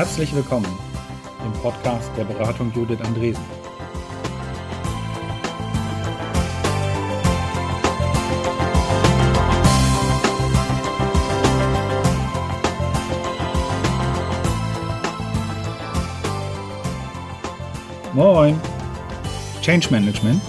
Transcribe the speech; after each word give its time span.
Herzlich 0.00 0.34
willkommen 0.34 0.78
im 1.44 1.52
Podcast 1.60 2.10
der 2.16 2.24
Beratung 2.24 2.72
Judith 2.74 3.02
Andresen. 3.02 3.44
Moin! 18.14 18.58
Change 19.60 19.90
Management 19.90 20.40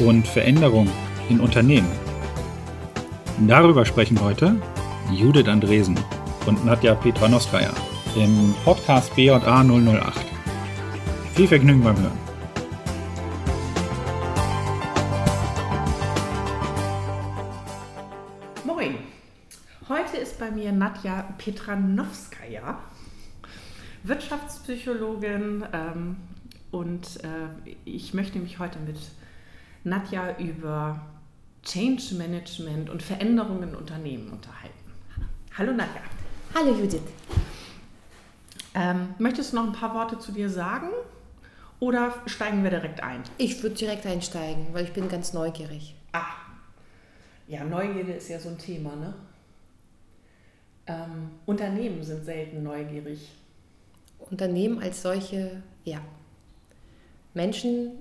und 0.00 0.26
Veränderung 0.26 0.88
in 1.28 1.38
Unternehmen. 1.38 1.92
Darüber 3.46 3.84
sprechen 3.84 4.18
heute 4.22 4.56
Judith 5.10 5.48
Andresen 5.48 6.00
und 6.46 6.64
Nadja 6.64 6.94
Petranowskaja 6.94 7.91
im 8.14 8.54
Podcast 8.64 9.14
BA 9.16 9.38
008. 9.38 10.26
Viel 11.34 11.48
Vergnügen 11.48 11.82
beim 11.82 11.96
Hören. 11.98 12.18
Moin. 18.64 18.98
Heute 19.88 20.18
ist 20.18 20.38
bei 20.38 20.50
mir 20.50 20.72
Nadja 20.72 21.34
Petranowskaja, 21.38 22.78
Wirtschaftspsychologin 24.02 25.64
ähm, 25.72 26.16
und 26.70 27.24
äh, 27.24 27.48
ich 27.86 28.12
möchte 28.12 28.38
mich 28.38 28.58
heute 28.58 28.78
mit 28.80 28.98
Nadja 29.84 30.36
über 30.38 31.00
Change 31.62 32.14
Management 32.16 32.90
und 32.90 33.02
Veränderungen 33.02 33.70
in 33.70 33.74
Unternehmen 33.74 34.30
unterhalten. 34.30 34.92
Hallo 35.56 35.72
Nadja. 35.72 36.02
Hallo 36.54 36.74
Judith. 36.74 37.00
Ähm, 38.74 39.14
möchtest 39.18 39.52
du 39.52 39.56
noch 39.56 39.66
ein 39.66 39.72
paar 39.72 39.94
Worte 39.94 40.18
zu 40.18 40.32
dir 40.32 40.48
sagen 40.48 40.88
oder 41.80 42.14
steigen 42.26 42.62
wir 42.62 42.70
direkt 42.70 43.02
ein? 43.02 43.22
Ich 43.38 43.62
würde 43.62 43.76
direkt 43.76 44.06
einsteigen, 44.06 44.68
weil 44.72 44.84
ich 44.84 44.92
bin 44.92 45.08
ganz 45.08 45.32
neugierig. 45.32 45.94
Ah, 46.12 46.24
ja, 47.48 47.64
Neugierde 47.64 48.12
ist 48.12 48.28
ja 48.28 48.38
so 48.38 48.48
ein 48.48 48.58
Thema, 48.58 48.96
ne? 48.96 49.14
Ähm, 50.86 51.30
Unternehmen 51.44 52.02
sind 52.02 52.24
selten 52.24 52.62
neugierig. 52.62 53.30
Unternehmen 54.18 54.80
als 54.80 55.02
solche, 55.02 55.62
ja. 55.84 56.00
Menschen 57.34 57.92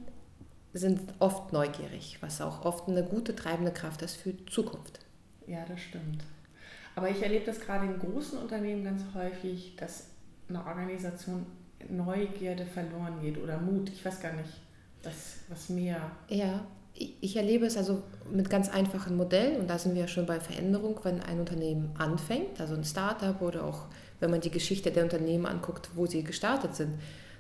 sind 0.74 1.02
oft 1.20 1.52
neugierig, 1.52 2.18
was 2.22 2.40
auch 2.42 2.64
oft 2.64 2.88
eine 2.88 3.04
gute 3.04 3.36
treibende 3.36 3.72
Kraft 3.72 4.02
ist 4.02 4.16
für 4.16 4.34
Zukunft. 4.46 5.00
Ja, 5.48 5.66
das 5.68 5.82
stimmt. 5.82 6.24
Aber 6.96 7.10
ich 7.10 7.22
erlebe 7.22 7.46
das 7.46 7.60
gerade 7.60 7.86
in 7.86 8.00
großen 8.00 8.38
Unternehmen 8.38 8.84
ganz 8.84 9.04
häufig, 9.14 9.76
dass 9.76 10.11
einer 10.56 10.66
Organisation 10.68 11.46
Neugierde 11.90 12.66
verloren 12.66 13.20
geht 13.22 13.42
oder 13.42 13.58
Mut. 13.58 13.90
Ich 13.90 14.06
weiß 14.06 14.22
gar 14.22 14.34
nicht, 14.34 14.50
was, 15.04 15.38
was 15.50 15.70
mehr. 15.70 16.00
Ja, 16.30 16.64
ich 16.94 17.36
erlebe 17.36 17.66
es 17.66 17.78
also 17.78 18.04
mit 18.32 18.50
ganz 18.50 18.70
einfachen 18.70 19.16
Modellen 19.16 19.60
und 19.60 19.70
da 19.70 19.80
sind 19.80 19.96
wir 19.96 20.02
ja 20.02 20.08
schon 20.08 20.26
bei 20.26 20.40
Veränderung, 20.40 21.00
wenn 21.04 21.22
ein 21.22 21.40
Unternehmen 21.40 21.92
anfängt, 21.98 22.60
also 22.60 22.76
ein 22.76 22.84
Startup 22.84 23.42
oder 23.42 23.64
auch 23.64 23.86
wenn 24.20 24.30
man 24.30 24.42
die 24.42 24.52
Geschichte 24.52 24.92
der 24.92 25.04
Unternehmen 25.04 25.46
anguckt, 25.46 25.90
wo 25.96 26.06
sie 26.06 26.24
gestartet 26.24 26.76
sind, 26.76 26.94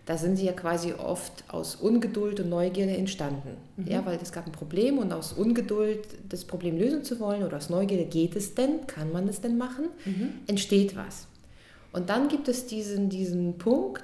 da 0.05 0.17
sind 0.17 0.37
sie 0.37 0.45
ja 0.45 0.53
quasi 0.53 0.93
oft 0.93 1.43
aus 1.47 1.75
Ungeduld 1.75 2.39
und 2.39 2.49
Neugierde 2.49 2.97
entstanden. 2.97 3.57
Mhm. 3.77 3.87
Ja, 3.87 4.05
weil 4.05 4.17
es 4.21 4.31
gab 4.31 4.47
ein 4.47 4.51
Problem 4.51 4.97
und 4.97 5.13
aus 5.13 5.33
Ungeduld 5.33 6.07
das 6.27 6.43
Problem 6.43 6.77
lösen 6.77 7.03
zu 7.03 7.19
wollen 7.19 7.43
oder 7.43 7.57
aus 7.57 7.69
Neugierde 7.69 8.05
geht 8.05 8.35
es 8.35 8.55
denn, 8.55 8.87
kann 8.87 9.11
man 9.11 9.27
es 9.27 9.41
denn 9.41 9.57
machen, 9.57 9.85
mhm. 10.05 10.29
entsteht 10.47 10.95
was. 10.95 11.27
Und 11.93 12.09
dann 12.09 12.27
gibt 12.27 12.47
es 12.47 12.67
diesen, 12.67 13.09
diesen 13.09 13.57
Punkt, 13.57 14.03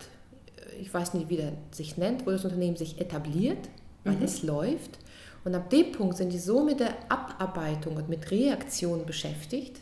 ich 0.79 0.93
weiß 0.93 1.13
nicht, 1.13 1.29
wie 1.29 1.37
der 1.37 1.53
sich 1.71 1.97
nennt, 1.97 2.25
wo 2.25 2.31
das 2.31 2.43
Unternehmen 2.43 2.75
sich 2.75 2.99
etabliert, 2.99 3.69
weil 4.03 4.15
mhm. 4.15 4.23
es 4.23 4.43
läuft. 4.43 4.99
Und 5.45 5.55
ab 5.55 5.69
dem 5.69 5.91
Punkt 5.91 6.17
sind 6.17 6.33
die 6.33 6.39
so 6.39 6.63
mit 6.63 6.79
der 6.79 6.93
Abarbeitung 7.09 7.95
und 7.95 8.09
mit 8.09 8.29
Reaktion 8.31 9.05
beschäftigt, 9.05 9.79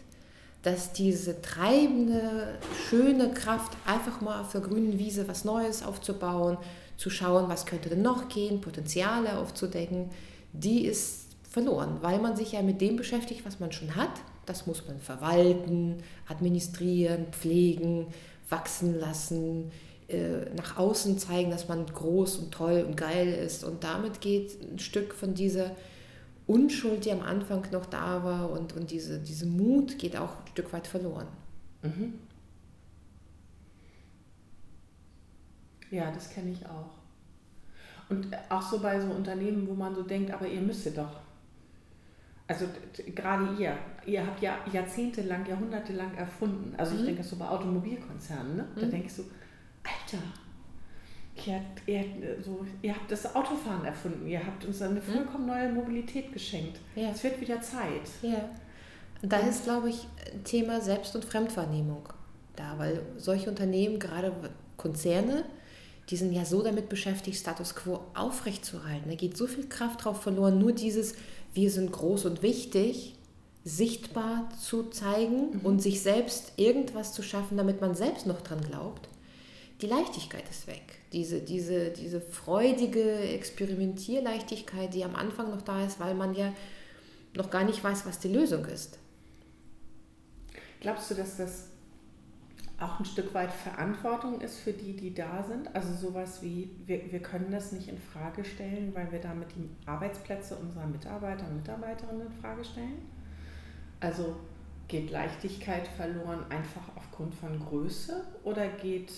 dass 0.61 0.93
diese 0.93 1.41
treibende, 1.41 2.59
schöne 2.87 3.31
Kraft, 3.31 3.71
einfach 3.85 4.21
mal 4.21 4.41
auf 4.41 4.51
der 4.51 4.61
grünen 4.61 4.97
Wiese 4.99 5.27
was 5.27 5.43
Neues 5.43 5.83
aufzubauen, 5.83 6.57
zu 6.97 7.09
schauen, 7.09 7.49
was 7.49 7.65
könnte 7.65 7.89
denn 7.89 8.01
noch 8.01 8.29
gehen, 8.29 8.61
Potenziale 8.61 9.37
aufzudecken, 9.37 10.09
die 10.53 10.85
ist 10.85 11.25
verloren, 11.49 11.97
weil 12.01 12.19
man 12.19 12.35
sich 12.35 12.53
ja 12.53 12.61
mit 12.61 12.81
dem 12.81 12.95
beschäftigt, 12.95 13.45
was 13.45 13.59
man 13.59 13.71
schon 13.71 13.95
hat 13.95 14.11
das 14.45 14.67
muss 14.67 14.87
man 14.87 14.99
verwalten, 14.99 16.03
administrieren, 16.27 17.27
pflegen, 17.31 18.07
wachsen 18.49 18.99
lassen, 18.99 19.71
äh, 20.07 20.49
nach 20.55 20.77
außen 20.77 21.17
zeigen, 21.17 21.51
dass 21.51 21.67
man 21.67 21.85
groß 21.85 22.37
und 22.37 22.51
toll 22.51 22.85
und 22.87 22.95
geil 22.95 23.33
ist. 23.33 23.63
Und 23.63 23.83
damit 23.83 24.21
geht 24.21 24.61
ein 24.61 24.79
Stück 24.79 25.13
von 25.13 25.33
dieser 25.33 25.71
Unschuld, 26.47 27.05
die 27.05 27.11
am 27.11 27.21
Anfang 27.21 27.65
noch 27.71 27.87
da 27.87 28.23
war, 28.23 28.51
und, 28.51 28.73
und 28.73 28.91
diese, 28.91 29.19
diese 29.19 29.47
Mut 29.47 29.97
geht 29.97 30.15
auch 30.15 30.29
ein 30.29 30.47
Stück 30.51 30.71
weit 30.73 30.85
verloren. 30.85 31.27
Mhm. 31.81 32.13
Ja, 35.89 36.11
das 36.11 36.29
kenne 36.29 36.51
ich 36.51 36.65
auch. 36.65 36.91
Und 38.09 38.27
auch 38.49 38.61
so 38.61 38.79
bei 38.79 38.99
so 38.99 39.07
Unternehmen, 39.07 39.67
wo 39.67 39.73
man 39.73 39.95
so 39.95 40.03
denkt, 40.03 40.31
aber 40.31 40.47
ihr 40.47 40.61
müsstet 40.61 40.97
doch 40.97 41.19
also 42.47 42.65
gerade 43.15 43.55
ihr, 43.59 43.75
ihr 44.05 44.25
habt 44.25 44.41
ja 44.41 44.59
jahrzehntelang, 44.71 45.45
jahrhundertelang 45.47 46.13
erfunden. 46.15 46.73
Also 46.77 46.93
mhm. 46.93 46.99
ich 46.99 47.05
denke 47.07 47.23
so 47.23 47.35
bei 47.37 47.47
Automobilkonzernen, 47.47 48.57
ne? 48.57 48.67
da 48.75 48.85
mhm. 48.85 48.91
denke 48.91 49.07
ich 49.07 49.13
so, 49.13 49.23
Alter, 49.83 50.23
ihr 51.45 51.55
habt, 51.55 51.87
ihr, 51.87 52.43
so, 52.43 52.65
ihr 52.81 52.93
habt 52.93 53.11
das 53.11 53.35
Autofahren 53.35 53.85
erfunden, 53.85 54.27
ihr 54.27 54.45
habt 54.45 54.63
uns 54.65 54.81
eine 54.81 54.99
mhm. 54.99 55.03
vollkommen 55.03 55.47
neue 55.47 55.71
Mobilität 55.71 56.31
geschenkt. 56.31 56.79
Ja. 56.95 57.09
Es 57.09 57.23
wird 57.23 57.41
wieder 57.41 57.61
Zeit. 57.61 58.09
Ja. 58.21 58.49
Und 59.21 59.31
da 59.31 59.37
ist, 59.39 59.63
glaube 59.63 59.89
ich, 59.89 60.07
Thema 60.43 60.81
Selbst- 60.81 61.15
und 61.15 61.25
Fremdwahrnehmung 61.25 62.07
da, 62.55 62.77
weil 62.77 63.01
solche 63.17 63.49
Unternehmen, 63.49 63.99
gerade 63.99 64.31
Konzerne, 64.77 65.45
die 66.09 66.17
sind 66.17 66.33
ja 66.33 66.45
so 66.45 66.61
damit 66.61 66.89
beschäftigt, 66.89 67.37
Status 67.37 67.75
quo 67.75 68.01
aufrechtzuerhalten. 68.13 69.09
Da 69.09 69.15
geht 69.15 69.37
so 69.37 69.47
viel 69.47 69.67
Kraft 69.67 70.05
drauf 70.05 70.21
verloren, 70.21 70.59
nur 70.59 70.71
dieses 70.71 71.15
wir 71.55 71.71
sind 71.71 71.91
groß 71.93 72.25
und 72.25 72.43
wichtig, 72.43 73.15
sichtbar 73.63 74.49
zu 74.61 74.89
zeigen 74.89 75.53
mhm. 75.53 75.59
und 75.63 75.81
sich 75.81 76.01
selbst 76.01 76.51
irgendwas 76.57 77.13
zu 77.13 77.23
schaffen, 77.23 77.57
damit 77.57 77.81
man 77.81 77.95
selbst 77.95 78.27
noch 78.27 78.41
dran 78.41 78.61
glaubt. 78.61 79.07
Die 79.81 79.87
Leichtigkeit 79.87 80.43
ist 80.49 80.67
weg. 80.67 80.99
Diese, 81.13 81.39
diese, 81.39 81.89
diese 81.89 82.21
freudige 82.21 83.19
Experimentierleichtigkeit, 83.19 84.93
die 84.93 85.03
am 85.03 85.15
Anfang 85.15 85.49
noch 85.49 85.61
da 85.61 85.85
ist, 85.85 85.99
weil 85.99 86.13
man 86.13 86.35
ja 86.35 86.53
noch 87.33 87.49
gar 87.49 87.63
nicht 87.63 87.83
weiß, 87.83 88.05
was 88.05 88.19
die 88.19 88.27
Lösung 88.27 88.65
ist. 88.65 88.99
Glaubst 90.81 91.09
du, 91.09 91.15
dass 91.15 91.37
das 91.37 91.67
auch 92.79 92.99
ein 92.99 93.05
Stück 93.05 93.33
weit 93.33 93.51
Verantwortung 93.51 94.41
ist 94.41 94.59
für 94.59 94.73
die, 94.73 94.95
die 94.95 95.13
da 95.13 95.43
sind. 95.43 95.73
Also 95.73 95.93
sowas 95.93 96.41
wie, 96.41 96.69
wir, 96.85 97.11
wir 97.11 97.19
können 97.21 97.51
das 97.51 97.71
nicht 97.71 97.87
in 97.87 97.97
Frage 97.97 98.43
stellen, 98.43 98.93
weil 98.93 99.11
wir 99.11 99.19
damit 99.19 99.47
die 99.55 99.69
Arbeitsplätze 99.85 100.55
unserer 100.57 100.87
Mitarbeiter 100.87 101.47
und 101.47 101.57
Mitarbeiterinnen 101.57 102.27
in 102.27 102.33
Frage 102.41 102.65
stellen. 102.65 103.09
Also 104.01 104.35
geht 104.87 105.09
Leichtigkeit 105.09 105.87
verloren 105.87 106.45
einfach 106.49 106.83
aufgrund 106.95 107.33
von 107.33 107.59
Größe 107.59 108.25
oder 108.43 108.67
geht 108.67 109.11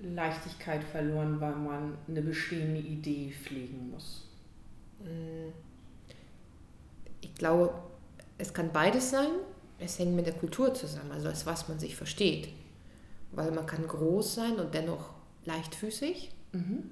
Leichtigkeit 0.00 0.82
verloren, 0.82 1.40
weil 1.40 1.54
man 1.54 1.98
eine 2.08 2.22
bestehende 2.22 2.80
Idee 2.80 3.30
pflegen 3.30 3.90
muss? 3.90 4.26
Hm. 5.00 5.52
Ich 7.20 7.34
glaube, 7.34 7.74
es 8.38 8.54
kann 8.54 8.72
beides 8.72 9.10
sein 9.10 9.28
es 9.78 9.98
hängt 9.98 10.14
mit 10.14 10.26
der 10.26 10.34
Kultur 10.34 10.74
zusammen, 10.74 11.12
also 11.12 11.28
das, 11.28 11.46
was 11.46 11.68
man 11.68 11.78
sich 11.78 11.96
versteht. 11.96 12.48
Weil 13.32 13.50
man 13.52 13.66
kann 13.66 13.86
groß 13.86 14.34
sein 14.34 14.56
und 14.56 14.74
dennoch 14.74 15.10
leichtfüßig, 15.44 16.30
mhm. 16.52 16.90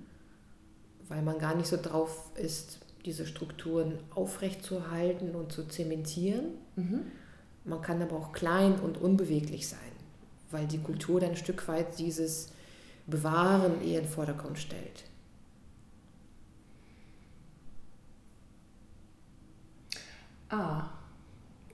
weil 1.09 1.23
man 1.23 1.39
gar 1.39 1.55
nicht 1.55 1.67
so 1.67 1.79
drauf 1.81 2.31
ist, 2.37 2.79
diese 3.05 3.27
Strukturen 3.27 3.99
aufrechtzuerhalten 4.15 5.35
und 5.35 5.53
zu 5.53 5.67
zementieren. 5.67 6.47
Mhm. 6.77 7.03
Man 7.65 7.83
kann 7.83 8.03
aber 8.03 8.17
auch 8.17 8.33
klein 8.33 8.79
und 8.81 8.99
unbeweglich 8.99 9.69
sein, 9.69 9.79
weil 10.51 10.67
die 10.67 10.79
Kultur 10.79 11.21
dann 11.21 11.31
ein 11.31 11.37
Stück 11.37 11.67
weit 11.69 11.99
dieses 11.99 12.51
Bewahren 13.07 13.81
eher 13.83 14.01
in 14.01 14.07
den 14.07 14.09
Vordergrund 14.09 14.59
stellt. 14.59 15.05
Ah, 20.49 20.96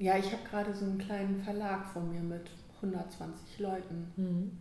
ja, 0.02 0.18
ich 0.18 0.32
habe 0.32 0.42
gerade 0.50 0.74
so 0.74 0.84
einen 0.84 0.98
kleinen 0.98 1.40
Verlag 1.44 1.86
von 1.86 2.10
mir 2.10 2.20
mit 2.20 2.50
120 2.76 3.60
Leuten. 3.60 4.12
Mhm. 4.16 4.58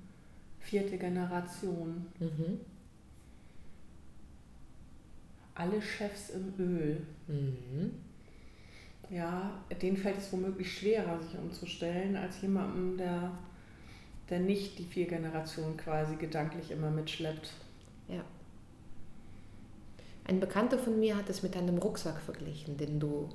Vierte 0.59 0.99
Generation. 0.99 2.05
Mhm. 2.19 2.59
Alle 5.55 5.81
Chefs 5.81 6.29
im 6.29 6.53
Öl. 6.59 7.01
Mhm. 7.25 7.91
Ja, 9.09 9.63
denen 9.81 9.97
fällt 9.97 10.19
es 10.19 10.31
womöglich 10.31 10.77
schwerer, 10.77 11.19
sich 11.19 11.35
umzustellen, 11.35 12.15
als 12.15 12.39
jemandem, 12.43 12.97
der, 12.97 13.31
der 14.29 14.39
nicht 14.41 14.77
die 14.77 14.85
vier 14.85 15.07
Generationen 15.07 15.75
quasi 15.75 16.17
gedanklich 16.17 16.69
immer 16.69 16.91
mitschleppt. 16.91 17.51
Ja. 18.07 18.23
Ein 20.27 20.39
Bekannter 20.39 20.77
von 20.77 20.99
mir 20.99 21.17
hat 21.17 21.31
es 21.31 21.41
mit 21.41 21.57
einem 21.57 21.79
Rucksack 21.79 22.21
verglichen, 22.21 22.77
den 22.77 22.99
du 22.99 23.27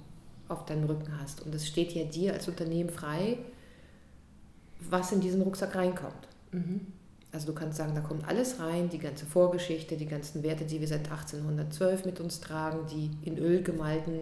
auf 0.49 0.65
deinem 0.65 0.85
Rücken 0.85 1.21
hast. 1.21 1.43
Und 1.43 1.55
es 1.55 1.67
steht 1.67 1.93
ja 1.93 2.05
dir 2.05 2.33
als 2.33 2.49
Unternehmen 2.49 2.91
frei, 2.91 3.39
was 4.81 5.13
in 5.13 5.21
diesen 5.21 5.43
Rucksack 5.43 5.75
reinkommt. 5.75 6.29
Mhm. 6.53 6.81
Also 7.33 7.49
du 7.49 7.55
kannst 7.55 7.77
sagen, 7.77 7.95
da 7.95 8.01
kommt 8.01 8.27
alles 8.27 8.61
rein, 8.61 8.89
die 8.89 8.99
ganze 8.99 9.27
Vorgeschichte, 9.27 9.97
die 9.97 10.07
ganzen 10.07 10.43
Werte, 10.43 10.65
die 10.65 10.81
wir 10.81 10.89
seit 10.89 11.11
1812 11.11 12.05
mit 12.05 12.21
uns 12.21 12.41
tragen, 12.41 12.87
die 12.91 13.11
in 13.29 13.37
Öl 13.37 13.63
gemalten 13.63 14.21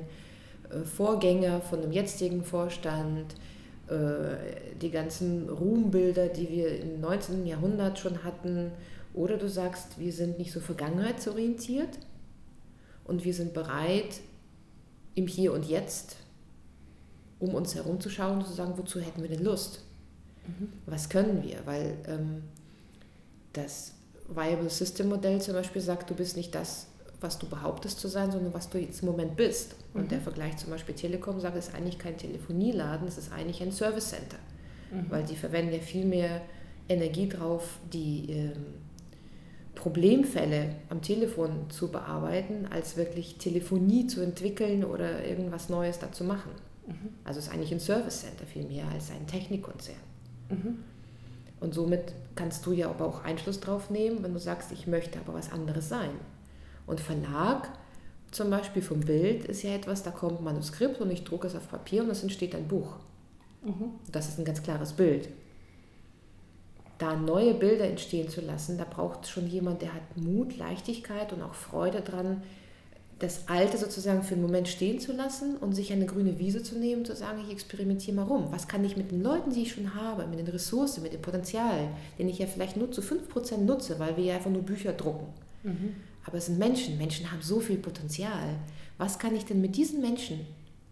äh, 0.71 0.81
Vorgänger 0.85 1.61
von 1.61 1.81
dem 1.81 1.93
jetzigen 1.93 2.43
Vorstand, 2.43 3.35
äh, 3.89 4.77
die 4.81 4.91
ganzen 4.91 5.49
Ruhmbilder, 5.49 6.29
die 6.29 6.49
wir 6.49 6.81
im 6.81 7.01
19. 7.01 7.47
Jahrhundert 7.47 7.99
schon 7.99 8.25
hatten. 8.25 8.73
Oder 9.13 9.37
du 9.37 9.49
sagst, 9.49 9.99
wir 9.99 10.13
sind 10.13 10.39
nicht 10.39 10.51
so 10.51 10.59
vergangenheitsorientiert 10.59 11.99
und 13.05 13.25
wir 13.25 13.35
sind 13.35 13.55
bereit, 13.55 14.21
im 15.15 15.27
Hier 15.27 15.53
und 15.53 15.65
Jetzt 15.65 16.17
um 17.45 17.55
uns 17.55 17.75
herum 17.75 18.01
zu 18.01 18.11
schauen 18.11 18.39
und 18.39 18.47
zu 18.47 18.53
sagen, 18.53 18.73
wozu 18.77 19.01
hätten 19.01 19.23
wir 19.23 19.29
denn 19.29 19.45
Lust? 19.45 19.83
Mhm. 20.47 20.73
Was 20.87 21.09
können 21.09 21.43
wir? 21.43 21.59
Weil 21.65 21.97
ähm, 22.07 22.43
das 23.53 23.93
Viable 24.29 24.71
System 24.71 25.09
Modell 25.09 25.41
zum 25.41 25.55
Beispiel 25.55 25.83
sagt, 25.83 26.11
du 26.11 26.15
bist 26.15 26.37
nicht 26.37 26.55
das, 26.55 26.87
was 27.21 27.39
du 27.39 27.47
behauptest 27.47 28.01
zu 28.01 28.09
sein, 28.09 28.31
sondern 28.31 28.55
was 28.55 28.71
du 28.71 28.79
jetzt 28.79 29.03
im 29.03 29.09
Moment 29.09 29.37
bist. 29.37 29.77
Und 29.93 30.05
mhm. 30.05 30.09
der 30.09 30.21
Vergleich 30.21 30.57
zum 30.57 30.71
Beispiel 30.71 30.95
Telekom 30.95 31.41
sagt, 31.41 31.57
es 31.57 31.69
ist 31.69 31.75
eigentlich 31.75 31.99
kein 31.99 32.17
Telefonieladen, 32.17 33.07
es 33.07 33.19
ist 33.19 33.33
eigentlich 33.33 33.63
ein 33.63 33.73
Service 33.73 34.11
Center. 34.11 34.39
Mhm. 34.91 35.11
Weil 35.11 35.25
die 35.25 35.37
verwenden 35.37 35.75
ja 35.75 35.81
viel 35.81 36.05
mehr 36.05 36.41
Energie 36.89 37.29
drauf, 37.29 37.79
die 37.93 38.31
ähm, 38.31 38.65
Problemfälle 39.85 40.77
am 40.89 41.03
Telefon 41.03 41.69
zu 41.69 41.89
bearbeiten, 41.89 42.67
als 42.71 42.97
wirklich 42.97 43.37
Telefonie 43.37 44.07
zu 44.07 44.23
entwickeln 44.23 44.83
oder 44.83 45.27
irgendwas 45.27 45.69
Neues 45.69 45.99
dazu 45.99 46.25
machen. 46.25 46.53
Mhm. 46.87 47.11
Also 47.23 47.39
es 47.39 47.49
ist 47.49 47.53
eigentlich 47.53 47.71
ein 47.71 47.81
Service 47.81 48.23
Center 48.23 48.47
viel 48.47 48.65
mehr 48.65 48.87
als 48.89 49.11
ein 49.11 49.27
Technikkonzern. 49.27 49.99
Mhm. 50.49 50.79
Und 51.61 51.75
somit 51.75 52.15
kannst 52.35 52.65
du 52.65 52.73
ja 52.73 52.89
aber 52.89 53.05
auch 53.05 53.25
Einfluss 53.25 53.61
drauf 53.61 53.91
nehmen, 53.91 54.23
wenn 54.23 54.33
du 54.33 54.41
sagst, 54.41 54.73
ich 54.73 54.87
möchte 54.87 55.19
aber 55.19 55.35
was 55.35 55.53
anderes 55.53 55.91
sein. 55.91 56.13
Und 56.87 56.99
Verlag 57.01 57.69
zum 58.31 58.49
Beispiel 58.49 58.81
vom 58.81 59.01
Bild 59.01 59.45
ist 59.45 59.65
ja 59.65 59.75
etwas, 59.75 60.03
da 60.03 60.13
kommt 60.13 60.39
ein 60.39 60.45
Manuskript 60.45 60.99
und 61.03 61.11
ich 61.11 61.25
drucke 61.25 61.47
es 61.47 61.55
auf 61.55 61.69
Papier 61.69 62.05
und 62.05 62.09
es 62.09 62.23
entsteht 62.23 62.55
ein 62.55 62.69
Buch. 62.69 62.97
Mhm. 63.63 63.91
Das 64.11 64.31
ist 64.31 64.39
ein 64.39 64.47
ganz 64.47 64.63
klares 64.63 64.95
Bild. 64.95 65.29
Da 67.05 67.17
neue 67.17 67.53
Bilder 67.53 67.85
entstehen 67.85 68.31
zu 68.31 68.41
lassen, 68.41 68.79
da 68.79 68.85
braucht 68.85 69.29
schon 69.29 69.47
jemand, 69.47 69.83
der 69.83 69.93
hat 69.93 70.17
Mut, 70.17 70.57
Leichtigkeit 70.57 71.35
und 71.35 71.43
auch 71.43 71.53
Freude 71.53 72.01
dran, 72.01 72.43
das 73.19 73.47
Alte 73.47 73.77
sozusagen 73.77 74.23
für 74.23 74.33
einen 74.33 74.43
Moment 74.43 74.69
stehen 74.69 74.99
zu 75.01 75.13
lassen 75.13 75.59
und 75.59 75.75
sich 75.75 75.93
eine 75.93 76.07
grüne 76.07 76.39
Wiese 76.39 76.63
zu 76.63 76.79
nehmen, 76.79 77.05
zu 77.05 77.15
sagen, 77.15 77.43
ich 77.45 77.53
experimentiere 77.53 78.17
mal 78.17 78.23
rum. 78.23 78.47
Was 78.53 78.69
kann 78.69 78.87
ich 78.87 78.97
mit 78.97 79.11
den 79.11 79.23
Leuten, 79.23 79.53
die 79.53 79.65
ich 79.65 79.73
schon 79.73 79.95
habe, 79.95 80.27
mit 80.27 80.39
den 80.39 80.49
Ressourcen, 80.49 81.03
mit 81.03 81.13
dem 81.13 81.21
Potenzial, 81.21 81.91
den 82.19 82.31
ich 82.31 82.39
ja 82.39 82.47
vielleicht 82.47 82.79
nur 82.79 82.91
zu 82.91 83.03
5% 83.03 83.59
nutze, 83.59 83.99
weil 83.99 84.17
wir 84.17 84.25
ja 84.25 84.37
einfach 84.37 84.51
nur 84.51 84.63
Bücher 84.63 84.95
drucken. 84.95 85.27
Mhm. 85.63 85.97
Aber 86.25 86.39
es 86.39 86.47
sind 86.47 86.59
Menschen. 86.59 86.97
Menschen 86.97 87.31
haben 87.31 87.43
so 87.43 87.61
viel 87.61 87.77
Potenzial. 87.77 88.55
Was 88.97 89.19
kann 89.19 89.37
ich 89.37 89.45
denn 89.45 89.61
mit 89.61 89.77
diesen 89.77 90.01
Menschen 90.01 90.41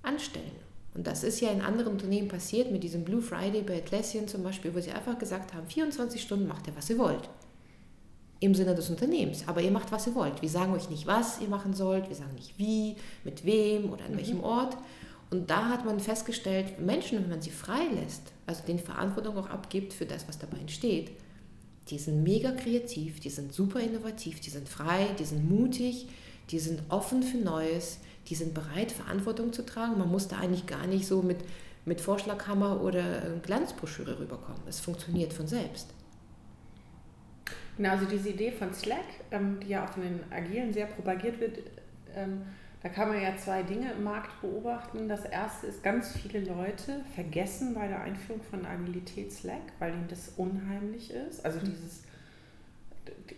anstellen? 0.02 0.52
Und 0.94 1.06
das 1.06 1.24
ist 1.24 1.40
ja 1.40 1.50
in 1.50 1.62
anderen 1.62 1.92
Unternehmen 1.92 2.28
passiert, 2.28 2.70
mit 2.70 2.82
diesem 2.82 3.04
Blue 3.04 3.22
Friday 3.22 3.62
bei 3.62 3.78
Atlassian 3.78 4.28
zum 4.28 4.42
Beispiel, 4.42 4.74
wo 4.74 4.80
sie 4.80 4.92
einfach 4.92 5.18
gesagt 5.18 5.54
haben, 5.54 5.66
24 5.66 6.20
Stunden 6.20 6.46
macht 6.46 6.66
ihr, 6.66 6.76
was 6.76 6.90
ihr 6.90 6.98
wollt. 6.98 7.28
Im 8.40 8.54
Sinne 8.54 8.74
des 8.74 8.90
Unternehmens. 8.90 9.44
Aber 9.46 9.62
ihr 9.62 9.70
macht, 9.70 9.90
was 9.90 10.06
ihr 10.06 10.14
wollt. 10.14 10.42
Wir 10.42 10.48
sagen 10.48 10.74
euch 10.74 10.90
nicht, 10.90 11.06
was 11.06 11.40
ihr 11.40 11.48
machen 11.48 11.72
sollt. 11.72 12.08
Wir 12.08 12.16
sagen 12.16 12.34
nicht 12.34 12.58
wie, 12.58 12.96
mit 13.24 13.46
wem 13.46 13.90
oder 13.90 14.04
an 14.04 14.12
mhm. 14.12 14.16
welchem 14.18 14.44
Ort. 14.44 14.76
Und 15.30 15.48
da 15.48 15.70
hat 15.70 15.86
man 15.86 15.98
festgestellt, 15.98 16.78
Menschen, 16.78 17.18
wenn 17.18 17.30
man 17.30 17.40
sie 17.40 17.50
frei 17.50 17.86
lässt, 17.94 18.22
also 18.46 18.62
den 18.66 18.78
Verantwortung 18.78 19.38
auch 19.38 19.48
abgibt 19.48 19.94
für 19.94 20.04
das, 20.04 20.28
was 20.28 20.38
dabei 20.38 20.58
entsteht, 20.58 21.10
die 21.88 21.98
sind 21.98 22.22
mega 22.22 22.52
kreativ, 22.52 23.18
die 23.18 23.30
sind 23.30 23.52
super 23.52 23.80
innovativ, 23.80 24.40
die 24.40 24.50
sind 24.50 24.68
frei, 24.68 25.08
die 25.18 25.24
sind 25.24 25.48
mutig, 25.48 26.06
die 26.50 26.58
sind 26.58 26.82
offen 26.90 27.22
für 27.22 27.38
Neues, 27.38 27.98
die 28.32 28.36
sind 28.36 28.54
bereit, 28.54 28.90
Verantwortung 28.90 29.52
zu 29.52 29.62
tragen. 29.66 29.98
Man 29.98 30.10
muss 30.10 30.26
da 30.26 30.38
eigentlich 30.38 30.64
gar 30.66 30.86
nicht 30.86 31.06
so 31.06 31.20
mit, 31.20 31.36
mit 31.84 32.00
Vorschlaghammer 32.00 32.80
oder 32.80 33.02
Glanzbroschüre 33.42 34.18
rüberkommen. 34.18 34.62
Es 34.66 34.80
funktioniert 34.80 35.34
von 35.34 35.46
selbst. 35.46 35.92
Genau, 37.76 37.90
also 37.90 38.06
diese 38.06 38.30
Idee 38.30 38.50
von 38.50 38.72
Slack, 38.72 39.04
ähm, 39.32 39.60
die 39.60 39.68
ja 39.68 39.84
auch 39.84 39.90
von 39.90 40.02
den 40.02 40.20
Agilen 40.32 40.72
sehr 40.72 40.86
propagiert 40.86 41.40
wird, 41.40 41.58
ähm, 42.16 42.40
da 42.82 42.88
kann 42.88 43.08
man 43.08 43.20
ja 43.20 43.36
zwei 43.36 43.64
Dinge 43.64 43.92
im 43.92 44.02
Markt 44.02 44.40
beobachten. 44.40 45.10
Das 45.10 45.26
erste 45.26 45.66
ist, 45.66 45.82
ganz 45.82 46.12
viele 46.12 46.40
Leute 46.40 47.04
vergessen 47.14 47.74
bei 47.74 47.86
der 47.86 48.00
Einführung 48.00 48.40
von 48.42 48.64
Agilität 48.64 49.30
Slack, 49.30 49.74
weil 49.78 49.92
ihnen 49.92 50.08
das 50.08 50.30
unheimlich 50.38 51.10
ist. 51.10 51.44
Also 51.44 51.60
mhm. 51.60 51.64
dieses, 51.66 52.04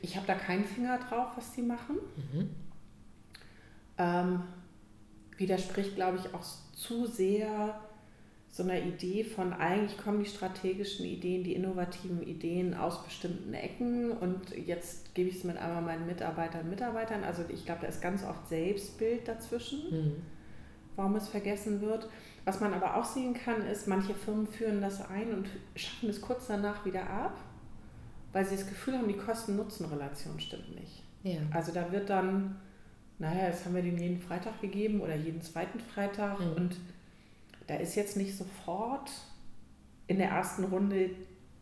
ich 0.03 0.15
habe 0.15 0.29
da 0.29 0.37
keinen 0.37 0.65
Finger 0.65 0.99
drauf, 0.99 1.31
was 1.35 1.51
die 1.51 1.63
machen. 1.63 1.97
Mhm. 2.17 2.51
Ähm, 3.99 4.43
widerspricht, 5.37 5.95
glaube 5.95 6.19
ich, 6.19 6.35
auch 6.35 6.45
zu 6.73 7.07
sehr 7.07 7.81
so 8.55 8.63
einer 8.63 8.79
Idee 8.79 9.25
von, 9.25 9.53
eigentlich 9.53 9.99
kommen 9.99 10.23
die 10.23 10.31
strategischen 10.31 11.05
Ideen, 11.05 11.43
die 11.43 11.55
innovativen 11.55 12.23
Ideen 12.23 12.75
aus 12.75 13.03
bestimmten 13.03 13.53
Ecken 13.53 14.13
und 14.13 14.57
jetzt 14.57 15.13
gebe 15.13 15.29
ich 15.29 15.39
es 15.39 15.45
mit 15.45 15.57
einmal 15.57 15.83
meinen 15.83 16.07
Mitarbeitern 16.07 16.61
und 16.61 16.71
Mitarbeitern. 16.71 17.25
Also 17.25 17.43
ich 17.49 17.65
glaube, 17.65 17.81
da 17.81 17.89
ist 17.89 18.01
ganz 18.01 18.23
oft 18.23 18.49
Selbstbild 18.49 19.27
dazwischen, 19.27 19.81
mhm. 19.91 20.13
warum 20.95 21.17
es 21.17 21.27
vergessen 21.27 21.81
wird. 21.81 22.09
Was 22.45 22.61
man 22.61 22.73
aber 22.75 22.97
auch 22.97 23.05
sehen 23.05 23.35
kann, 23.35 23.67
ist, 23.67 23.89
manche 23.89 24.15
Firmen 24.15 24.47
führen 24.47 24.81
das 24.81 25.05
ein 25.09 25.35
und 25.35 25.49
schaffen 25.75 26.09
es 26.11 26.21
kurz 26.21 26.47
danach 26.47 26.85
wieder 26.85 27.11
ab, 27.11 27.37
weil 28.33 28.45
sie 28.45 28.55
das 28.55 28.69
Gefühl 28.69 28.99
haben, 28.99 29.09
die 29.09 29.17
Kosten-Nutzen-Relation 29.17 30.39
stimmt 30.39 30.77
nicht. 30.77 31.03
Ja. 31.25 31.41
Also 31.53 31.73
da 31.73 31.91
wird 31.91 32.09
dann, 32.09 32.61
naja, 33.25 33.47
jetzt 33.47 33.65
haben 33.65 33.75
wir 33.75 33.83
den 33.83 33.97
jeden 33.97 34.21
Freitag 34.21 34.61
gegeben 34.61 35.01
oder 35.01 35.15
jeden 35.15 35.41
zweiten 35.41 35.81
Freitag 35.81 36.41
mhm. 36.41 36.53
und 36.53 36.77
da 37.67 37.77
ist 37.77 37.95
jetzt 37.95 38.19
nicht 38.19 38.37
sofort 38.37 39.11
in 40.07 40.19
der 40.19 40.29
ersten 40.29 40.65
Runde 40.65 41.09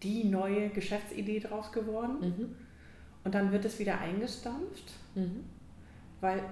die 0.03 0.25
neue 0.25 0.71
Geschäftsidee 0.71 1.39
draus 1.39 1.71
geworden. 1.71 2.17
Mhm. 2.21 2.57
Und 3.23 3.37
dann 3.37 3.53
wird 3.53 3.65
es 3.65 3.79
wieder 3.79 4.01
eingestampft, 4.01 4.93
mhm. 5.15 5.45
weil 6.21 6.43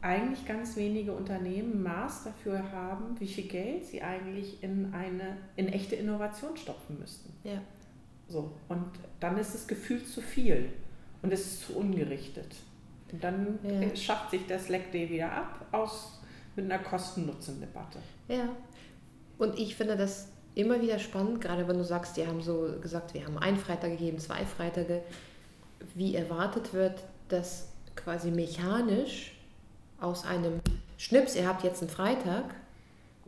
eigentlich 0.00 0.44
ganz 0.44 0.76
wenige 0.76 1.12
Unternehmen 1.12 1.84
Maß 1.84 2.24
dafür 2.24 2.72
haben, 2.72 3.20
wie 3.20 3.28
viel 3.28 3.46
Geld 3.46 3.86
sie 3.86 4.02
eigentlich 4.02 4.64
in 4.64 4.92
eine 4.92 5.36
in 5.54 5.68
echte 5.68 5.94
Innovation 5.94 6.56
stopfen 6.56 6.98
müssten. 6.98 7.32
Ja. 7.44 7.62
So, 8.26 8.50
und 8.68 8.84
dann 9.20 9.38
ist 9.38 9.54
es 9.54 9.68
gefühlt 9.68 10.08
zu 10.08 10.20
viel 10.20 10.70
und 11.22 11.32
es 11.32 11.46
ist 11.46 11.66
zu 11.68 11.76
ungerichtet. 11.76 12.56
Und 13.12 13.22
dann 13.22 13.58
ja. 13.62 13.94
schafft 13.94 14.30
sich 14.32 14.46
das 14.46 14.66
Slack 14.66 14.90
Day 14.92 15.08
wieder 15.08 15.30
ab 15.30 15.66
aus 15.72 16.20
mit 16.56 16.64
einer 16.64 16.82
Kosten-Nutzen-Debatte. 16.82 17.98
Ja, 18.28 18.48
und 19.38 19.58
ich 19.58 19.76
finde 19.76 19.96
das 19.96 20.28
immer 20.54 20.80
wieder 20.80 20.98
spannend, 20.98 21.40
gerade 21.40 21.68
wenn 21.68 21.76
du 21.76 21.84
sagst, 21.84 22.16
die 22.16 22.26
haben 22.26 22.40
so 22.40 22.68
gesagt, 22.80 23.14
wir 23.14 23.24
haben 23.26 23.38
einen 23.38 23.58
Freitag 23.58 23.90
gegeben, 23.90 24.18
zwei 24.18 24.44
Freitage, 24.44 25.02
wie 25.94 26.14
erwartet 26.14 26.72
wird, 26.72 27.04
dass 27.28 27.68
quasi 27.94 28.30
mechanisch 28.30 29.34
aus 30.00 30.24
einem 30.24 30.60
Schnips, 30.96 31.36
ihr 31.36 31.46
habt 31.46 31.62
jetzt 31.62 31.82
einen 31.82 31.90
Freitag, 31.90 32.54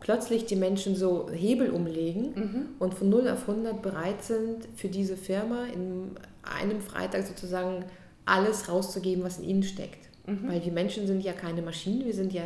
plötzlich 0.01 0.47
die 0.47 0.57
Menschen 0.57 0.97
so 0.97 1.29
Hebel 1.31 1.71
umlegen 1.71 2.35
mhm. 2.35 2.69
und 2.79 2.95
von 2.95 3.11
0 3.11 3.29
auf 3.29 3.49
100 3.49 3.83
bereit 3.83 4.23
sind, 4.23 4.67
für 4.77 4.89
diese 4.89 5.17
Firma 5.17 5.65
in 5.67 6.13
einem 6.43 6.81
Freitag 6.81 7.27
sozusagen 7.27 7.85
alles 8.29 8.69
rauszugeben, 8.69 9.25
was 9.25 9.39
in 9.39 9.45
ihnen 9.45 9.63
steckt. 9.63 10.09
Mhm. 10.27 10.49
Weil 10.49 10.61
die 10.61 10.71
Menschen 10.71 11.07
sind 11.07 11.23
ja 11.23 11.33
keine 11.33 11.63
Maschinen, 11.63 12.05
wir 12.05 12.15
sind 12.15 12.33
ja 12.33 12.43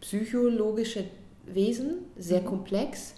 psychologische 0.00 1.04
Wesen, 1.46 1.98
sehr 2.16 2.42
mhm. 2.42 2.46
komplex. 2.46 3.14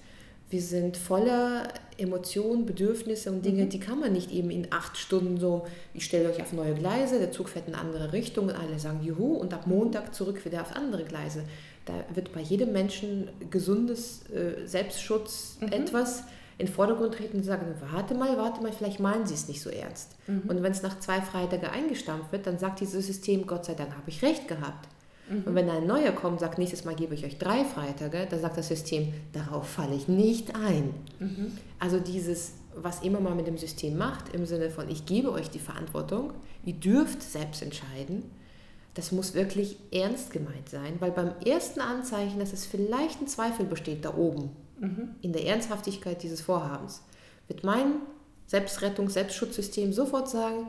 Wir 0.51 0.63
sind 0.63 0.97
voller 0.97 1.69
Emotionen, 1.97 2.67
Bedürfnisse 2.67 3.31
und 3.31 3.45
Dinge, 3.45 3.65
mhm. 3.65 3.69
die 3.71 3.81
kann 3.81 3.99
man 3.99 4.13
nicht 4.13 4.31
eben 4.31 4.51
in 4.51 4.69
acht 4.71 4.97
Stunden 4.97 5.39
so, 5.39 5.67
ich 5.95 6.05
stelle 6.05 6.31
euch 6.31 6.41
auf 6.41 6.53
neue 6.53 6.75
Gleise, 6.75 7.19
der 7.19 7.33
Zug 7.33 7.49
fährt 7.49 7.69
in 7.69 7.75
eine 7.75 7.83
andere 7.83 8.13
Richtung 8.13 8.47
und 8.47 8.55
alle 8.55 8.79
sagen 8.79 9.01
Juhu 9.03 9.35
und 9.35 9.55
ab 9.55 9.67
Montag 9.67 10.15
zurück 10.15 10.45
wieder 10.45 10.61
auf 10.61 10.77
andere 10.77 11.05
Gleise. 11.05 11.45
Da 11.87 11.93
wird 12.15 12.33
bei 12.33 12.41
jedem 12.41 12.73
Menschen 12.73 13.29
gesundes 13.51 14.29
äh, 14.31 14.67
Selbstschutz 14.67 15.59
mhm. 15.61 15.69
etwas 15.69 16.25
in 16.59 16.67
den 16.67 16.73
Vordergrund 16.73 17.15
treten 17.15 17.39
und 17.39 17.45
sagen, 17.45 17.67
warte 17.93 18.15
mal, 18.15 18.37
warte 18.37 18.63
mal, 18.63 18.73
vielleicht 18.73 19.01
meinen 19.01 19.27
Sie 19.27 19.35
es 19.35 19.49
nicht 19.49 19.61
so 19.61 19.71
ernst. 19.71 20.17
Mhm. 20.27 20.43
Und 20.49 20.63
wenn 20.63 20.73
es 20.73 20.83
nach 20.83 21.01
zwei 21.01 21.21
Freitage 21.21 21.71
eingestampft 21.71 22.33
wird, 22.33 22.47
dann 22.47 22.59
sagt 22.59 22.81
dieses 22.81 23.07
System, 23.07 23.47
Gott 23.47 23.65
sei 23.65 23.75
Dank 23.75 23.91
habe 23.93 24.09
ich 24.09 24.23
recht 24.23 24.49
gehabt. 24.49 24.89
Mhm. 25.29 25.45
Und 25.45 25.55
wenn 25.55 25.69
ein 25.69 25.87
neuer 25.87 26.13
kommt 26.13 26.35
und 26.35 26.41
sagt, 26.41 26.59
nächstes 26.59 26.85
Mal 26.85 26.95
gebe 26.95 27.15
ich 27.15 27.25
euch 27.25 27.39
drei 27.39 27.65
Freitage, 27.65 28.27
dann 28.31 28.41
sagt 28.41 28.57
das 28.57 28.69
System, 28.69 29.13
darauf 29.33 29.69
falle 29.69 29.95
ich 29.95 30.09
nicht 30.09 30.55
ein. 30.55 30.95
Mhm. 31.19 31.59
Also 31.79 31.99
dieses 31.99 32.53
was 32.77 33.03
immer 33.03 33.21
man 33.21 33.37
mit 33.37 33.47
dem 33.47 33.59
System 33.59 33.97
macht, 33.97 34.35
im 34.35 34.47
Sinne 34.47 34.71
von, 34.71 34.89
ich 34.89 35.07
gebe 35.07 35.33
euch 35.33 35.51
die 35.51 35.59
Verantwortung, 35.59 36.33
ihr 36.65 36.75
dürft 36.75 37.23
selbst 37.23 37.63
entscheiden, 37.63 38.31
das 38.95 39.13
muss 39.13 39.35
wirklich 39.35 39.77
ernst 39.93 40.31
gemeint 40.31 40.69
sein, 40.69 40.97
weil 41.01 41.11
beim 41.11 41.33
ersten 41.45 41.81
Anzeichen, 41.81 42.39
dass 42.39 42.53
es 42.53 42.67
vielleicht 42.67 43.21
ein 43.21 43.27
Zweifel 43.27 43.67
besteht 43.67 44.05
da 44.05 44.15
oben, 44.15 44.51
mhm. 44.85 45.15
in 45.21 45.33
der 45.33 45.47
Ernsthaftigkeit 45.47 46.23
dieses 46.23 46.41
Vorhabens, 46.41 47.03
wird 47.49 47.65
mein 47.65 47.97
Selbstrettung, 48.47 49.09
Selbstschutzsystem 49.09 49.93
sofort 49.93 50.29
sagen, 50.29 50.67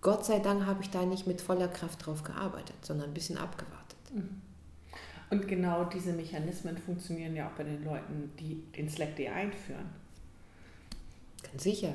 Gott 0.00 0.24
sei 0.24 0.40
Dank 0.40 0.66
habe 0.66 0.82
ich 0.82 0.90
da 0.90 1.04
nicht 1.04 1.26
mit 1.26 1.40
voller 1.40 1.68
Kraft 1.68 2.04
drauf 2.04 2.24
gearbeitet, 2.24 2.74
sondern 2.82 3.10
ein 3.10 3.14
bisschen 3.14 3.38
abgewartet. 3.38 3.98
Mhm. 4.12 4.40
Und 5.30 5.48
genau 5.48 5.84
diese 5.84 6.12
Mechanismen 6.12 6.76
funktionieren 6.76 7.34
ja 7.34 7.48
auch 7.48 7.52
bei 7.52 7.64
den 7.64 7.84
Leuten, 7.84 8.32
die 8.38 8.62
den 8.76 8.88
Slack-Day 8.88 9.28
einführen. 9.28 9.88
Ganz 11.42 11.62
sicher. 11.62 11.94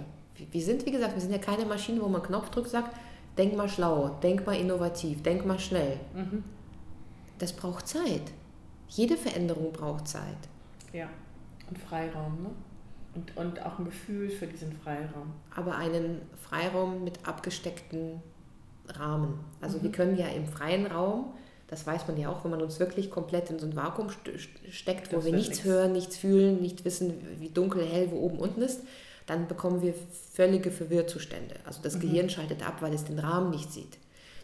Wir 0.51 0.61
sind, 0.61 0.85
wie 0.85 0.91
gesagt, 0.91 1.13
wir 1.13 1.21
sind 1.21 1.31
ja 1.31 1.37
keine 1.37 1.65
Maschine, 1.65 2.01
wo 2.01 2.07
man 2.07 2.23
Knopf 2.23 2.49
drückt, 2.49 2.69
sagt, 2.69 2.95
denk 3.37 3.55
mal 3.55 3.69
schlau, 3.69 4.17
denk 4.23 4.45
mal 4.45 4.55
innovativ, 4.55 5.21
denk 5.21 5.45
mal 5.45 5.59
schnell. 5.59 5.99
Mhm. 6.15 6.43
Das 7.37 7.53
braucht 7.53 7.87
Zeit. 7.87 8.23
Jede 8.87 9.17
Veränderung 9.17 9.71
braucht 9.71 10.07
Zeit. 10.07 10.37
Ja, 10.93 11.09
und 11.69 11.77
Freiraum, 11.77 12.43
ne? 12.43 12.49
Und, 13.15 13.35
und 13.35 13.65
auch 13.65 13.79
ein 13.79 13.85
Gefühl 13.85 14.29
für 14.29 14.45
diesen 14.45 14.71
Freiraum. 14.71 15.33
Aber 15.55 15.75
einen 15.75 16.21
Freiraum 16.39 17.03
mit 17.03 17.27
abgesteckten 17.27 18.21
Rahmen. 18.87 19.39
Also 19.59 19.79
mhm. 19.79 19.83
wir 19.83 19.91
können 19.91 20.17
ja 20.17 20.27
im 20.27 20.45
freien 20.45 20.85
Raum, 20.85 21.33
das 21.67 21.85
weiß 21.85 22.07
man 22.07 22.17
ja 22.17 22.29
auch, 22.29 22.43
wenn 22.43 22.51
man 22.51 22.61
uns 22.61 22.79
wirklich 22.79 23.09
komplett 23.11 23.49
in 23.49 23.59
so 23.59 23.65
ein 23.65 23.75
Vakuum 23.75 24.09
steckt, 24.69 25.11
wo 25.11 25.17
das 25.17 25.25
wir 25.25 25.33
nichts 25.33 25.49
nichts 25.49 25.65
hören, 25.65 25.91
nichts 25.93 26.17
fühlen, 26.17 26.61
nicht 26.61 26.85
wissen, 26.85 27.13
wie 27.39 27.49
dunkel, 27.49 27.85
hell, 27.85 28.09
wo 28.11 28.19
oben, 28.19 28.37
unten 28.37 28.61
ist, 28.61 28.81
dann 29.25 29.47
bekommen 29.47 29.81
wir 29.81 29.93
völlige 30.33 30.71
Verwirrzustände. 30.71 31.55
Also 31.65 31.81
das 31.81 31.95
mhm. 31.95 32.01
Gehirn 32.01 32.29
schaltet 32.29 32.65
ab, 32.65 32.77
weil 32.81 32.93
es 32.93 33.03
den 33.03 33.19
Rahmen 33.19 33.49
nicht 33.49 33.71
sieht. 33.73 33.97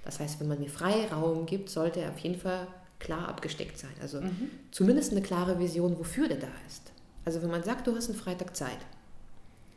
Das 0.03 0.20
heißt, 0.20 0.39
wenn 0.39 0.50
man 0.50 0.60
mir 0.60 0.70
Freiraum 0.70 1.46
gibt, 1.46 1.70
sollte 1.70 2.01
er 2.01 2.10
auf 2.10 2.20
jeden 2.20 2.39
Fall 2.39 2.68
klar 3.00 3.30
abgesteckt 3.30 3.77
sein. 3.77 3.94
Also 4.01 4.20
mhm. 4.20 4.50
zumindest 4.72 5.12
eine 5.12 5.22
klare 5.22 5.60
Vision, 5.60 5.98
wofür 5.98 6.27
der 6.27 6.38
da 6.38 6.48
ist. 6.68 6.92
Also 7.25 7.42
wenn 7.42 7.51
man 7.51 7.63
sagt, 7.63 7.88
du 7.88 7.96
hast 7.96 8.10
einen 8.10 8.20
Freitag 8.20 8.56
Zeit, 8.56 8.80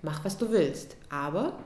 mach 0.03 0.25
was 0.25 0.37
du 0.37 0.51
willst, 0.51 0.97
aber 1.09 1.59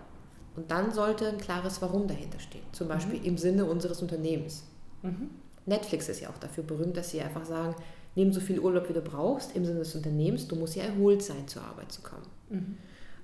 und 0.56 0.70
dann 0.70 0.92
sollte 0.92 1.28
ein 1.28 1.38
klares 1.38 1.80
Warum 1.80 2.06
dahinter 2.08 2.40
stehen. 2.40 2.64
Zum 2.72 2.86
mhm. 2.86 2.92
Beispiel 2.92 3.20
mhm. 3.20 3.24
im 3.24 3.38
Sinne 3.38 3.64
unseres 3.64 4.02
Unternehmens. 4.02 4.64
Mhm. 5.02 5.30
Netflix 5.66 6.08
ist 6.08 6.20
ja 6.20 6.28
auch 6.28 6.38
dafür 6.38 6.64
berühmt, 6.64 6.96
dass 6.96 7.10
sie 7.10 7.20
einfach 7.20 7.44
sagen, 7.44 7.74
nimm 8.14 8.32
so 8.32 8.40
viel 8.40 8.58
Urlaub, 8.58 8.88
wie 8.88 8.92
du 8.92 9.00
brauchst, 9.00 9.54
im 9.54 9.64
Sinne 9.64 9.80
des 9.80 9.94
Unternehmens, 9.94 10.48
du 10.48 10.56
musst 10.56 10.74
ja 10.74 10.84
erholt 10.84 11.22
sein, 11.22 11.46
zur 11.46 11.62
Arbeit 11.62 11.92
zu 11.92 12.02
kommen. 12.02 12.26
Mhm. 12.48 12.76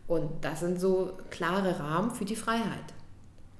Und 0.06 0.44
das 0.44 0.60
sind 0.60 0.80
so 0.80 1.14
klare 1.30 1.78
Rahmen 1.80 2.12
für 2.12 2.24
die 2.24 2.36
Freiheit. 2.36 2.94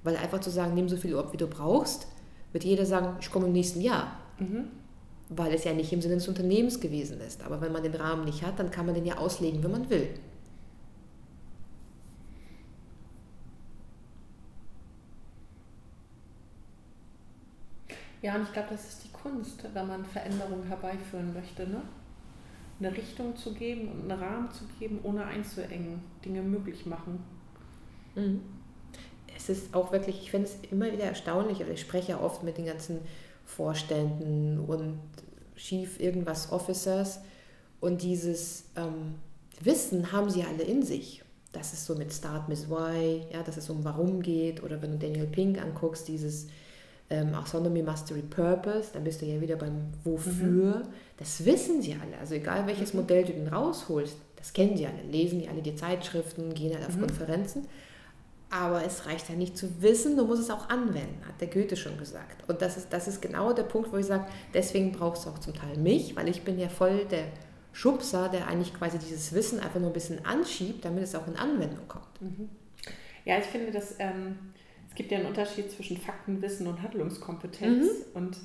Weil 0.05 0.17
einfach 0.17 0.41
zu 0.41 0.51
sagen, 0.51 0.75
nimm 0.75 0.89
so 0.89 0.97
viel 0.97 1.15
Urlaub, 1.15 1.33
wie 1.33 1.37
du 1.37 1.49
brauchst, 1.49 2.07
wird 2.53 2.63
jeder 2.63 2.87
sagen, 2.87 3.17
ich 3.21 3.31
komme 3.31 3.47
im 3.47 3.53
nächsten 3.53 3.81
Jahr. 3.81 4.19
Mhm. 4.39 4.69
Weil 5.29 5.53
es 5.55 5.65
ja 5.65 5.73
nicht 5.73 5.93
im 5.93 6.01
Sinne 6.01 6.15
des 6.15 6.29
Unternehmens 6.29 6.81
gewesen 6.81 7.21
ist. 7.21 7.43
Aber 7.43 7.61
wenn 7.61 7.73
man 7.73 7.83
den 7.83 7.95
Rahmen 7.95 8.25
nicht 8.25 8.43
hat, 8.45 8.59
dann 8.59 8.71
kann 8.71 8.87
man 8.87 8.95
den 8.95 9.07
ja 9.07 9.19
auslegen, 9.19 9.63
wenn 9.63 9.73
man 9.73 9.91
will. 9.91 10.09
Ja, 18.23 18.35
und 18.37 18.43
ich 18.43 18.53
glaube, 18.53 18.69
das 18.71 18.89
ist 18.89 19.05
die 19.05 19.13
Kunst, 19.13 19.63
wenn 19.73 19.87
man 19.87 20.05
Veränderungen 20.05 20.67
herbeiführen 20.67 21.33
möchte. 21.35 21.67
Ne? 21.69 21.83
eine 22.79 22.95
Richtung 22.95 23.37
zu 23.37 23.55
geben 23.55 23.89
und 23.89 24.11
einen 24.11 24.23
Rahmen 24.23 24.51
zu 24.53 24.65
geben, 24.79 25.01
ohne 25.03 25.25
einzuengen, 25.25 26.03
Dinge 26.25 26.43
möglich 26.43 26.87
machen. 26.87 27.23
Mhm. 28.15 28.43
Es 29.35 29.49
ist 29.49 29.75
auch 29.75 29.93
wirklich, 29.93 30.21
ich 30.23 30.31
finde 30.31 30.49
es 30.49 30.71
immer 30.71 30.91
wieder 30.93 31.05
erstaunlich, 31.05 31.61
also 31.61 31.73
ich 31.73 31.81
spreche 31.81 32.13
ja 32.13 32.21
oft 32.21 32.43
mit 32.43 32.59
den 32.59 32.67
ganzen 32.67 33.01
Vorständen 33.47 34.61
und 34.61 34.99
Chief 35.57 35.99
irgendwas 35.99 36.53
Officers 36.53 37.21
und 37.81 38.03
dieses 38.03 38.65
ähm, 38.77 39.15
Wissen 39.61 40.13
haben 40.13 40.29
sie 40.29 40.43
alle 40.43 40.63
in 40.63 40.83
sich. 40.83 41.23
Das 41.53 41.73
ist 41.73 41.87
so 41.87 41.95
mit 41.95 42.13
Start 42.13 42.49
Miss 42.49 42.69
Why, 42.69 43.23
ja, 43.33 43.43
dass 43.43 43.57
es 43.57 43.71
um 43.71 43.83
Warum 43.85 44.21
geht 44.21 44.63
oder 44.63 44.83
wenn 44.83 44.93
du 44.93 44.99
Daniel 44.99 45.27
Pink 45.27 45.61
anguckst, 45.61 46.07
dieses 46.09 46.49
ähm, 47.09 47.35
Autonomy, 47.35 47.83
Mastery, 47.83 48.23
Purpose, 48.23 48.91
dann 48.93 49.05
bist 49.05 49.23
du 49.23 49.27
ja 49.27 49.41
wieder 49.41 49.57
beim 49.57 49.93
Wofür. 50.05 50.79
Mhm. 50.79 50.89
Das 51.17 51.45
wissen 51.45 51.81
sie 51.81 51.95
alle. 51.95 52.19
Also 52.19 52.35
egal 52.35 52.67
welches 52.67 52.93
mhm. 52.93 53.01
Modell 53.01 53.25
du 53.25 53.33
denn 53.33 53.49
rausholst, 53.49 54.17
das 54.37 54.53
kennen 54.53 54.77
sie 54.77 54.87
alle, 54.87 55.03
lesen 55.11 55.39
die 55.41 55.49
alle 55.49 55.63
die 55.63 55.75
Zeitschriften, 55.75 56.53
gehen 56.53 56.75
halt 56.75 56.87
auf 56.87 56.97
mhm. 56.97 57.07
Konferenzen. 57.07 57.67
Aber 58.49 58.85
es 58.85 59.07
reicht 59.07 59.29
ja 59.29 59.35
nicht 59.35 59.57
zu 59.57 59.83
wissen, 59.83 60.17
du 60.17 60.25
musst 60.25 60.43
es 60.43 60.51
auch 60.51 60.69
anwenden, 60.69 61.21
hat 61.27 61.41
der 61.41 61.49
Goethe 61.49 61.77
schon 61.77 61.99
gesagt. 61.99 62.49
Und 62.49 62.63
das 62.63 62.77
ist, 62.77 62.93
das 62.93 63.09
ist 63.09 63.21
genau 63.21 63.53
der 63.53 63.65
Punkt, 63.65 63.93
wo 63.93 63.97
ich 63.97 64.07
sage, 64.07 64.27
deswegen 64.55 64.93
brauchst 64.93 65.27
du 65.27 65.31
auch 65.31 65.39
zum 65.39 65.53
Teil 65.53 65.77
mich, 65.77 66.15
weil 66.15 66.29
ich 66.29 66.43
bin 66.43 66.59
ja 66.59 66.69
voll 66.69 67.05
der 67.07 67.25
Schubser, 67.73 68.29
der 68.29 68.47
eigentlich 68.47 68.73
quasi 68.73 68.99
dieses 68.99 69.33
Wissen 69.33 69.59
einfach 69.61 69.81
nur 69.81 69.91
ein 69.91 69.95
bisschen 69.95 70.25
anschiebt, 70.25 70.85
damit 70.85 71.03
es 71.03 71.15
auch 71.15 71.27
in 71.27 71.37
Anwendung 71.37 71.89
kommt. 71.89 72.23
Mhm. 72.23 72.49
Ja, 73.25 73.39
ich 73.39 73.47
finde, 73.47 73.73
dass 73.73 73.97
ähm, 73.99 74.37
gibt 74.97 75.13
ja 75.13 75.19
einen 75.19 75.29
Unterschied 75.29 75.71
zwischen 75.71 75.97
Faktenwissen 75.97 76.67
und 76.67 76.83
Handlungskompetenz. 76.83 77.85
Mhm. 77.85 78.05
Und 78.15 78.37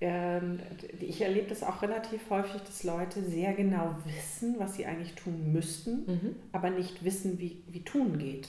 ähm, 0.00 0.60
ich 1.00 1.22
erlebe 1.22 1.48
das 1.48 1.62
auch 1.62 1.80
relativ 1.82 2.28
häufig, 2.30 2.60
dass 2.62 2.84
Leute 2.84 3.22
sehr 3.22 3.54
genau 3.54 3.96
wissen, 4.04 4.56
was 4.58 4.74
sie 4.74 4.84
eigentlich 4.84 5.14
tun 5.14 5.52
müssten, 5.52 6.04
mhm. 6.06 6.36
aber 6.52 6.70
nicht 6.70 7.04
wissen, 7.04 7.38
wie, 7.38 7.62
wie 7.68 7.82
tun 7.82 8.18
geht. 8.18 8.48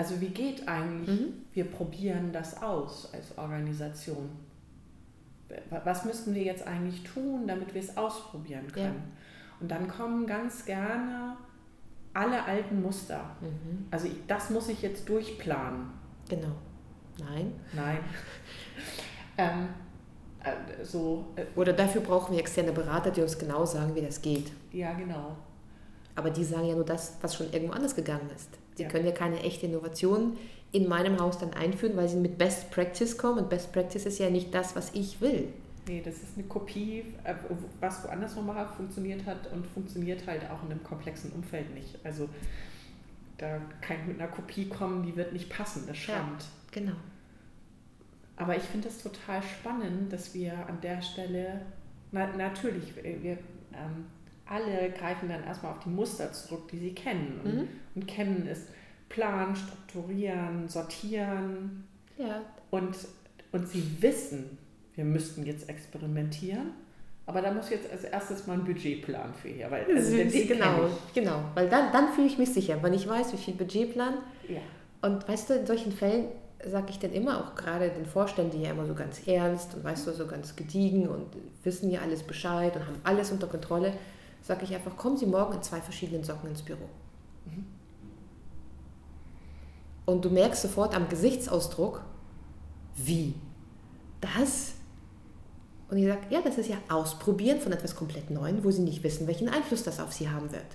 Also 0.00 0.18
wie 0.18 0.30
geht 0.30 0.66
eigentlich, 0.66 1.20
mhm. 1.20 1.34
wir 1.52 1.64
probieren 1.64 2.32
das 2.32 2.62
aus 2.62 3.12
als 3.12 3.36
Organisation. 3.36 4.30
Was 5.84 6.06
müssten 6.06 6.34
wir 6.34 6.42
jetzt 6.42 6.66
eigentlich 6.66 7.02
tun, 7.02 7.46
damit 7.46 7.74
wir 7.74 7.82
es 7.82 7.98
ausprobieren 7.98 8.72
können? 8.72 8.94
Ja. 8.94 9.60
Und 9.60 9.70
dann 9.70 9.88
kommen 9.88 10.26
ganz 10.26 10.64
gerne 10.64 11.36
alle 12.14 12.42
alten 12.42 12.80
Muster. 12.80 13.36
Mhm. 13.42 13.88
Also 13.90 14.06
ich, 14.06 14.14
das 14.26 14.48
muss 14.48 14.70
ich 14.70 14.80
jetzt 14.80 15.06
durchplanen. 15.06 15.90
Genau. 16.30 16.56
Nein. 17.18 17.52
Nein. 17.74 17.98
ähm, 19.36 19.68
äh, 20.42 20.82
so, 20.82 21.26
äh, 21.36 21.44
Oder 21.56 21.74
dafür 21.74 22.00
brauchen 22.00 22.32
wir 22.32 22.40
externe 22.40 22.72
Berater, 22.72 23.10
die 23.10 23.20
uns 23.20 23.38
genau 23.38 23.66
sagen, 23.66 23.94
wie 23.94 24.00
das 24.00 24.22
geht. 24.22 24.50
Ja, 24.72 24.94
genau. 24.94 25.36
Aber 26.16 26.30
die 26.30 26.42
sagen 26.42 26.64
ja 26.64 26.74
nur 26.74 26.86
das, 26.86 27.18
was 27.20 27.36
schon 27.36 27.52
irgendwo 27.52 27.74
anders 27.74 27.94
gegangen 27.94 28.30
ist. 28.34 28.59
Sie 28.76 28.84
ja. 28.84 28.88
können 28.88 29.06
ja 29.06 29.12
keine 29.12 29.40
echte 29.40 29.66
Innovation 29.66 30.36
in 30.72 30.88
meinem 30.88 31.18
Haus 31.18 31.38
dann 31.38 31.52
einführen, 31.52 31.96
weil 31.96 32.08
sie 32.08 32.16
mit 32.16 32.38
Best 32.38 32.70
Practice 32.70 33.18
kommen. 33.18 33.38
Und 33.40 33.50
Best 33.50 33.72
Practice 33.72 34.06
ist 34.06 34.18
ja 34.18 34.30
nicht 34.30 34.54
das, 34.54 34.76
was 34.76 34.94
ich 34.94 35.20
will. 35.20 35.48
Nee, 35.86 36.02
das 36.04 36.14
ist 36.16 36.36
eine 36.36 36.46
Kopie, 36.46 37.04
äh, 37.24 37.34
was 37.80 38.04
woanders 38.04 38.36
nochmal 38.36 38.66
funktioniert 38.76 39.26
hat 39.26 39.50
und 39.52 39.66
funktioniert 39.66 40.26
halt 40.26 40.42
auch 40.50 40.62
in 40.64 40.70
einem 40.70 40.84
komplexen 40.84 41.32
Umfeld 41.32 41.74
nicht. 41.74 41.98
Also 42.04 42.28
da 43.38 43.60
kann 43.80 43.96
ich 44.00 44.06
mit 44.06 44.20
einer 44.20 44.30
Kopie 44.30 44.68
kommen, 44.68 45.04
die 45.04 45.16
wird 45.16 45.32
nicht 45.32 45.48
passen, 45.48 45.84
das 45.86 45.96
schrammt. 45.96 46.42
Ja, 46.42 46.80
genau. 46.80 46.96
Aber 48.36 48.56
ich 48.56 48.62
finde 48.62 48.88
es 48.88 49.02
total 49.02 49.42
spannend, 49.42 50.12
dass 50.12 50.34
wir 50.34 50.52
an 50.66 50.80
der 50.82 51.02
Stelle, 51.02 51.62
na, 52.12 52.26
natürlich, 52.36 52.94
wir 52.96 53.32
ähm, 53.72 54.06
alle 54.50 54.90
greifen 54.90 55.28
dann 55.28 55.44
erstmal 55.44 55.72
auf 55.72 55.78
die 55.78 55.88
Muster 55.88 56.32
zurück, 56.32 56.68
die 56.70 56.78
sie 56.78 56.94
kennen. 56.94 57.40
Und, 57.44 57.54
mhm. 57.54 57.68
und 57.94 58.06
kennen 58.06 58.46
ist 58.46 58.68
planen, 59.08 59.54
strukturieren, 59.54 60.68
sortieren. 60.68 61.86
Ja. 62.18 62.42
Und, 62.70 62.96
und 63.52 63.68
sie 63.68 63.84
wissen, 64.00 64.58
wir 64.94 65.04
müssten 65.04 65.46
jetzt 65.46 65.68
experimentieren. 65.68 66.72
Aber 67.26 67.42
da 67.42 67.52
muss 67.52 67.70
jetzt 67.70 67.90
als 67.90 68.02
erstes 68.02 68.46
mal 68.48 68.54
ein 68.54 68.64
Budgetplan 68.64 69.32
für 69.34 69.48
hier. 69.48 69.70
Weil, 69.70 69.86
also 69.94 70.16
genau, 70.16 70.90
genau. 71.14 71.44
Weil 71.54 71.68
dann, 71.68 71.92
dann 71.92 72.12
fühle 72.12 72.26
ich 72.26 72.38
mich 72.38 72.52
sicher, 72.52 72.82
wenn 72.82 72.92
ich 72.92 73.08
weiß, 73.08 73.32
wie 73.32 73.36
viel 73.36 73.54
Budgetplan. 73.54 74.14
Ja. 74.48 74.60
Und 75.02 75.28
weißt 75.28 75.50
du, 75.50 75.54
in 75.54 75.66
solchen 75.66 75.92
Fällen 75.92 76.26
sage 76.66 76.86
ich 76.90 76.98
dann 76.98 77.12
immer 77.12 77.38
auch 77.38 77.54
gerade 77.54 77.88
den 77.90 78.04
Vorständen, 78.04 78.58
die 78.58 78.64
ja 78.64 78.72
immer 78.72 78.84
so 78.84 78.94
ganz 78.94 79.26
ernst 79.26 79.74
und 79.74 79.84
weißt 79.84 80.06
du, 80.06 80.12
so 80.12 80.26
ganz 80.26 80.56
gediegen 80.56 81.08
und 81.08 81.26
wissen 81.62 81.90
ja 81.90 82.00
alles 82.00 82.22
Bescheid 82.22 82.74
und 82.76 82.86
haben 82.86 83.00
alles 83.04 83.30
unter 83.30 83.46
Kontrolle, 83.46 83.94
sage 84.42 84.64
ich 84.64 84.74
einfach, 84.74 84.96
kommen 84.96 85.16
Sie 85.16 85.26
morgen 85.26 85.54
in 85.54 85.62
zwei 85.62 85.80
verschiedenen 85.80 86.24
Socken 86.24 86.50
ins 86.50 86.62
Büro. 86.62 86.88
Mhm. 87.46 87.66
Und 90.06 90.24
du 90.24 90.30
merkst 90.30 90.62
sofort 90.62 90.94
am 90.94 91.08
Gesichtsausdruck, 91.08 92.02
wie? 92.96 93.34
Das? 94.20 94.74
Und 95.88 95.98
ich 95.98 96.06
sage, 96.06 96.20
ja, 96.30 96.40
das 96.42 96.58
ist 96.58 96.68
ja 96.68 96.76
Ausprobieren 96.88 97.60
von 97.60 97.72
etwas 97.72 97.96
komplett 97.96 98.30
Neuem, 98.30 98.62
wo 98.64 98.70
sie 98.70 98.82
nicht 98.82 99.02
wissen, 99.02 99.26
welchen 99.26 99.48
Einfluss 99.48 99.82
das 99.82 100.00
auf 100.00 100.12
sie 100.12 100.28
haben 100.28 100.52
wird. 100.52 100.66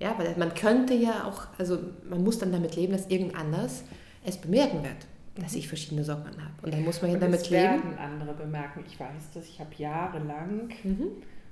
Ja, 0.00 0.16
weil 0.18 0.36
man 0.36 0.54
könnte 0.54 0.94
ja 0.94 1.24
auch, 1.24 1.46
also 1.58 1.78
man 2.08 2.22
muss 2.22 2.38
dann 2.38 2.52
damit 2.52 2.76
leben, 2.76 2.92
dass 2.92 3.06
irgend 3.08 3.34
anders 3.36 3.82
es 4.24 4.36
bemerken 4.36 4.82
wird, 4.82 5.06
dass 5.36 5.54
ich 5.54 5.68
verschiedene 5.68 6.04
Socken 6.04 6.36
habe. 6.36 6.54
Und 6.62 6.72
dann 6.72 6.84
muss 6.84 7.02
man 7.02 7.12
ja 7.12 7.18
damit 7.18 7.48
leben. 7.50 7.82
Das 7.82 7.84
werden 7.84 7.98
andere 7.98 8.34
bemerken. 8.34 8.84
Ich 8.86 8.98
weiß 8.98 9.30
das, 9.34 9.46
ich 9.46 9.58
habe 9.58 9.70
jahrelang, 9.76 10.68
mhm. 10.84 11.10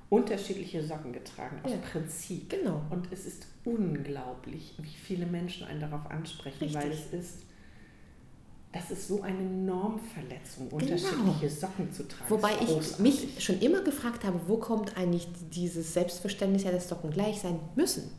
Unterschiedliche 0.08 0.84
Socken 0.86 1.12
getragen, 1.12 1.60
aus 1.64 1.70
Ja. 1.72 1.78
Prinzip. 1.78 2.48
Genau. 2.50 2.82
Und 2.90 3.08
es 3.12 3.26
ist 3.26 3.46
unglaublich, 3.64 4.74
wie 4.78 4.88
viele 4.88 5.26
Menschen 5.26 5.66
einen 5.66 5.80
darauf 5.80 6.06
ansprechen, 6.10 6.64
Richtig. 6.64 6.76
weil 6.82 6.90
es 6.92 7.12
ist, 7.12 7.38
das 8.72 8.90
ist 8.90 9.08
so 9.08 9.22
eine 9.22 9.40
Normverletzung, 9.42 10.68
Genau. 10.68 10.82
unterschiedliche 10.82 11.50
Socken 11.50 11.92
zu 11.92 12.06
tragen. 12.06 12.30
Wobei 12.30 12.50
ich 12.60 12.98
mich 12.98 13.42
schon 13.44 13.58
immer 13.60 13.80
gefragt 13.82 14.24
habe, 14.24 14.40
wo 14.46 14.58
kommt 14.58 14.96
eigentlich 14.96 15.26
dieses 15.50 15.92
Selbstverständnis 15.94 16.64
her, 16.64 16.72
dass 16.72 16.88
Socken 16.88 17.10
gleich 17.10 17.40
sein 17.40 17.58
müssen? 17.74 18.10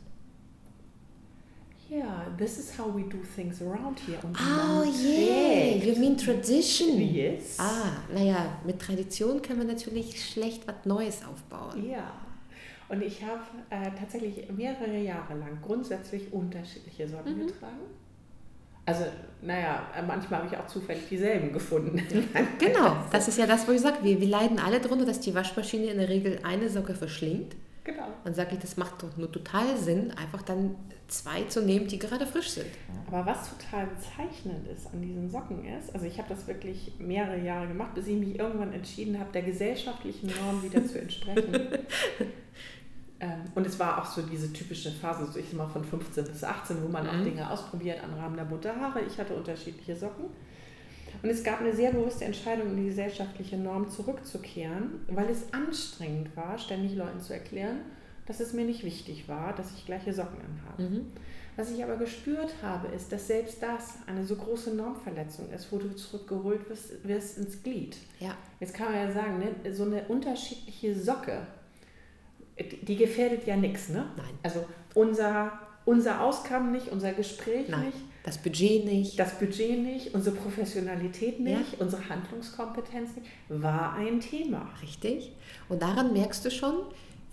Ja, 1.90 2.26
this 2.36 2.58
is 2.58 2.78
how 2.78 2.86
we 2.94 3.02
do 3.04 3.16
things 3.34 3.62
around 3.62 3.98
here. 4.06 4.18
Und 4.22 4.36
Oh 4.38 4.84
man 4.84 4.88
yeah, 4.88 5.78
trägt- 5.78 5.86
you 5.86 5.96
mean 5.98 6.16
tradition. 6.18 7.00
Yes. 7.00 7.56
Ah, 7.58 8.02
naja, 8.12 8.58
mit 8.64 8.78
Tradition 8.78 9.40
können 9.40 9.60
wir 9.60 9.66
natürlich 9.68 10.22
schlecht 10.22 10.66
was 10.66 10.74
Neues 10.84 11.20
aufbauen. 11.24 11.88
Ja. 11.90 12.12
Und 12.90 13.02
ich 13.02 13.22
habe 13.22 13.40
äh, 13.70 13.90
tatsächlich 13.98 14.50
mehrere 14.54 14.98
Jahre 14.98 15.34
lang 15.38 15.58
grundsätzlich 15.62 16.30
unterschiedliche 16.32 17.08
Socken 17.08 17.36
Mhm. 17.38 17.46
getragen. 17.46 17.80
Also, 18.84 19.04
naja, 19.42 19.86
äh, 19.96 20.02
manchmal 20.02 20.40
habe 20.42 20.48
ich 20.54 20.58
auch 20.58 20.66
zufällig 20.66 21.02
dieselben 21.10 21.52
gefunden. 21.52 22.02
Genau, 22.58 22.96
das 23.12 23.28
ist 23.28 23.38
ja 23.38 23.46
das, 23.46 23.66
wo 23.68 23.72
ich 23.72 23.80
sage, 23.80 23.98
wir, 24.02 24.18
wir 24.20 24.28
leiden 24.28 24.58
alle 24.58 24.80
darunter, 24.80 25.04
dass 25.06 25.20
die 25.20 25.34
Waschmaschine 25.34 25.86
in 25.86 25.98
der 25.98 26.08
Regel 26.08 26.38
eine 26.42 26.68
Socke 26.70 26.94
verschlingt. 26.94 27.54
Genau. 27.88 28.08
Dann 28.24 28.34
sage 28.34 28.54
ich, 28.54 28.60
das 28.60 28.76
macht 28.76 29.02
doch 29.02 29.16
nur 29.16 29.30
total 29.32 29.76
Sinn, 29.76 30.10
einfach 30.12 30.42
dann 30.42 30.74
zwei 31.08 31.42
zu 31.44 31.62
nehmen, 31.62 31.86
die 31.88 31.98
gerade 31.98 32.26
frisch 32.26 32.50
sind. 32.50 32.66
Aber 33.06 33.24
was 33.26 33.50
total 33.50 33.86
bezeichnend 33.86 34.66
ist 34.68 34.86
an 34.92 35.00
diesen 35.00 35.30
Socken 35.30 35.64
ist, 35.64 35.94
also 35.94 36.06
ich 36.06 36.18
habe 36.18 36.28
das 36.28 36.46
wirklich 36.46 36.92
mehrere 36.98 37.38
Jahre 37.38 37.66
gemacht, 37.68 37.94
bis 37.94 38.06
ich 38.06 38.16
mich 38.18 38.38
irgendwann 38.38 38.72
entschieden 38.72 39.18
habe, 39.18 39.32
der 39.32 39.42
gesellschaftlichen 39.42 40.26
Norm 40.28 40.62
wieder 40.62 40.84
zu 40.86 41.00
entsprechen. 41.00 41.68
Ähm, 43.20 43.42
Und 43.56 43.66
es 43.66 43.80
war 43.80 44.00
auch 44.00 44.06
so 44.06 44.22
diese 44.22 44.52
typische 44.52 44.92
Phase, 44.92 45.26
so 45.26 45.40
ich 45.40 45.46
sag 45.46 45.56
mal 45.58 45.66
von 45.68 45.82
15 45.82 46.24
bis 46.24 46.44
18, 46.44 46.84
wo 46.84 46.88
man 46.88 47.04
auch 47.08 47.14
Mhm. 47.14 47.24
Dinge 47.24 47.50
ausprobiert 47.50 48.00
an 48.04 48.14
Rahmen 48.14 48.36
der 48.36 48.44
bunte 48.44 48.72
Haare. 48.76 49.00
Ich 49.02 49.18
hatte 49.18 49.34
unterschiedliche 49.34 49.96
Socken. 49.96 50.26
Und 51.22 51.30
es 51.30 51.42
gab 51.42 51.60
eine 51.60 51.74
sehr 51.74 51.92
bewusste 51.92 52.24
Entscheidung, 52.24 52.68
in 52.68 52.76
die 52.76 52.86
gesellschaftliche 52.86 53.56
Norm 53.56 53.88
zurückzukehren, 53.88 55.00
weil 55.08 55.28
es 55.30 55.52
anstrengend 55.52 56.36
war, 56.36 56.58
ständig 56.58 56.94
Leuten 56.94 57.20
zu 57.20 57.32
erklären, 57.32 57.80
dass 58.26 58.40
es 58.40 58.52
mir 58.52 58.64
nicht 58.64 58.84
wichtig 58.84 59.28
war, 59.28 59.54
dass 59.54 59.72
ich 59.74 59.86
gleiche 59.86 60.12
Socken 60.12 60.38
anhabe. 60.40 60.82
Mhm. 60.82 61.06
Was 61.56 61.72
ich 61.72 61.82
aber 61.82 61.96
gespürt 61.96 62.54
habe, 62.62 62.86
ist, 62.94 63.10
dass 63.10 63.26
selbst 63.26 63.62
das 63.62 63.94
eine 64.06 64.24
so 64.24 64.36
große 64.36 64.74
Normverletzung 64.74 65.50
ist, 65.50 65.72
wo 65.72 65.78
du 65.78 65.94
zurückgeholt 65.96 66.68
wirst, 66.70 67.06
wirst 67.06 67.38
ins 67.38 67.62
Glied. 67.62 67.96
Ja, 68.20 68.36
Jetzt 68.60 68.74
kann 68.74 68.92
man 68.92 69.06
ja 69.06 69.12
sagen, 69.12 69.38
ne, 69.38 69.74
so 69.74 69.84
eine 69.84 70.02
unterschiedliche 70.08 70.98
Socke, 70.98 71.46
die, 72.58 72.96
gefährdet 72.96 73.46
ja 73.46 73.56
nichts. 73.56 73.88
Ne? 73.88 74.04
Nein. 74.16 74.38
Also 74.42 74.66
unser, 74.94 75.60
unser 75.84 76.22
Auskommen 76.22 76.72
nicht, 76.72 76.88
unser 76.88 77.12
Gespräch 77.12 77.68
nein, 77.68 77.86
nicht, 77.86 77.98
das 78.24 78.38
Budget 78.38 78.84
nicht. 78.84 79.18
das 79.18 79.38
Budget 79.38 79.82
nicht, 79.82 80.14
unsere 80.14 80.36
Professionalität 80.36 81.40
nicht, 81.40 81.80
unsere 81.80 82.08
Handlungskompetenz 82.08 83.10
nicht, 83.16 83.28
war 83.48 83.94
ein 83.94 84.20
Thema. 84.20 84.68
Richtig. 84.82 85.32
Und 85.68 85.82
daran 85.82 86.12
merkst 86.12 86.44
du 86.44 86.50
schon, 86.50 86.74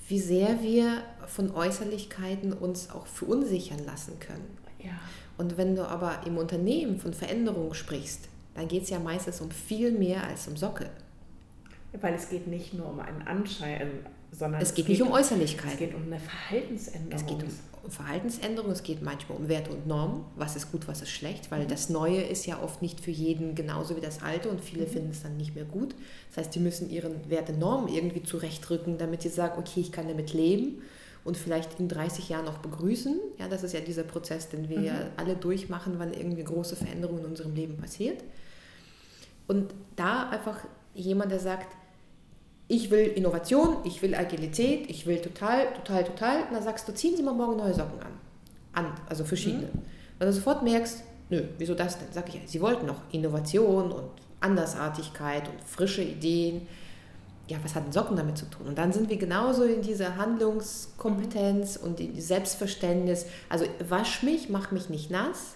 wie 0.07 0.19
sehr 0.19 0.61
wir 0.61 1.01
von 1.27 1.51
Äußerlichkeiten 1.51 2.53
uns 2.53 2.91
auch 2.91 3.07
verunsichern 3.07 3.79
lassen 3.85 4.19
können. 4.19 4.57
Ja. 4.83 4.91
Und 5.37 5.57
wenn 5.57 5.75
du 5.75 5.87
aber 5.87 6.21
im 6.25 6.37
Unternehmen 6.37 6.99
von 6.99 7.13
Veränderung 7.13 7.73
sprichst, 7.73 8.29
dann 8.53 8.67
geht 8.67 8.83
es 8.83 8.89
ja 8.89 8.99
meistens 8.99 9.41
um 9.41 9.51
viel 9.51 9.91
mehr 9.91 10.23
als 10.23 10.47
um 10.47 10.55
Socke. 10.55 10.89
Weil 11.99 12.13
es 12.13 12.29
geht 12.29 12.47
nicht 12.47 12.73
nur 12.73 12.89
um 12.89 12.99
einen 12.99 13.21
Anschein, 13.23 14.05
sondern 14.37 14.61
Es 14.61 14.73
geht 14.73 14.89
nicht 14.89 15.01
um 15.01 15.09
Es 15.09 15.13
Äußerlichkeiten. 15.15 15.77
geht 15.77 15.93
um 15.95 16.03
eine 16.03 16.19
Verhaltensänderung. 16.19 17.13
Es 17.13 17.25
geht 17.25 17.43
um 17.83 17.89
Verhaltensänderung, 17.91 18.71
es 18.71 18.83
geht 18.83 19.01
manchmal 19.01 19.37
um 19.37 19.47
Werte 19.47 19.71
und 19.71 19.85
Normen, 19.87 20.25
was 20.35 20.55
ist 20.55 20.71
gut, 20.71 20.87
was 20.87 21.01
ist 21.01 21.09
schlecht, 21.11 21.51
weil 21.51 21.63
Mhm. 21.65 21.67
das 21.67 21.89
Neue 21.89 22.21
ist 22.21 22.45
ja 22.47 22.61
oft 22.61 22.81
nicht 22.81 22.99
für 22.99 23.11
jeden 23.11 23.53
genauso 23.55 23.95
wie 23.95 24.01
das 24.01 24.21
Alte 24.23 24.49
und 24.49 24.59
viele 24.61 24.85
Mhm. 24.85 24.89
finden 24.89 25.09
es 25.11 25.21
dann 25.23 25.37
nicht 25.37 25.53
mehr 25.55 25.65
gut. 25.65 25.95
Das 26.29 26.37
heißt, 26.45 26.55
die 26.55 26.59
müssen 26.59 26.89
ihren 26.89 27.29
Werte 27.29 27.53
Normen 27.53 27.87
irgendwie 27.87 28.23
zurechtrücken, 28.23 28.97
damit 28.97 29.21
sie 29.21 29.29
sagen, 29.29 29.59
okay, 29.59 29.81
ich 29.81 29.91
kann 29.91 30.07
damit 30.07 30.33
leben 30.33 30.81
und 31.23 31.37
vielleicht 31.37 31.79
in 31.79 31.87
30 31.87 32.29
Jahren 32.29 32.47
auch 32.47 32.57
begrüßen. 32.57 33.19
Ja, 33.37 33.47
das 33.47 33.63
ist 33.63 33.73
ja 33.73 33.79
dieser 33.81 34.03
Prozess, 34.03 34.49
den 34.49 34.67
wir 34.69 34.79
Mhm. 34.79 34.85
ja 34.85 35.09
alle 35.17 35.35
durchmachen, 35.35 35.93
wann 35.97 36.13
irgendwie 36.13 36.43
große 36.43 36.75
Veränderungen 36.75 37.19
in 37.19 37.25
unserem 37.25 37.53
Leben 37.55 37.77
passiert. 37.77 38.23
Und 39.47 39.73
da 39.95 40.29
einfach 40.29 40.57
jemand, 40.95 41.31
der 41.31 41.39
sagt, 41.39 41.67
ich 42.67 42.89
will 42.89 43.05
Innovation, 43.07 43.77
ich 43.83 44.01
will 44.01 44.15
Agilität, 44.15 44.89
ich 44.89 45.05
will 45.05 45.21
total, 45.21 45.71
total, 45.73 46.03
total. 46.03 46.43
Und 46.43 46.53
dann 46.53 46.63
sagst 46.63 46.87
du, 46.87 46.93
ziehen 46.93 47.15
Sie 47.15 47.23
mal 47.23 47.33
morgen 47.33 47.57
neue 47.57 47.73
Socken 47.73 47.99
an. 48.01 48.13
an 48.73 48.93
also 49.07 49.23
verschiedene. 49.23 49.69
Wenn 50.17 50.27
du 50.27 50.33
sofort 50.33 50.63
merkst, 50.63 51.03
nö, 51.29 51.43
wieso 51.57 51.75
das 51.75 51.99
denn? 51.99 52.07
Sag 52.11 52.33
ich, 52.33 52.41
Sie 52.45 52.61
wollten 52.61 52.87
noch 52.87 53.01
Innovation 53.11 53.91
und 53.91 54.09
Andersartigkeit 54.39 55.47
und 55.47 55.63
frische 55.63 56.01
Ideen. 56.01 56.67
Ja, 57.47 57.59
was 57.63 57.75
hat 57.75 57.85
denn 57.85 57.91
Socken 57.91 58.17
damit 58.17 58.39
zu 58.39 58.49
tun? 58.49 58.65
Und 58.65 58.77
dann 58.79 58.91
sind 58.91 59.09
wir 59.09 59.17
genauso 59.17 59.63
in 59.63 59.83
dieser 59.83 60.17
Handlungskompetenz 60.17 61.77
und 61.77 61.99
in 61.99 62.19
Selbstverständnis. 62.19 63.27
Also 63.47 63.65
wasch 63.87 64.23
mich, 64.23 64.49
mach 64.49 64.71
mich 64.71 64.89
nicht 64.89 65.11
nass, 65.11 65.55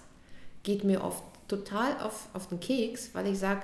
geht 0.62 0.84
mir 0.84 1.02
oft 1.02 1.24
total 1.48 2.00
auf, 2.00 2.28
auf 2.32 2.46
den 2.46 2.60
Keks, 2.60 3.10
weil 3.12 3.26
ich 3.26 3.40
sage, 3.40 3.62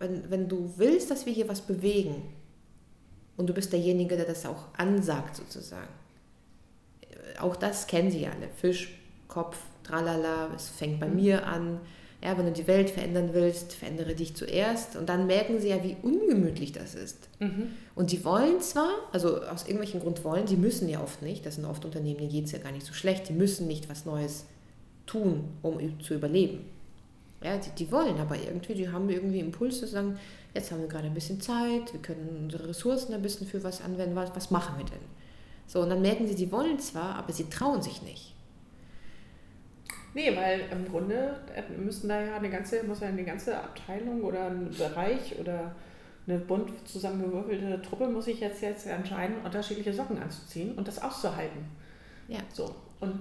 wenn, 0.00 0.28
wenn 0.28 0.48
du 0.48 0.72
willst, 0.76 1.12
dass 1.12 1.24
wir 1.26 1.32
hier 1.32 1.48
was 1.48 1.60
bewegen 1.60 2.24
und 3.42 3.48
du 3.48 3.54
bist 3.54 3.72
derjenige, 3.72 4.16
der 4.16 4.24
das 4.24 4.46
auch 4.46 4.66
ansagt 4.76 5.34
sozusagen, 5.36 5.88
äh, 7.02 7.38
auch 7.40 7.56
das 7.56 7.86
kennen 7.88 8.10
sie 8.10 8.26
alle, 8.26 8.48
Fisch, 8.56 8.98
Kopf, 9.28 9.58
tralala, 9.82 10.48
es 10.54 10.68
fängt 10.68 11.00
bei 11.00 11.08
Mhm. 11.08 11.16
mir 11.16 11.46
an. 11.46 11.80
Ja, 12.24 12.38
wenn 12.38 12.46
du 12.46 12.52
die 12.52 12.68
Welt 12.68 12.88
verändern 12.88 13.30
willst, 13.32 13.72
verändere 13.72 14.14
dich 14.14 14.36
zuerst. 14.36 14.94
Und 14.94 15.08
dann 15.08 15.26
merken 15.26 15.60
sie 15.60 15.70
ja, 15.70 15.82
wie 15.82 15.96
ungemütlich 16.02 16.70
das 16.70 16.94
ist. 16.94 17.28
Mhm. 17.40 17.70
Und 17.96 18.12
die 18.12 18.24
wollen 18.24 18.60
zwar, 18.60 18.90
also 19.10 19.42
aus 19.42 19.64
irgendwelchem 19.66 19.98
Grund 19.98 20.22
wollen, 20.22 20.46
die 20.46 20.54
müssen 20.56 20.88
ja 20.88 21.02
oft 21.02 21.20
nicht, 21.22 21.44
das 21.44 21.56
sind 21.56 21.64
oft 21.64 21.84
Unternehmen, 21.84 22.18
denen 22.18 22.30
geht 22.30 22.44
es 22.44 22.52
ja 22.52 22.60
gar 22.60 22.70
nicht 22.70 22.86
so 22.86 22.92
schlecht, 22.92 23.28
die 23.28 23.32
müssen 23.32 23.66
nicht 23.66 23.90
was 23.90 24.04
Neues 24.04 24.44
tun, 25.04 25.48
um 25.62 25.80
zu 26.00 26.14
überleben. 26.14 26.60
Ja, 27.42 27.56
die, 27.56 27.70
die 27.70 27.90
wollen 27.90 28.18
aber 28.18 28.36
irgendwie, 28.36 28.74
die 28.74 28.88
haben 28.88 29.08
irgendwie 29.10 29.40
Impulse, 29.40 29.86
sagen, 29.86 30.18
jetzt 30.54 30.70
haben 30.70 30.80
wir 30.80 30.88
gerade 30.88 31.06
ein 31.06 31.14
bisschen 31.14 31.40
Zeit, 31.40 31.92
wir 31.92 32.00
können 32.00 32.44
unsere 32.44 32.68
Ressourcen 32.68 33.14
ein 33.14 33.22
bisschen 33.22 33.46
für 33.46 33.62
was 33.64 33.82
anwenden, 33.82 34.14
was, 34.14 34.34
was 34.34 34.50
machen 34.50 34.78
wir 34.78 34.84
denn? 34.84 35.04
So, 35.66 35.80
und 35.80 35.90
dann 35.90 36.02
merken 36.02 36.26
sie, 36.26 36.34
die 36.34 36.52
wollen 36.52 36.78
zwar, 36.78 37.16
aber 37.16 37.32
sie 37.32 37.48
trauen 37.48 37.82
sich 37.82 38.02
nicht. 38.02 38.34
Nee, 40.14 40.36
weil 40.36 40.60
im 40.70 40.86
Grunde 40.86 41.36
müssen 41.78 42.08
da 42.08 42.20
ja 42.20 42.36
eine 42.36 42.50
ganze, 42.50 42.82
muss 42.84 43.00
ja 43.00 43.08
eine 43.08 43.24
ganze 43.24 43.56
Abteilung 43.56 44.22
oder 44.22 44.48
ein 44.48 44.70
Bereich 44.70 45.38
oder 45.40 45.74
eine 46.26 46.38
bunt 46.38 46.70
zusammengewürfelte 46.86 47.80
Truppe 47.82 48.08
muss 48.08 48.26
sich 48.26 48.40
jetzt, 48.40 48.62
jetzt 48.62 48.86
entscheiden, 48.86 49.36
unterschiedliche 49.44 49.92
Socken 49.92 50.18
anzuziehen 50.22 50.74
und 50.74 50.86
das 50.86 51.02
auszuhalten. 51.02 51.64
Ja. 52.28 52.40
So. 52.52 52.74
Und 53.00 53.18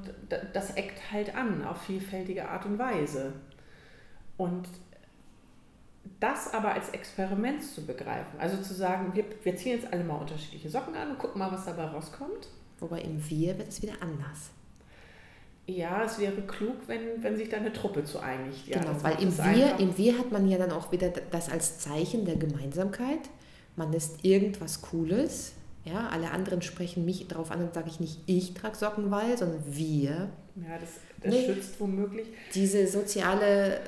das 0.54 0.72
eckt 0.76 1.12
halt 1.12 1.36
an 1.36 1.64
auf 1.66 1.82
vielfältige 1.82 2.48
Art 2.48 2.66
und 2.66 2.78
Weise. 2.78 3.34
Und 4.42 4.68
das 6.20 6.52
aber 6.52 6.74
als 6.74 6.90
Experiment 6.90 7.64
zu 7.64 7.86
begreifen, 7.86 8.40
also 8.40 8.58
zu 8.58 8.74
sagen, 8.74 9.12
wir, 9.14 9.24
wir 9.44 9.56
ziehen 9.56 9.80
jetzt 9.80 9.94
alle 9.94 10.04
mal 10.04 10.16
unterschiedliche 10.16 10.68
Socken 10.70 10.96
an 10.96 11.12
und 11.12 11.20
gucken 11.20 11.38
mal, 11.38 11.52
was 11.52 11.66
dabei 11.66 11.86
rauskommt. 11.86 12.48
Wobei 12.80 13.02
im 13.02 13.30
Wir 13.30 13.56
wird 13.60 13.70
es 13.70 13.84
wieder 13.84 13.94
anders. 14.02 14.50
Ja, 15.68 16.04
es 16.04 16.18
wäre 16.18 16.42
klug, 16.42 16.76
wenn, 16.88 17.22
wenn 17.22 17.38
sich 17.38 17.50
da 17.50 17.58
eine 17.58 17.72
Truppe 17.72 18.04
zu 18.04 18.18
einigt. 18.20 18.68
Ja, 18.68 18.80
genau, 18.80 18.96
weil 19.04 19.22
im 19.22 19.38
Wir, 19.38 19.80
im 19.80 19.96
Wir 19.96 20.18
hat 20.18 20.32
man 20.32 20.48
ja 20.48 20.58
dann 20.58 20.72
auch 20.72 20.92
wieder 20.92 21.10
das 21.10 21.50
als 21.50 21.78
Zeichen 21.78 22.26
der 22.26 22.36
Gemeinsamkeit. 22.36 23.30
Man 23.76 23.94
ist 23.94 24.26
irgendwas 24.26 24.82
Cooles. 24.82 25.54
Ja, 25.86 26.10
alle 26.10 26.32
anderen 26.32 26.64
sprechen 26.64 27.06
mich 27.06 27.28
darauf 27.28 27.52
an 27.52 27.62
und 27.62 27.74
sage 27.76 27.90
ich 27.90 28.00
nicht, 28.00 28.20
ich 28.26 28.56
trage 28.56 28.76
Socken, 28.76 29.12
weil, 29.12 29.38
sondern 29.38 29.64
wir. 29.68 30.30
Ja, 30.56 30.78
das, 30.80 30.90
das 31.22 31.32
Nee. 31.32 31.46
schützt 31.46 31.80
womöglich. 31.80 32.28
Diese 32.54 32.88
soziale 32.88 33.80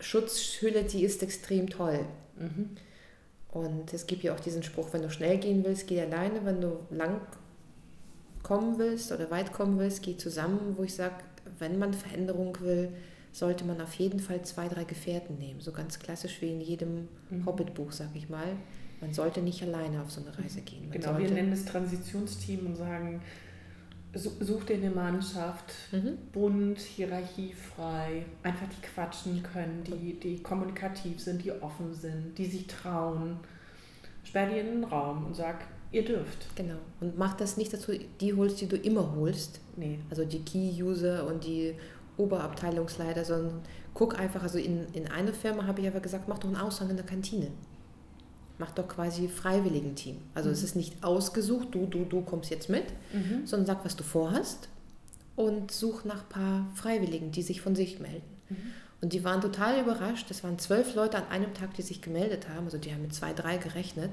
Schutzhülle, 0.00 0.84
die 0.84 1.04
ist 1.04 1.22
extrem 1.22 1.68
toll. 1.68 2.00
Mhm. 2.38 2.70
Und 3.50 3.92
es 3.94 4.06
gibt 4.06 4.22
ja 4.22 4.34
auch 4.34 4.40
diesen 4.40 4.62
Spruch, 4.62 4.92
wenn 4.92 5.02
du 5.02 5.10
schnell 5.10 5.38
gehen 5.38 5.64
willst, 5.64 5.86
geh 5.86 6.00
alleine. 6.00 6.44
Wenn 6.44 6.60
du 6.60 6.80
lang 6.90 7.20
kommen 8.42 8.78
willst 8.78 9.10
oder 9.12 9.30
weit 9.30 9.52
kommen 9.52 9.78
willst, 9.78 10.02
geh 10.02 10.16
zusammen. 10.16 10.74
Wo 10.76 10.82
ich 10.82 10.94
sage, 10.94 11.14
wenn 11.58 11.78
man 11.78 11.94
Veränderung 11.94 12.58
will, 12.60 12.92
sollte 13.32 13.64
man 13.64 13.80
auf 13.80 13.94
jeden 13.94 14.20
Fall 14.20 14.42
zwei, 14.42 14.68
drei 14.68 14.84
Gefährten 14.84 15.38
nehmen. 15.38 15.60
So 15.60 15.72
ganz 15.72 15.98
klassisch 15.98 16.40
wie 16.40 16.50
in 16.52 16.60
jedem 16.60 17.08
Mhm. 17.30 17.46
Hobbit-Buch, 17.46 17.92
sag 17.92 18.08
ich 18.14 18.28
mal. 18.28 18.56
Man 19.00 19.12
sollte 19.12 19.40
nicht 19.40 19.62
alleine 19.62 20.02
auf 20.02 20.10
so 20.10 20.20
eine 20.20 20.36
Reise 20.36 20.60
gehen. 20.60 20.88
Man 20.88 20.98
Genau, 21.00 21.18
wir 21.18 21.30
nennen 21.30 21.52
es 21.52 21.64
Transitionsteam 21.64 22.66
und 22.66 22.76
sagen, 22.76 23.22
such 24.14 24.64
dir 24.64 24.76
eine 24.76 24.90
Mannschaft, 24.90 25.72
Mhm. 25.92 26.16
bunt, 26.32 26.78
hierarchiefrei, 26.80 28.24
einfach 28.42 28.66
die 28.68 28.86
quatschen 28.86 29.42
können, 29.42 29.84
die, 29.84 30.18
die 30.18 30.42
kommunikativ 30.42 31.20
sind, 31.20 31.44
die 31.44 31.52
offen 31.52 31.94
sind, 31.94 32.36
die 32.36 32.46
sich 32.46 32.66
trauen. 32.66 33.36
Sperr 34.24 34.48
die 34.50 34.58
in 34.58 34.66
den 34.66 34.84
Raum 34.84 35.26
und 35.26 35.36
sag, 35.36 35.64
Ihr 35.90 36.04
dürft. 36.04 36.54
Genau. 36.54 36.74
Und 37.00 37.16
mach 37.16 37.34
das 37.34 37.56
nicht, 37.56 37.72
dass 37.72 37.86
du 37.86 37.98
die 38.20 38.34
holst, 38.34 38.60
die 38.60 38.68
du 38.68 38.76
immer 38.76 39.14
holst. 39.16 39.58
Nee. 39.76 39.98
Also 40.10 40.22
die 40.26 40.40
Key-User 40.44 41.26
und 41.26 41.44
die 41.44 41.74
Oberabteilungsleiter, 42.18 43.24
sondern 43.24 43.62
guck 43.94 44.18
einfach, 44.18 44.42
also 44.42 44.58
in, 44.58 44.86
in 44.92 45.10
einer 45.10 45.32
Firma 45.32 45.66
habe 45.66 45.80
ich 45.80 45.88
aber 45.88 46.00
gesagt, 46.00 46.28
mach 46.28 46.38
doch 46.38 46.48
einen 46.48 46.58
Aushang 46.58 46.90
in 46.90 46.96
der 46.96 47.06
Kantine. 47.06 47.48
Mach 48.58 48.70
doch 48.72 48.88
quasi 48.88 49.28
Freiwilligenteam. 49.28 50.16
Also 50.34 50.48
Mhm. 50.48 50.54
es 50.54 50.62
ist 50.62 50.74
nicht 50.76 51.04
ausgesucht, 51.04 51.68
du, 51.72 51.86
du, 51.86 52.04
du 52.04 52.20
kommst 52.22 52.50
jetzt 52.50 52.68
mit, 52.68 52.84
Mhm. 53.12 53.46
sondern 53.46 53.66
sag, 53.66 53.84
was 53.84 53.94
du 53.96 54.02
vorhast 54.04 54.68
und 55.36 55.70
such 55.70 56.04
nach 56.04 56.22
ein 56.22 56.28
paar 56.28 56.66
Freiwilligen, 56.74 57.30
die 57.30 57.42
sich 57.42 57.60
von 57.60 57.76
sich 57.76 58.00
melden. 58.00 58.22
Mhm. 58.50 58.56
Und 59.00 59.12
die 59.12 59.22
waren 59.22 59.40
total 59.40 59.80
überrascht. 59.80 60.28
Es 60.30 60.42
waren 60.42 60.58
zwölf 60.58 60.96
Leute 60.96 61.18
an 61.18 61.28
einem 61.30 61.54
Tag, 61.54 61.74
die 61.74 61.82
sich 61.82 62.02
gemeldet 62.02 62.48
haben. 62.48 62.64
Also 62.64 62.78
die 62.78 62.92
haben 62.92 63.02
mit 63.02 63.14
zwei, 63.14 63.32
drei 63.32 63.56
gerechnet. 63.56 64.10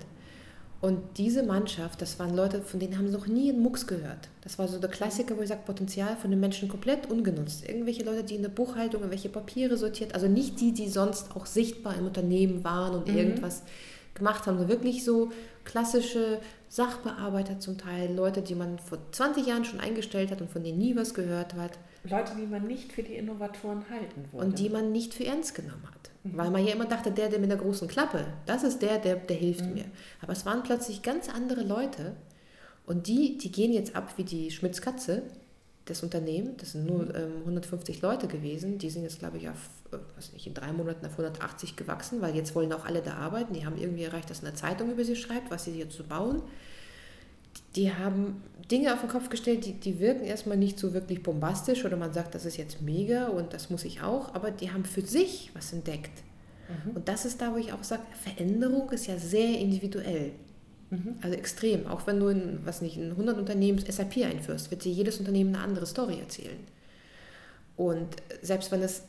Und 0.81 0.99
diese 1.17 1.41
Mannschaft, 1.41 1.99
das 2.03 2.19
waren 2.19 2.35
Leute, 2.35 2.61
von 2.61 2.79
denen 2.79 2.95
haben 2.99 3.07
sie 3.07 3.13
noch 3.13 3.25
nie 3.25 3.49
einen 3.49 3.63
Mucks 3.63 3.87
gehört. 3.87 4.29
Das 4.41 4.59
war 4.59 4.67
so 4.67 4.77
der 4.77 4.91
Klassiker, 4.91 5.35
wo 5.37 5.41
ich 5.41 5.47
sage, 5.47 5.61
Potenzial 5.65 6.15
von 6.17 6.29
den 6.29 6.39
Menschen 6.39 6.69
komplett 6.69 7.09
ungenutzt. 7.09 7.67
Irgendwelche 7.67 8.03
Leute, 8.03 8.23
die 8.23 8.35
in 8.35 8.43
der 8.43 8.49
Buchhaltung 8.49 9.01
irgendwelche 9.01 9.29
Papiere 9.29 9.77
sortiert, 9.77 10.13
also 10.13 10.27
nicht 10.27 10.59
die, 10.61 10.73
die 10.73 10.87
sonst 10.89 11.35
auch 11.35 11.47
sichtbar 11.47 11.97
im 11.97 12.05
Unternehmen 12.05 12.63
waren 12.63 12.93
und 12.93 13.07
Mhm. 13.07 13.17
irgendwas 13.17 13.63
gemacht 14.15 14.47
haben, 14.47 14.57
sondern 14.57 14.69
wirklich 14.69 15.03
so 15.03 15.31
klassische 15.63 16.39
Sachbearbeiter 16.69 17.59
zum 17.59 17.77
Teil, 17.77 18.13
Leute, 18.13 18.41
die 18.41 18.55
man 18.55 18.79
vor 18.79 18.97
20 19.11 19.45
Jahren 19.47 19.65
schon 19.65 19.79
eingestellt 19.79 20.31
hat 20.31 20.41
und 20.41 20.49
von 20.49 20.63
denen 20.63 20.77
nie 20.77 20.95
was 20.95 21.13
gehört 21.13 21.53
hat 21.53 21.71
Leute, 22.03 22.33
die 22.39 22.45
man 22.45 22.67
nicht 22.67 22.91
für 22.93 23.01
die 23.01 23.15
Innovatoren 23.15 23.83
halten 23.89 24.25
würde. 24.31 24.45
und 24.45 24.59
die 24.59 24.69
man 24.69 24.91
nicht 24.91 25.13
für 25.15 25.25
ernst 25.25 25.55
genommen 25.55 25.87
hat. 25.87 26.11
Mhm. 26.23 26.37
Weil 26.37 26.51
man 26.51 26.65
ja 26.65 26.73
immer 26.73 26.85
dachte, 26.85 27.11
der, 27.11 27.29
der 27.29 27.39
mit 27.39 27.49
der 27.49 27.57
großen 27.57 27.87
Klappe, 27.87 28.25
das 28.45 28.63
ist 28.63 28.81
der, 28.83 28.99
der, 28.99 29.15
der 29.15 29.35
hilft 29.37 29.65
Mhm. 29.65 29.73
mir. 29.73 29.85
Aber 30.21 30.33
es 30.33 30.45
waren 30.45 30.61
plötzlich 30.63 31.01
ganz 31.01 31.29
andere 31.29 31.63
Leute 31.63 32.15
und 32.85 33.07
die, 33.07 33.37
die 33.39 33.51
gehen 33.51 33.73
jetzt 33.73 33.95
ab 33.95 34.13
wie 34.17 34.23
die 34.23 34.51
Schmitz-Katze, 34.51 35.23
das 35.85 36.01
Unternehmen. 36.03 36.55
Das 36.57 36.71
sind 36.73 36.85
nur 36.85 37.05
Mhm. 37.05 37.11
ähm, 37.15 37.31
150 37.45 38.01
Leute 38.01 38.27
gewesen. 38.27 38.77
Die 38.77 38.89
sind 38.89 39.03
jetzt, 39.03 39.19
glaube 39.19 39.37
ich, 39.37 39.47
auf, 39.49 39.69
äh, 39.91 39.97
weiß 40.17 40.33
nicht, 40.33 40.47
in 40.47 40.53
drei 40.53 40.71
Monaten 40.71 41.05
auf 41.05 41.17
180 41.17 41.75
gewachsen, 41.75 42.21
weil 42.21 42.35
jetzt 42.35 42.55
wollen 42.55 42.73
auch 42.73 42.85
alle 42.85 43.01
da 43.01 43.13
arbeiten. 43.15 43.53
Die 43.53 43.65
haben 43.65 43.77
irgendwie 43.77 44.03
erreicht, 44.03 44.29
dass 44.29 44.43
eine 44.43 44.53
Zeitung 44.53 44.91
über 44.91 45.03
sie 45.03 45.15
schreibt, 45.15 45.51
was 45.51 45.65
sie 45.65 45.77
jetzt 45.77 45.95
so 45.95 46.03
bauen. 46.03 46.41
Die 47.75 47.93
haben 47.93 48.41
Dinge 48.71 48.93
auf 48.93 49.01
den 49.01 49.09
Kopf 49.09 49.29
gestellt, 49.29 49.65
die, 49.65 49.73
die 49.73 49.99
wirken 49.99 50.23
erstmal 50.25 50.57
nicht 50.57 50.79
so 50.79 50.93
wirklich 50.93 51.21
bombastisch 51.21 51.85
oder 51.85 51.97
man 51.97 52.13
sagt, 52.13 52.33
das 52.33 52.45
ist 52.45 52.57
jetzt 52.57 52.81
mega 52.81 53.27
und 53.27 53.53
das 53.53 53.69
muss 53.69 53.83
ich 53.85 54.01
auch, 54.01 54.33
aber 54.33 54.51
die 54.51 54.71
haben 54.71 54.85
für 54.85 55.01
sich 55.01 55.51
was 55.53 55.71
entdeckt. 55.71 56.23
Mhm. 56.85 56.95
Und 56.95 57.07
das 57.07 57.25
ist 57.25 57.41
da, 57.41 57.53
wo 57.53 57.57
ich 57.57 57.73
auch 57.73 57.83
sage, 57.83 58.01
Veränderung 58.23 58.89
ist 58.89 59.07
ja 59.07 59.17
sehr 59.17 59.59
individuell. 59.59 60.31
Mhm. 60.89 61.15
Also 61.21 61.35
extrem. 61.35 61.87
Auch 61.87 62.07
wenn 62.07 62.19
du 62.19 62.27
in, 62.27 62.59
was 62.63 62.81
nicht, 62.81 62.97
in 62.97 63.11
100 63.11 63.37
Unternehmen 63.37 63.79
SAP 63.79 64.17
einführst, 64.17 64.71
wird 64.71 64.83
dir 64.83 64.91
jedes 64.91 65.19
Unternehmen 65.19 65.55
eine 65.55 65.63
andere 65.63 65.85
Story 65.85 66.19
erzählen. 66.19 66.59
Und 67.75 68.15
selbst 68.41 68.71
wenn 68.71 68.81
es 68.81 69.03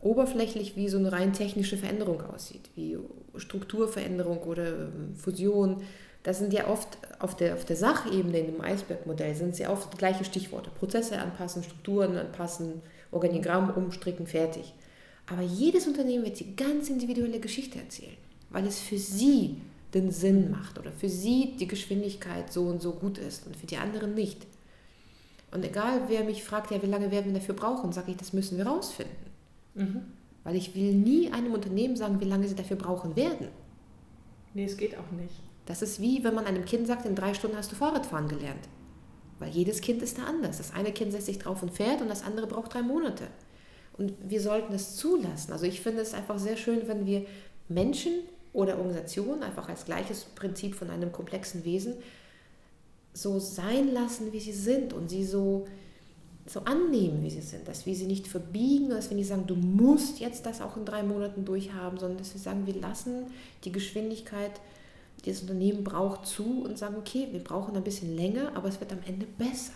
oberflächlich 0.00 0.76
wie 0.76 0.88
so 0.88 0.98
eine 0.98 1.12
rein 1.12 1.32
technische 1.32 1.76
Veränderung 1.76 2.22
aussieht, 2.22 2.70
wie 2.74 2.98
Strukturveränderung 3.36 4.38
oder 4.38 4.68
ähm, 4.68 5.14
Fusion, 5.16 5.82
das 6.22 6.38
sind 6.38 6.52
ja 6.52 6.68
oft 6.68 6.98
auf 7.20 7.36
der, 7.36 7.54
auf 7.54 7.64
der 7.64 7.76
Sachebene 7.76 8.38
in 8.38 8.46
dem 8.46 8.60
Eisbergmodell 8.60 9.34
sind 9.34 9.54
sehr 9.54 9.72
oft 9.72 9.92
die 9.92 9.96
gleichen 9.96 10.24
Stichworte. 10.24 10.70
Prozesse 10.70 11.18
anpassen, 11.18 11.62
Strukturen 11.62 12.16
anpassen, 12.16 12.82
Organigramm 13.12 13.70
umstricken, 13.70 14.26
fertig. 14.26 14.74
Aber 15.28 15.42
jedes 15.42 15.86
Unternehmen 15.86 16.24
wird 16.24 16.40
die 16.40 16.56
ganz 16.56 16.88
individuelle 16.88 17.40
Geschichte 17.40 17.78
erzählen, 17.78 18.16
weil 18.50 18.66
es 18.66 18.80
für 18.80 18.98
sie 18.98 19.56
den 19.94 20.10
Sinn 20.10 20.50
macht 20.50 20.78
oder 20.78 20.92
für 20.92 21.08
sie 21.08 21.56
die 21.58 21.68
Geschwindigkeit 21.68 22.52
so 22.52 22.64
und 22.64 22.82
so 22.82 22.92
gut 22.92 23.18
ist 23.18 23.46
und 23.46 23.56
für 23.56 23.66
die 23.66 23.76
anderen 23.76 24.14
nicht. 24.14 24.46
Und 25.52 25.64
egal, 25.64 26.02
wer 26.08 26.24
mich 26.24 26.44
fragt, 26.44 26.70
ja, 26.70 26.82
wie 26.82 26.86
lange 26.86 27.10
werden 27.10 27.32
wir 27.32 27.40
dafür 27.40 27.54
brauchen, 27.54 27.92
sage 27.92 28.10
ich, 28.10 28.16
das 28.16 28.32
müssen 28.32 28.58
wir 28.58 28.66
rausfinden. 28.66 29.16
Mhm. 29.74 30.02
Weil 30.44 30.56
ich 30.56 30.74
will 30.74 30.92
nie 30.92 31.32
einem 31.32 31.54
Unternehmen 31.54 31.96
sagen, 31.96 32.20
wie 32.20 32.24
lange 32.24 32.48
sie 32.48 32.54
dafür 32.54 32.76
brauchen 32.76 33.16
werden. 33.16 33.48
Nee, 34.54 34.64
es 34.64 34.76
geht 34.76 34.96
auch 34.96 35.10
nicht. 35.12 35.34
Das 35.66 35.82
ist 35.82 36.00
wie, 36.00 36.22
wenn 36.24 36.34
man 36.34 36.46
einem 36.46 36.64
Kind 36.64 36.86
sagt, 36.86 37.06
in 37.06 37.14
drei 37.14 37.34
Stunden 37.34 37.56
hast 37.56 37.72
du 37.72 37.76
Fahrradfahren 37.76 38.28
gelernt. 38.28 38.68
Weil 39.38 39.50
jedes 39.50 39.80
Kind 39.80 40.02
ist 40.02 40.18
da 40.18 40.24
anders. 40.24 40.58
Das 40.58 40.72
eine 40.72 40.92
Kind 40.92 41.12
setzt 41.12 41.26
sich 41.26 41.38
drauf 41.38 41.62
und 41.62 41.72
fährt 41.72 42.00
und 42.00 42.08
das 42.08 42.22
andere 42.22 42.46
braucht 42.46 42.74
drei 42.74 42.82
Monate. 42.82 43.26
Und 43.98 44.12
wir 44.28 44.40
sollten 44.40 44.72
es 44.72 44.96
zulassen. 44.96 45.52
Also 45.52 45.66
ich 45.66 45.80
finde 45.80 46.02
es 46.02 46.14
einfach 46.14 46.38
sehr 46.38 46.56
schön, 46.56 46.86
wenn 46.86 47.06
wir 47.06 47.26
Menschen 47.68 48.12
oder 48.56 48.78
Organisationen 48.78 49.42
einfach 49.42 49.68
als 49.68 49.84
gleiches 49.84 50.24
Prinzip 50.24 50.74
von 50.74 50.88
einem 50.88 51.12
komplexen 51.12 51.64
Wesen 51.66 51.94
so 53.12 53.38
sein 53.38 53.92
lassen, 53.92 54.32
wie 54.32 54.40
sie 54.40 54.52
sind 54.52 54.94
und 54.94 55.10
sie 55.10 55.24
so, 55.24 55.66
so 56.46 56.60
annehmen, 56.60 57.22
wie 57.22 57.28
sie 57.28 57.42
sind. 57.42 57.68
Dass 57.68 57.84
wir 57.84 57.94
sie 57.94 58.06
nicht 58.06 58.26
verbiegen, 58.26 58.88
dass 58.88 59.10
wir 59.10 59.16
nicht 59.16 59.28
sagen, 59.28 59.46
du 59.46 59.56
musst 59.56 60.20
jetzt 60.20 60.46
das 60.46 60.62
auch 60.62 60.78
in 60.78 60.86
drei 60.86 61.02
Monaten 61.02 61.44
durchhaben, 61.44 61.98
sondern 61.98 62.16
dass 62.16 62.32
wir 62.32 62.40
sagen, 62.40 62.66
wir 62.66 62.74
lassen 62.74 63.26
die 63.64 63.72
Geschwindigkeit, 63.72 64.52
die 65.22 65.30
das 65.30 65.42
Unternehmen 65.42 65.84
braucht, 65.84 66.24
zu 66.24 66.64
und 66.64 66.78
sagen, 66.78 66.96
okay, 66.96 67.28
wir 67.32 67.44
brauchen 67.44 67.76
ein 67.76 67.84
bisschen 67.84 68.16
länger, 68.16 68.56
aber 68.56 68.68
es 68.68 68.80
wird 68.80 68.92
am 68.92 69.02
Ende 69.06 69.26
besser. 69.26 69.74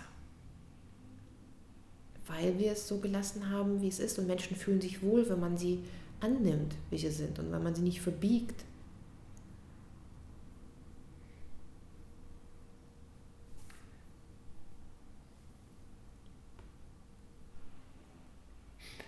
Weil 2.26 2.58
wir 2.58 2.72
es 2.72 2.88
so 2.88 2.96
gelassen 2.96 3.50
haben, 3.50 3.82
wie 3.82 3.88
es 3.88 4.00
ist 4.00 4.18
und 4.18 4.26
Menschen 4.26 4.56
fühlen 4.56 4.80
sich 4.80 5.02
wohl, 5.02 5.28
wenn 5.28 5.40
man 5.40 5.58
sie 5.58 5.80
annimmt, 6.20 6.74
wie 6.88 6.98
sie 6.98 7.10
sind 7.10 7.38
und 7.38 7.52
wenn 7.52 7.62
man 7.62 7.74
sie 7.74 7.82
nicht 7.82 8.00
verbiegt. 8.00 8.64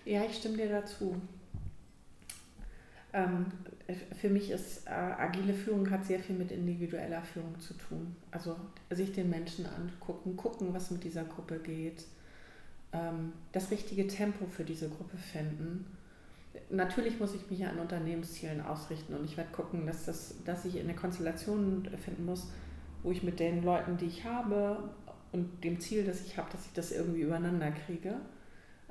Ja, 0.05 0.25
ich 0.25 0.37
stimme 0.37 0.57
dir 0.57 0.69
dazu. 0.69 1.21
Ähm, 3.13 3.47
für 4.21 4.31
mich 4.31 4.51
ist 4.51 4.87
äh, 4.87 4.91
agile 4.91 5.53
Führung 5.53 5.91
hat 5.91 6.05
sehr 6.05 6.19
viel 6.19 6.35
mit 6.35 6.51
individueller 6.51 7.23
Führung 7.23 7.59
zu 7.61 7.75
tun. 7.75 8.17
Also 8.31 8.57
sich 8.91 9.13
den 9.13 9.31
Menschen 9.31 9.67
angucken, 9.67 10.37
gucken, 10.37 10.73
was 10.73 10.91
mit 10.91 11.05
dieser 11.05 11.25
Gruppe 11.25 11.59
geht, 11.59 12.05
ähm, 12.93 13.33
das 13.53 13.71
richtige 13.71 14.07
Tempo 14.07 14.47
für 14.47 14.65
diese 14.65 14.89
Gruppe 14.89 15.17
finden. 15.17 15.87
Natürlich 16.71 17.21
muss 17.21 17.35
ich 17.35 17.51
mich 17.51 17.65
an 17.67 17.79
Unternehmenszielen 17.79 18.61
ausrichten 18.61 19.15
und 19.15 19.25
ich 19.25 19.37
werde 19.37 19.53
gucken, 19.53 19.87
dass, 19.87 20.05
das, 20.05 20.35
dass 20.45 20.65
ich 20.65 20.79
eine 20.79 20.95
Konstellation 20.95 21.89
finden 22.03 22.25
muss, 22.25 22.49
wo 23.03 23.11
ich 23.11 23.23
mit 23.23 23.41
den 23.41 23.63
Leuten, 23.63 23.97
die 23.99 24.07
ich 24.07 24.25
habe 24.25 24.91
und 25.33 25.65
dem 25.65 25.81
Ziel, 25.81 26.05
das 26.05 26.25
ich 26.27 26.37
habe, 26.37 26.51
dass 26.53 26.67
ich 26.67 26.73
das 26.73 26.93
irgendwie 26.93 27.23
übereinander 27.23 27.71
kriege. 27.71 28.17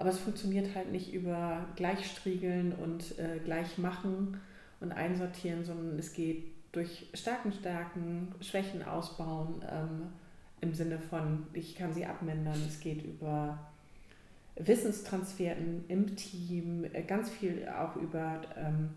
Aber 0.01 0.09
es 0.09 0.17
funktioniert 0.17 0.73
halt 0.73 0.91
nicht 0.91 1.13
über 1.13 1.63
Gleichstriegeln 1.75 2.73
und 2.73 3.19
äh, 3.19 3.37
Gleichmachen 3.37 4.41
und 4.79 4.91
Einsortieren, 4.91 5.63
sondern 5.63 5.99
es 5.99 6.13
geht 6.13 6.43
durch 6.71 7.11
Stärken 7.13 7.51
stärken, 7.51 8.33
Schwächen 8.41 8.81
ausbauen, 8.81 9.63
ähm, 9.71 10.07
im 10.59 10.73
Sinne 10.73 10.97
von, 10.97 11.45
ich 11.53 11.75
kann 11.75 11.93
sie 11.93 12.07
abmindern. 12.07 12.59
Es 12.67 12.79
geht 12.79 13.05
über 13.05 13.59
Wissenstransfer 14.55 15.55
im 15.87 16.15
Team, 16.15 16.83
äh, 16.93 17.03
ganz 17.03 17.29
viel 17.29 17.69
auch 17.69 17.95
über 17.95 18.41
ähm, 18.57 18.89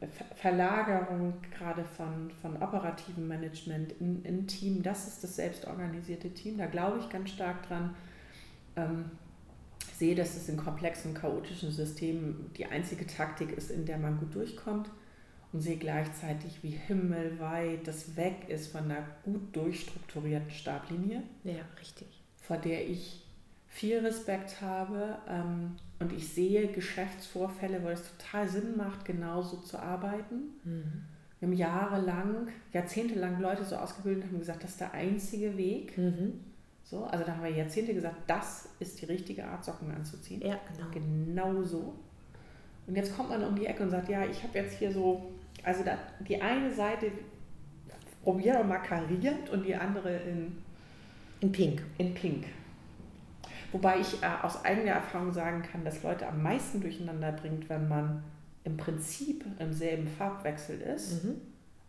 Ver 0.00 0.24
Verlagerung 0.34 1.34
gerade 1.56 1.84
von, 1.84 2.32
von 2.42 2.60
operativem 2.60 3.28
Management 3.28 3.92
in, 4.00 4.24
in 4.24 4.48
Team. 4.48 4.82
Das 4.82 5.06
ist 5.06 5.22
das 5.22 5.36
selbstorganisierte 5.36 6.30
Team. 6.30 6.58
Da 6.58 6.66
glaube 6.66 6.98
ich 6.98 7.08
ganz 7.08 7.30
stark 7.30 7.64
dran. 7.68 7.94
Ähm, 8.74 9.04
sehe, 9.98 10.14
dass 10.14 10.36
es 10.36 10.48
in 10.48 10.56
komplexen, 10.56 11.14
chaotischen 11.14 11.70
Systemen 11.70 12.50
die 12.56 12.66
einzige 12.66 13.06
Taktik 13.06 13.52
ist, 13.52 13.70
in 13.70 13.84
der 13.84 13.98
man 13.98 14.18
gut 14.18 14.34
durchkommt 14.34 14.90
und 15.52 15.60
sehe 15.60 15.76
gleichzeitig, 15.76 16.62
wie 16.62 16.70
himmelweit 16.70 17.86
das 17.86 18.16
weg 18.16 18.48
ist 18.48 18.68
von 18.72 18.84
einer 18.84 19.06
gut 19.24 19.54
durchstrukturierten 19.56 20.50
Stablinie, 20.50 21.22
Ja, 21.44 21.54
richtig. 21.80 22.06
vor 22.36 22.58
der 22.58 22.88
ich 22.88 23.24
viel 23.66 23.98
Respekt 23.98 24.60
habe 24.60 25.18
ähm, 25.28 25.76
und 26.00 26.12
ich 26.12 26.28
sehe 26.28 26.68
Geschäftsvorfälle, 26.68 27.82
wo 27.82 27.88
es 27.88 28.02
total 28.16 28.48
Sinn 28.48 28.76
macht, 28.76 29.04
genauso 29.04 29.58
zu 29.58 29.78
arbeiten. 29.78 30.54
Mhm. 30.64 31.04
Wir 31.40 31.48
haben 31.48 31.56
jahrelang, 31.56 32.48
jahrzehntelang 32.72 33.40
Leute 33.40 33.64
so 33.64 33.76
ausgebildet 33.76 34.24
und 34.24 34.30
haben 34.32 34.38
gesagt, 34.40 34.64
das 34.64 34.70
ist 34.70 34.80
der 34.80 34.92
einzige 34.92 35.56
Weg. 35.56 35.96
Mhm. 35.96 36.40
So, 36.90 37.04
also 37.04 37.22
da 37.22 37.32
haben 37.32 37.42
wir 37.44 37.50
Jahrzehnte 37.50 37.92
gesagt, 37.92 38.16
das 38.26 38.70
ist 38.78 38.98
die 39.02 39.04
richtige 39.04 39.44
Art, 39.44 39.62
Socken 39.62 39.90
anzuziehen. 39.94 40.40
Ja, 40.40 40.58
genau. 40.74 41.52
Genau 41.52 41.62
so. 41.62 41.94
Und 42.86 42.96
jetzt 42.96 43.14
kommt 43.14 43.28
man 43.28 43.44
um 43.44 43.54
die 43.54 43.66
Ecke 43.66 43.82
und 43.82 43.90
sagt, 43.90 44.08
ja, 44.08 44.24
ich 44.24 44.42
habe 44.42 44.56
jetzt 44.56 44.78
hier 44.78 44.90
so, 44.90 45.30
also 45.62 45.84
da, 45.84 45.98
die 46.26 46.40
eine 46.40 46.72
Seite 46.72 47.12
probiere 48.22 48.64
mal 48.64 48.78
kariert 48.78 49.50
und 49.50 49.66
die 49.66 49.74
andere 49.74 50.16
in, 50.16 50.56
In 51.40 51.52
Pink. 51.52 51.82
in 51.98 52.14
pink. 52.14 52.46
Wobei 53.70 54.00
ich 54.00 54.22
äh, 54.22 54.26
aus 54.42 54.64
eigener 54.64 54.92
Erfahrung 54.92 55.30
sagen 55.30 55.60
kann, 55.62 55.84
dass 55.84 56.02
Leute 56.02 56.26
am 56.26 56.42
meisten 56.42 56.80
durcheinander 56.80 57.32
bringt, 57.32 57.68
wenn 57.68 57.86
man 57.86 58.24
im 58.64 58.78
Prinzip 58.78 59.44
im 59.58 59.74
selben 59.74 60.06
Farbwechsel 60.06 60.80
ist, 60.80 61.22
Mhm. 61.24 61.40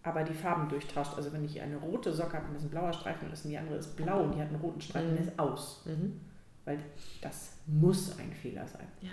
Aber 0.03 0.23
die 0.23 0.33
Farben 0.33 0.69
durchtauscht. 0.69 1.13
Also 1.15 1.31
wenn 1.33 1.43
ich 1.43 1.59
eine 1.62 1.77
rote 1.77 2.13
Socke 2.13 2.38
habe 2.38 2.47
und 2.47 2.53
das 2.53 2.63
ist 2.63 2.67
ein 2.67 2.71
blauer 2.71 2.93
Streifen 2.93 3.31
ist 3.31 3.43
und 3.45 3.51
die 3.51 3.57
andere 3.57 3.77
ist 3.77 3.95
blau 3.95 4.23
und 4.23 4.35
die 4.35 4.39
hat 4.41 4.47
einen 4.47 4.62
roten 4.62 4.81
Streifen, 4.81 5.12
Mhm. 5.12 5.15
dann 5.17 5.27
ist 5.27 5.39
aus. 5.39 5.81
Mhm. 5.85 6.19
Weil 6.65 6.79
das 7.21 7.53
muss 7.67 8.17
ein 8.19 8.31
Fehler 8.31 8.65
sein. 8.67 8.88
Ja. 9.01 9.12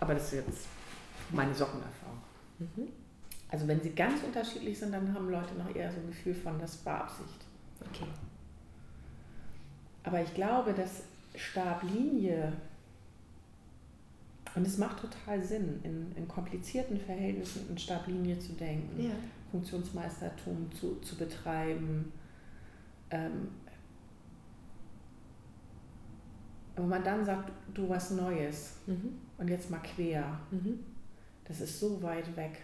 Aber 0.00 0.14
das 0.14 0.32
ist 0.32 0.46
jetzt 0.46 0.66
meine 1.30 1.54
Sockenerfahrung. 1.54 2.18
Mhm. 2.58 2.88
Also 3.48 3.68
wenn 3.68 3.80
sie 3.80 3.90
ganz 3.90 4.22
unterschiedlich 4.22 4.78
sind, 4.78 4.92
dann 4.92 5.12
haben 5.14 5.30
Leute 5.30 5.54
noch 5.54 5.74
eher 5.74 5.90
so 5.92 5.98
ein 6.00 6.06
Gefühl 6.08 6.34
von, 6.34 6.58
das 6.58 6.84
war 6.86 7.02
Absicht. 7.02 7.44
Okay. 7.80 8.06
Aber 10.04 10.20
ich 10.22 10.32
glaube, 10.34 10.72
dass 10.72 11.02
Stablinie, 11.34 12.52
und 14.54 14.66
es 14.66 14.78
macht 14.78 14.98
total 15.00 15.42
Sinn, 15.42 15.80
in, 15.84 16.12
in 16.16 16.28
komplizierten 16.28 16.98
Verhältnissen 16.98 17.68
in 17.70 17.78
Stablinie 17.78 18.38
zu 18.38 18.52
denken, 18.52 19.02
Ja. 19.02 19.10
Funktionsmeistertum 19.52 20.70
zu, 20.72 20.96
zu 21.00 21.14
betreiben. 21.16 22.10
Ähm, 23.10 23.48
wenn 26.74 26.88
man 26.88 27.04
dann 27.04 27.24
sagt, 27.24 27.52
du 27.74 27.88
was 27.88 28.10
Neues 28.10 28.74
Mhm. 28.86 29.14
und 29.38 29.48
jetzt 29.48 29.70
mal 29.70 29.78
quer, 29.80 30.40
Mhm. 30.50 30.80
das 31.44 31.60
ist 31.60 31.78
so 31.78 32.02
weit 32.02 32.34
weg. 32.36 32.58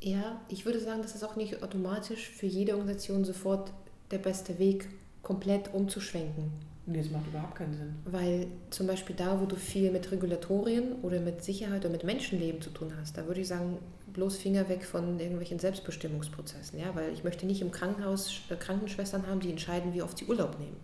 Ja, 0.00 0.40
ich 0.48 0.66
würde 0.66 0.80
sagen, 0.80 1.00
das 1.00 1.14
ist 1.14 1.22
auch 1.22 1.36
nicht 1.36 1.62
automatisch 1.62 2.28
für 2.28 2.46
jede 2.46 2.72
Organisation 2.72 3.24
sofort 3.24 3.72
der 4.10 4.18
beste 4.18 4.58
Weg, 4.58 4.88
komplett 5.22 5.72
umzuschwenken. 5.72 6.50
Nee, 6.84 6.98
das 6.98 7.10
macht 7.12 7.28
überhaupt 7.28 7.54
keinen 7.54 7.74
Sinn. 7.74 7.94
Weil 8.04 8.48
zum 8.70 8.88
Beispiel 8.88 9.14
da, 9.14 9.40
wo 9.40 9.46
du 9.46 9.54
viel 9.54 9.92
mit 9.92 10.10
Regulatorien 10.10 10.94
oder 11.02 11.20
mit 11.20 11.44
Sicherheit 11.44 11.82
oder 11.84 11.90
mit 11.90 12.02
Menschenleben 12.02 12.60
zu 12.60 12.70
tun 12.70 12.92
hast, 13.00 13.16
da 13.16 13.24
würde 13.28 13.40
ich 13.40 13.46
sagen, 13.46 13.78
bloß 14.12 14.36
Finger 14.36 14.68
weg 14.68 14.84
von 14.84 15.18
irgendwelchen 15.18 15.58
Selbstbestimmungsprozessen. 15.58 16.78
Ja? 16.78 16.94
Weil 16.94 17.12
ich 17.12 17.24
möchte 17.24 17.46
nicht 17.46 17.60
im 17.62 17.70
Krankenhaus 17.70 18.40
äh, 18.50 18.56
Krankenschwestern 18.56 19.26
haben, 19.26 19.40
die 19.40 19.50
entscheiden, 19.50 19.94
wie 19.94 20.02
oft 20.02 20.18
sie 20.18 20.26
Urlaub 20.26 20.58
nehmen. 20.58 20.76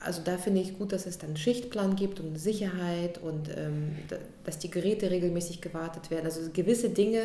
Also 0.00 0.20
da 0.22 0.36
finde 0.36 0.60
ich 0.60 0.76
gut, 0.78 0.92
dass 0.92 1.06
es 1.06 1.16
dann 1.18 1.30
einen 1.30 1.36
Schichtplan 1.38 1.96
gibt 1.96 2.20
und 2.20 2.36
Sicherheit 2.36 3.18
und 3.22 3.48
ähm, 3.56 3.96
da- 4.08 4.18
dass 4.44 4.58
die 4.58 4.70
Geräte 4.70 5.10
regelmäßig 5.10 5.62
gewartet 5.62 6.10
werden. 6.10 6.26
Also 6.26 6.42
gewisse 6.52 6.90
Dinge 6.90 7.22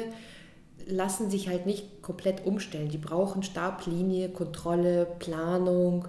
lassen 0.88 1.30
sich 1.30 1.50
halt 1.50 1.66
nicht 1.66 2.02
komplett 2.02 2.46
umstellen. 2.46 2.88
Die 2.90 2.98
brauchen 2.98 3.44
Stablinie, 3.44 4.30
Kontrolle, 4.30 5.06
Planung, 5.20 6.08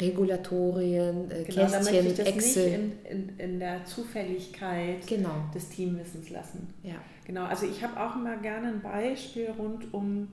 Regulatorien, 0.00 1.30
äh, 1.30 1.44
Genau, 1.44 1.66
Kästchen, 1.70 2.06
ich 2.06 2.14
das 2.14 2.26
Excel. 2.26 2.78
nicht 2.78 2.94
in, 3.10 3.28
in, 3.28 3.38
in 3.38 3.58
der 3.60 3.84
Zufälligkeit 3.84 5.06
Genau, 5.06 5.34
des 5.54 5.68
Teamwissens 5.68 6.30
lassen. 6.30 6.72
ja. 6.82 6.94
Genau, 7.24 7.44
also 7.44 7.66
ich 7.66 7.84
habe 7.84 8.00
auch 8.00 8.16
immer 8.16 8.36
gerne 8.38 8.66
ein 8.66 8.82
Beispiel 8.82 9.48
rund 9.56 9.94
um, 9.94 10.26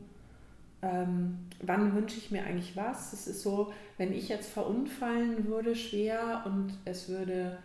ähm, 0.82 1.38
wann 1.62 1.96
wünsche 1.96 2.18
ich 2.18 2.32
mir 2.32 2.44
eigentlich 2.44 2.76
was. 2.76 3.14
Es 3.14 3.28
ist 3.28 3.44
so, 3.44 3.72
wenn 4.00 4.12
ich 4.12 4.28
jetzt 4.28 4.50
verunfallen 4.50 5.46
würde 5.46 5.76
schwer 5.76 6.42
und 6.48 6.74
es 6.86 7.08
würde 7.08 7.60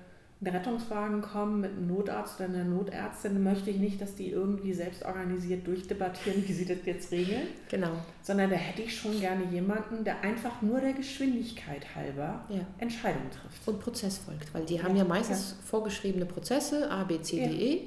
Rettungswagen 0.47 1.23
kommen 1.23 1.61
mit 1.61 1.71
einem 1.73 1.87
Notarzt 1.87 2.41
oder 2.41 2.49
einer 2.49 2.65
Notärztin, 2.65 3.43
möchte 3.43 3.71
ich 3.71 3.77
nicht, 3.79 4.01
dass 4.01 4.15
die 4.15 4.31
irgendwie 4.31 4.73
selbst 4.73 5.05
organisiert 5.05 5.67
durchdebattieren, 5.67 6.47
wie 6.47 6.53
sie 6.53 6.67
das 6.67 6.79
jetzt 6.85 7.11
regeln, 7.13 7.49
Genau, 7.71 7.91
sondern 8.23 8.51
da 8.51 8.57
hätte 8.57 8.83
ich 8.83 8.97
schon 8.97 9.19
gerne 9.21 9.45
jemanden, 9.51 10.05
der 10.05 10.21
einfach 10.23 10.61
nur 10.63 10.81
der 10.81 10.93
Geschwindigkeit 10.93 11.95
halber 11.95 12.45
ja. 12.49 12.61
Entscheidungen 12.79 13.31
trifft. 13.31 13.67
Und 13.69 13.81
Prozess 13.81 14.19
folgt, 14.19 14.53
weil 14.55 14.65
die 14.65 14.77
Ja, 14.77 14.83
haben 14.85 14.97
ja 14.97 15.05
meistens 15.05 15.57
vorgeschriebene 15.65 16.27
Prozesse, 16.27 16.91
A, 16.91 17.05
B, 17.05 17.21
C, 17.21 17.41
Ja. 17.43 17.49
D, 17.49 17.55
E. 17.55 17.83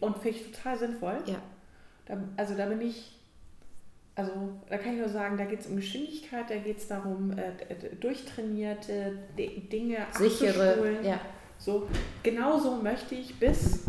Und 0.00 0.18
finde 0.18 0.38
ich 0.38 0.52
total 0.52 0.78
sinnvoll. 0.78 1.18
Ja, 1.26 1.42
Da, 2.06 2.16
also 2.36 2.54
da 2.54 2.66
bin 2.66 2.80
ich, 2.80 3.18
also 4.14 4.30
da 4.70 4.78
kann 4.78 4.92
ich 4.94 5.00
nur 5.00 5.08
sagen, 5.08 5.36
da 5.36 5.44
geht 5.44 5.60
es 5.60 5.66
um 5.66 5.76
Geschwindigkeit, 5.76 6.48
da 6.48 6.56
geht 6.56 6.78
es 6.78 6.86
darum, 6.86 7.32
äh, 7.36 7.50
durchtrainierte 8.00 9.18
D 9.36 9.60
Dinge 9.70 9.98
sichere, 10.16 11.00
ja, 11.02 11.20
So, 11.58 11.88
genauso 12.22 12.76
möchte 12.76 13.14
ich, 13.14 13.38
bis, 13.38 13.84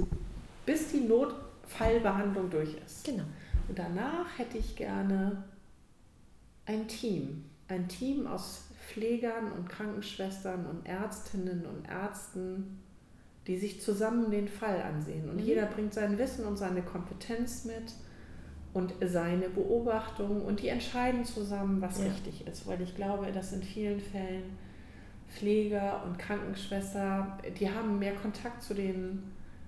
bis 0.66 0.92
die 0.92 1.02
Notfallbehandlung 1.02 2.50
durch 2.50 2.76
ist. 2.86 3.06
genau. 3.06 3.24
Und 3.68 3.78
danach 3.78 4.38
hätte 4.38 4.58
ich 4.58 4.76
gerne 4.76 5.44
ein 6.66 6.88
Team. 6.88 7.44
Ein 7.68 7.88
Team 7.90 8.26
aus 8.28 8.64
Pflegern 8.88 9.52
und 9.52 9.68
Krankenschwestern 9.68 10.66
und 10.66 10.86
Ärztinnen 10.88 11.66
und 11.66 11.88
Ärzten, 11.90 12.80
die 13.46 13.58
sich 13.58 13.82
zusammen 13.82 14.32
den 14.32 14.48
Fall 14.48 14.82
ansehen. 14.82 15.30
Und 15.30 15.36
Mhm. 15.38 15.44
jeder 15.44 15.66
bringt 15.66 15.94
sein 15.94 16.18
Wissen 16.18 16.46
und 16.46 16.56
seine 16.58 16.82
Kompetenz 16.82 17.66
mit 17.66 17.92
und 18.74 18.94
seine 19.06 19.50
Beobachtung 19.50 20.42
und 20.46 20.62
die 20.62 20.70
entscheiden 20.70 21.26
zusammen, 21.26 21.82
was 21.82 22.00
Ja. 22.00 22.06
richtig 22.06 22.48
ist. 22.48 22.66
Weil 22.68 22.82
ich 22.82 22.96
glaube, 22.96 23.32
dass 23.34 23.52
in 23.52 23.64
vielen 23.64 24.00
Fällen 24.00 24.44
Pfleger 25.30 26.04
und 26.06 26.18
Krankenschwester, 26.18 27.38
die 27.60 27.70
haben 27.70 28.00
mehr 28.00 28.16
Kontakt 28.16 28.64
zu 28.64 28.74
den, 28.74 29.24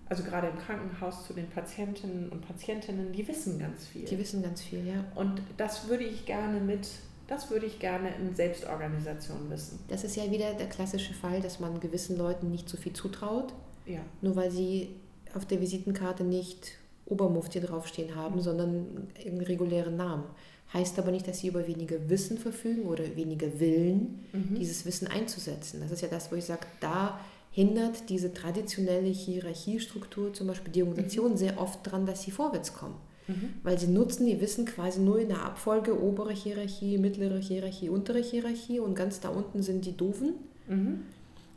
also 0.08 0.24
gerade 0.24 0.48
im 0.48 0.58
Krankenhaus, 0.58 1.26
zu 1.28 1.34
den 1.34 1.48
Patientinnen 1.50 2.30
und 2.30 2.42
Patientinnen, 2.48 3.12
die 3.12 3.28
wissen 3.28 3.60
ganz 3.60 3.86
viel. 3.88 4.06
Die 4.06 4.18
wissen 4.18 4.42
ganz 4.42 4.62
viel, 4.62 4.86
ja. 4.88 5.04
Und 5.16 5.42
das 5.58 5.88
würde 5.88 6.04
ich 6.06 6.26
gerne 6.26 6.60
mit, 6.60 6.88
das 7.28 7.50
würde 7.52 7.66
ich 7.66 7.80
gerne 7.80 8.10
in 8.16 8.34
Selbstorganisation 8.36 9.50
wissen. 9.50 9.80
Das 9.88 10.04
ist 10.04 10.16
ja 10.16 10.32
wieder 10.32 10.54
der 10.54 10.68
klassische 10.70 11.14
Fall, 11.14 11.42
dass 11.42 11.60
man 11.60 11.80
gewissen 11.80 12.18
Leuten 12.18 12.50
nicht 12.52 12.68
so 12.70 12.78
viel 12.78 12.94
zutraut, 12.94 13.54
Ja. 13.86 14.00
nur 14.22 14.36
weil 14.36 14.50
sie 14.52 14.96
auf 15.36 15.46
der 15.46 15.62
Visitenkarte 15.62 16.24
nicht 16.24 16.72
Obermufti 17.06 17.60
draufstehen 17.60 18.16
haben, 18.16 18.40
sondern 18.42 19.08
einen 19.26 19.42
regulären 19.42 19.98
Namen. 19.98 20.24
Heißt 20.74 21.00
aber 21.00 21.12
nicht, 21.12 21.28
dass 21.28 21.40
sie 21.40 21.48
über 21.48 21.68
weniger 21.68 22.10
Wissen 22.10 22.38
verfügen 22.38 22.84
oder 22.84 23.16
weniger 23.16 23.60
Willen, 23.60 24.20
Mhm. 24.34 24.56
dieses 24.56 24.86
Wissen 24.86 25.08
einzusetzen. 25.08 25.80
Das 25.82 25.92
ist 25.92 26.02
ja 26.02 26.08
das, 26.08 26.32
wo 26.32 26.36
ich 26.36 26.46
sage, 26.46 26.68
da 26.80 27.20
hindert 27.52 28.10
diese 28.10 28.32
traditionelle 28.34 29.08
Hierarchiestruktur, 29.10 30.34
zum 30.34 30.48
Beispiel 30.48 30.72
die 30.72 30.84
Organisation, 30.84 31.38
sehr 31.38 31.60
oft 31.60 31.86
daran, 31.86 32.06
dass 32.06 32.22
sie 32.22 32.32
vorwärts 32.32 32.74
kommen. 32.76 32.96
Mhm. 33.28 33.54
Weil 33.64 33.80
sie 33.80 33.88
nutzen 33.88 34.28
ihr 34.28 34.40
Wissen 34.42 34.66
quasi 34.66 35.00
nur 35.00 35.20
in 35.20 35.30
der 35.30 35.44
Abfolge 35.44 36.00
obere 36.00 36.34
Hierarchie, 36.34 36.98
mittlere 37.00 37.40
Hierarchie, 37.40 37.90
untere 37.90 38.20
Hierarchie 38.22 38.80
und 38.80 38.94
ganz 38.96 39.20
da 39.20 39.30
unten 39.30 39.64
sind 39.64 39.86
die 39.86 39.98
Doofen 39.98 40.34
Mhm. 40.68 41.00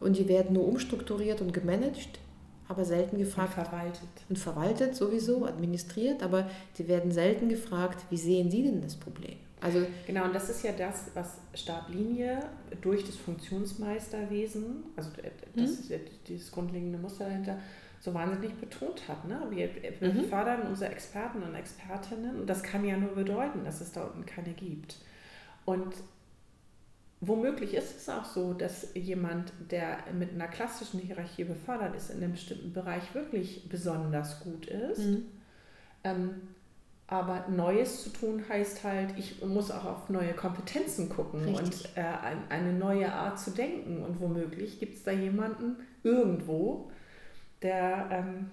und 0.01 0.16
die 0.18 0.27
werden 0.29 0.55
nur 0.55 0.66
umstrukturiert 0.66 1.42
und 1.42 1.53
gemanagt, 1.53 2.18
aber 2.68 2.85
selten 2.85 3.16
Und 3.16 3.22
gefragt 3.25 3.55
verwaltet. 3.55 4.09
und 4.29 4.38
verwaltet 4.38 4.94
sowieso, 4.96 5.44
administriert, 5.46 6.22
aber 6.22 6.48
die 6.79 6.88
werden 6.88 7.11
selten 7.12 7.48
gefragt, 7.48 8.05
wie 8.11 8.16
sehen 8.16 8.51
Sie 8.51 8.62
denn 8.62 8.81
das 8.81 8.96
Problem? 8.96 9.37
Also 9.61 9.87
Genau, 10.07 10.25
und 10.25 10.35
das 10.35 10.51
ist 10.51 10.64
ja 10.64 10.72
das, 10.72 11.05
was 11.14 11.38
Stablinie 11.55 12.40
durch 12.81 13.05
das 13.05 13.16
Funktionsmeisterwesen, 13.16 14.85
also 14.96 15.11
das 15.55 15.70
Mhm. 15.70 15.77
ist 15.79 15.92
dieses 16.29 16.51
grundlegende 16.51 16.98
Muster 16.98 17.27
dahinter, 17.27 17.59
so 18.01 18.12
wahnsinnig 18.14 18.55
betont 18.57 19.07
hat. 19.09 19.27
Ne? 19.29 19.40
Wir, 19.51 19.70
wir 20.01 20.12
Mhm. 20.12 20.25
fördern 20.25 20.62
unsere 20.66 20.90
Experten 20.90 21.42
und 21.42 21.55
Expertinnen 21.55 22.40
und 22.40 22.51
das 22.51 22.62
kann 22.62 22.85
ja 22.85 22.96
nur 22.96 23.14
bedeuten, 23.14 23.64
dass 23.64 23.81
es 23.81 23.92
da 23.92 24.03
unten 24.05 24.27
keine 24.27 24.53
gibt. 24.55 24.96
Und 25.64 25.94
womöglich 27.25 27.73
ist 27.75 27.97
es 27.97 28.09
auch 28.09 28.25
so, 28.25 28.53
dass 28.53 28.89
jemand, 28.95 29.53
der 29.71 29.99
mit 30.13 30.33
einer 30.35 30.49
klassischen 30.49 30.99
Hierarchie 31.01 31.45
befördert 31.45 31.95
ist, 31.97 32.11
in 32.11 32.17
einem 32.19 32.33
bestimmten 32.33 32.73
Bereich 32.73 33.15
wirklich 33.15 33.69
besonders 33.69 34.41
gut 34.41 34.67
ist. 34.67 34.99
Mhm. 34.99 35.23
Ähm, 36.05 36.31
aber 37.07 37.47
Neues 37.49 38.03
zu 38.05 38.11
tun 38.11 38.43
heißt 38.49 38.83
halt, 38.85 39.15
ich 39.19 39.43
muss 39.45 39.71
auch 39.71 39.85
auf 39.85 40.09
neue 40.09 40.33
Kompetenzen 40.33 41.09
gucken 41.09 41.45
Richtig. 41.45 41.85
und 41.85 41.97
äh, 41.97 42.01
ein- 42.01 42.45
eine 42.49 42.73
neue 42.73 43.13
Art 43.13 43.39
zu 43.39 43.51
denken. 43.53 44.03
Und 44.03 44.19
womöglich 44.21 44.81
gibt 44.81 44.97
es 44.97 45.03
da 45.05 45.11
jemanden 45.13 45.77
irgendwo, 46.03 46.91
der, 47.61 48.09
ähm, 48.11 48.51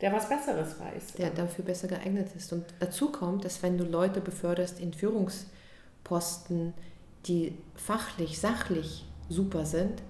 der 0.00 0.12
was 0.12 0.28
Besseres 0.28 0.78
weiß. 0.80 1.14
der 1.14 1.30
dafür 1.30 1.64
besser 1.64 1.88
geeignet 1.88 2.28
ist. 2.36 2.52
Und 2.52 2.64
dazu 2.80 3.10
kommt, 3.10 3.44
dass 3.44 3.62
wenn 3.62 3.76
du 3.78 3.84
Leute 3.84 4.20
beförderst 4.20 4.78
in 4.80 4.94
Führungsposten, 4.94 6.72
die 7.26 7.56
fachlich, 7.76 8.38
sachlich 8.38 9.04
super 9.28 9.64
sind, 9.64 10.02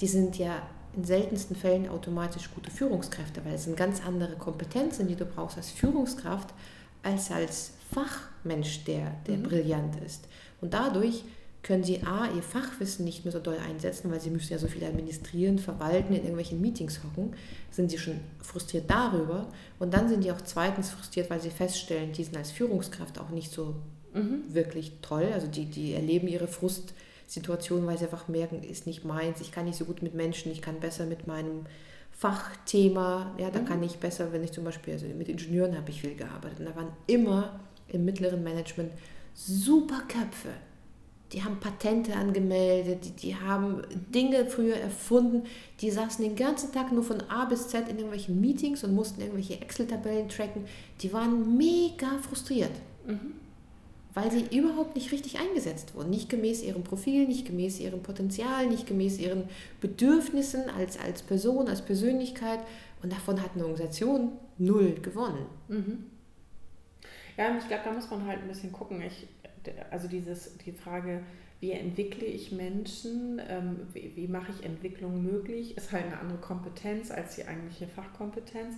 die 0.00 0.06
sind 0.06 0.38
ja 0.38 0.62
in 0.94 1.04
seltensten 1.04 1.56
Fällen 1.56 1.88
automatisch 1.88 2.50
gute 2.54 2.70
Führungskräfte, 2.70 3.44
weil 3.44 3.54
es 3.54 3.64
sind 3.64 3.76
ganz 3.76 4.04
andere 4.04 4.36
Kompetenzen, 4.36 5.08
die 5.08 5.16
du 5.16 5.24
brauchst 5.24 5.56
als 5.56 5.70
Führungskraft, 5.70 6.52
als 7.02 7.30
als 7.30 7.72
Fachmensch, 7.92 8.84
der, 8.84 9.12
der 9.26 9.38
Mhm. 9.38 9.42
brillant 9.44 9.96
ist. 10.04 10.28
Und 10.60 10.74
dadurch 10.74 11.24
können 11.62 11.84
sie 11.84 12.02
A, 12.02 12.26
ihr 12.34 12.42
Fachwissen 12.42 13.04
nicht 13.04 13.24
mehr 13.24 13.32
so 13.32 13.38
doll 13.38 13.56
einsetzen, 13.56 14.10
weil 14.10 14.20
sie 14.20 14.30
müssen 14.30 14.52
ja 14.52 14.58
so 14.58 14.66
viel 14.66 14.84
administrieren, 14.84 15.58
verwalten, 15.58 16.12
in 16.12 16.22
irgendwelchen 16.22 16.60
Meetings 16.60 17.00
hocken, 17.04 17.34
sind 17.70 17.90
sie 17.90 17.98
schon 17.98 18.18
frustriert 18.40 18.90
darüber. 18.90 19.48
Und 19.78 19.94
dann 19.94 20.08
sind 20.08 20.24
die 20.24 20.32
auch 20.32 20.40
zweitens 20.42 20.90
frustriert, 20.90 21.30
weil 21.30 21.40
sie 21.40 21.50
feststellen, 21.50 22.12
die 22.12 22.24
sind 22.24 22.36
als 22.36 22.50
Führungskraft 22.50 23.18
auch 23.20 23.30
nicht 23.30 23.52
so 23.52 23.76
Mhm. 24.14 24.42
wirklich 24.48 24.92
toll. 25.00 25.28
Also 25.32 25.46
die, 25.46 25.66
die 25.66 25.94
erleben 25.94 26.28
ihre 26.28 26.48
Frustsituation, 26.48 27.86
weil 27.86 27.98
sie 27.98 28.04
einfach 28.04 28.28
merken, 28.28 28.62
ist 28.62 28.86
nicht 28.86 29.04
meins, 29.04 29.40
ich 29.40 29.52
kann 29.52 29.64
nicht 29.64 29.78
so 29.78 29.84
gut 29.84 30.02
mit 30.02 30.14
Menschen, 30.14 30.52
ich 30.52 30.62
kann 30.62 30.80
besser 30.80 31.06
mit 31.06 31.26
meinem 31.26 31.66
Fachthema. 32.10 33.34
Ja, 33.38 33.50
da 33.50 33.60
mhm. 33.60 33.64
kann 33.64 33.82
ich 33.82 33.96
besser, 33.96 34.32
wenn 34.32 34.44
ich 34.44 34.52
zum 34.52 34.64
Beispiel, 34.64 34.94
also 34.94 35.06
mit 35.06 35.28
Ingenieuren 35.28 35.76
habe 35.76 35.90
ich 35.90 36.00
viel 36.02 36.14
gearbeitet. 36.14 36.60
Und 36.60 36.66
da 36.66 36.76
waren 36.76 36.92
immer 37.06 37.60
im 37.88 38.04
mittleren 38.04 38.42
Management 38.42 38.92
super 39.34 40.02
Köpfe. 40.08 40.50
Die 41.32 41.42
haben 41.42 41.58
Patente 41.60 42.14
angemeldet, 42.14 43.06
die, 43.06 43.10
die 43.12 43.34
haben 43.34 43.80
Dinge 44.14 44.44
früher 44.44 44.76
erfunden, 44.76 45.44
die 45.80 45.90
saßen 45.90 46.22
den 46.22 46.36
ganzen 46.36 46.72
Tag 46.72 46.92
nur 46.92 47.02
von 47.02 47.22
A 47.30 47.46
bis 47.46 47.68
Z 47.68 47.88
in 47.88 47.96
irgendwelchen 47.96 48.38
Meetings 48.38 48.84
und 48.84 48.94
mussten 48.94 49.22
irgendwelche 49.22 49.58
Excel-Tabellen 49.58 50.28
tracken. 50.28 50.66
Die 51.00 51.10
waren 51.14 51.56
mega 51.56 52.18
frustriert. 52.18 52.72
Mhm 53.06 53.41
weil 54.14 54.30
sie 54.30 54.56
überhaupt 54.56 54.94
nicht 54.94 55.12
richtig 55.12 55.38
eingesetzt 55.38 55.94
wurden. 55.94 56.10
Nicht 56.10 56.28
gemäß 56.28 56.62
ihrem 56.62 56.84
Profil, 56.84 57.26
nicht 57.26 57.46
gemäß 57.46 57.80
ihrem 57.80 58.02
Potenzial, 58.02 58.66
nicht 58.66 58.86
gemäß 58.86 59.18
ihren 59.18 59.44
Bedürfnissen 59.80 60.68
als, 60.68 60.98
als 60.98 61.22
Person, 61.22 61.68
als 61.68 61.82
Persönlichkeit. 61.82 62.60
Und 63.02 63.12
davon 63.12 63.42
hat 63.42 63.52
eine 63.54 63.64
Organisation 63.64 64.32
null 64.58 64.94
gewonnen. 65.00 65.46
Mhm. 65.68 66.04
Ja, 67.36 67.56
ich 67.56 67.66
glaube, 67.66 67.82
da 67.84 67.92
muss 67.92 68.10
man 68.10 68.26
halt 68.26 68.40
ein 68.42 68.48
bisschen 68.48 68.72
gucken. 68.72 69.00
Ich, 69.02 69.26
also 69.90 70.08
dieses, 70.08 70.58
die 70.58 70.72
Frage, 70.72 71.22
wie 71.60 71.72
entwickle 71.72 72.26
ich 72.26 72.52
Menschen, 72.52 73.40
ähm, 73.48 73.80
wie, 73.92 74.12
wie 74.16 74.28
mache 74.28 74.52
ich 74.52 74.66
Entwicklung 74.66 75.22
möglich, 75.22 75.76
ist 75.76 75.92
halt 75.92 76.04
eine 76.06 76.18
andere 76.18 76.38
Kompetenz 76.38 77.10
als 77.10 77.36
die 77.36 77.46
eigentliche 77.46 77.86
Fachkompetenz. 77.86 78.74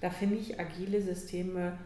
Da 0.00 0.10
finde 0.10 0.36
ich 0.36 0.60
agile 0.60 1.00
Systeme 1.00 1.78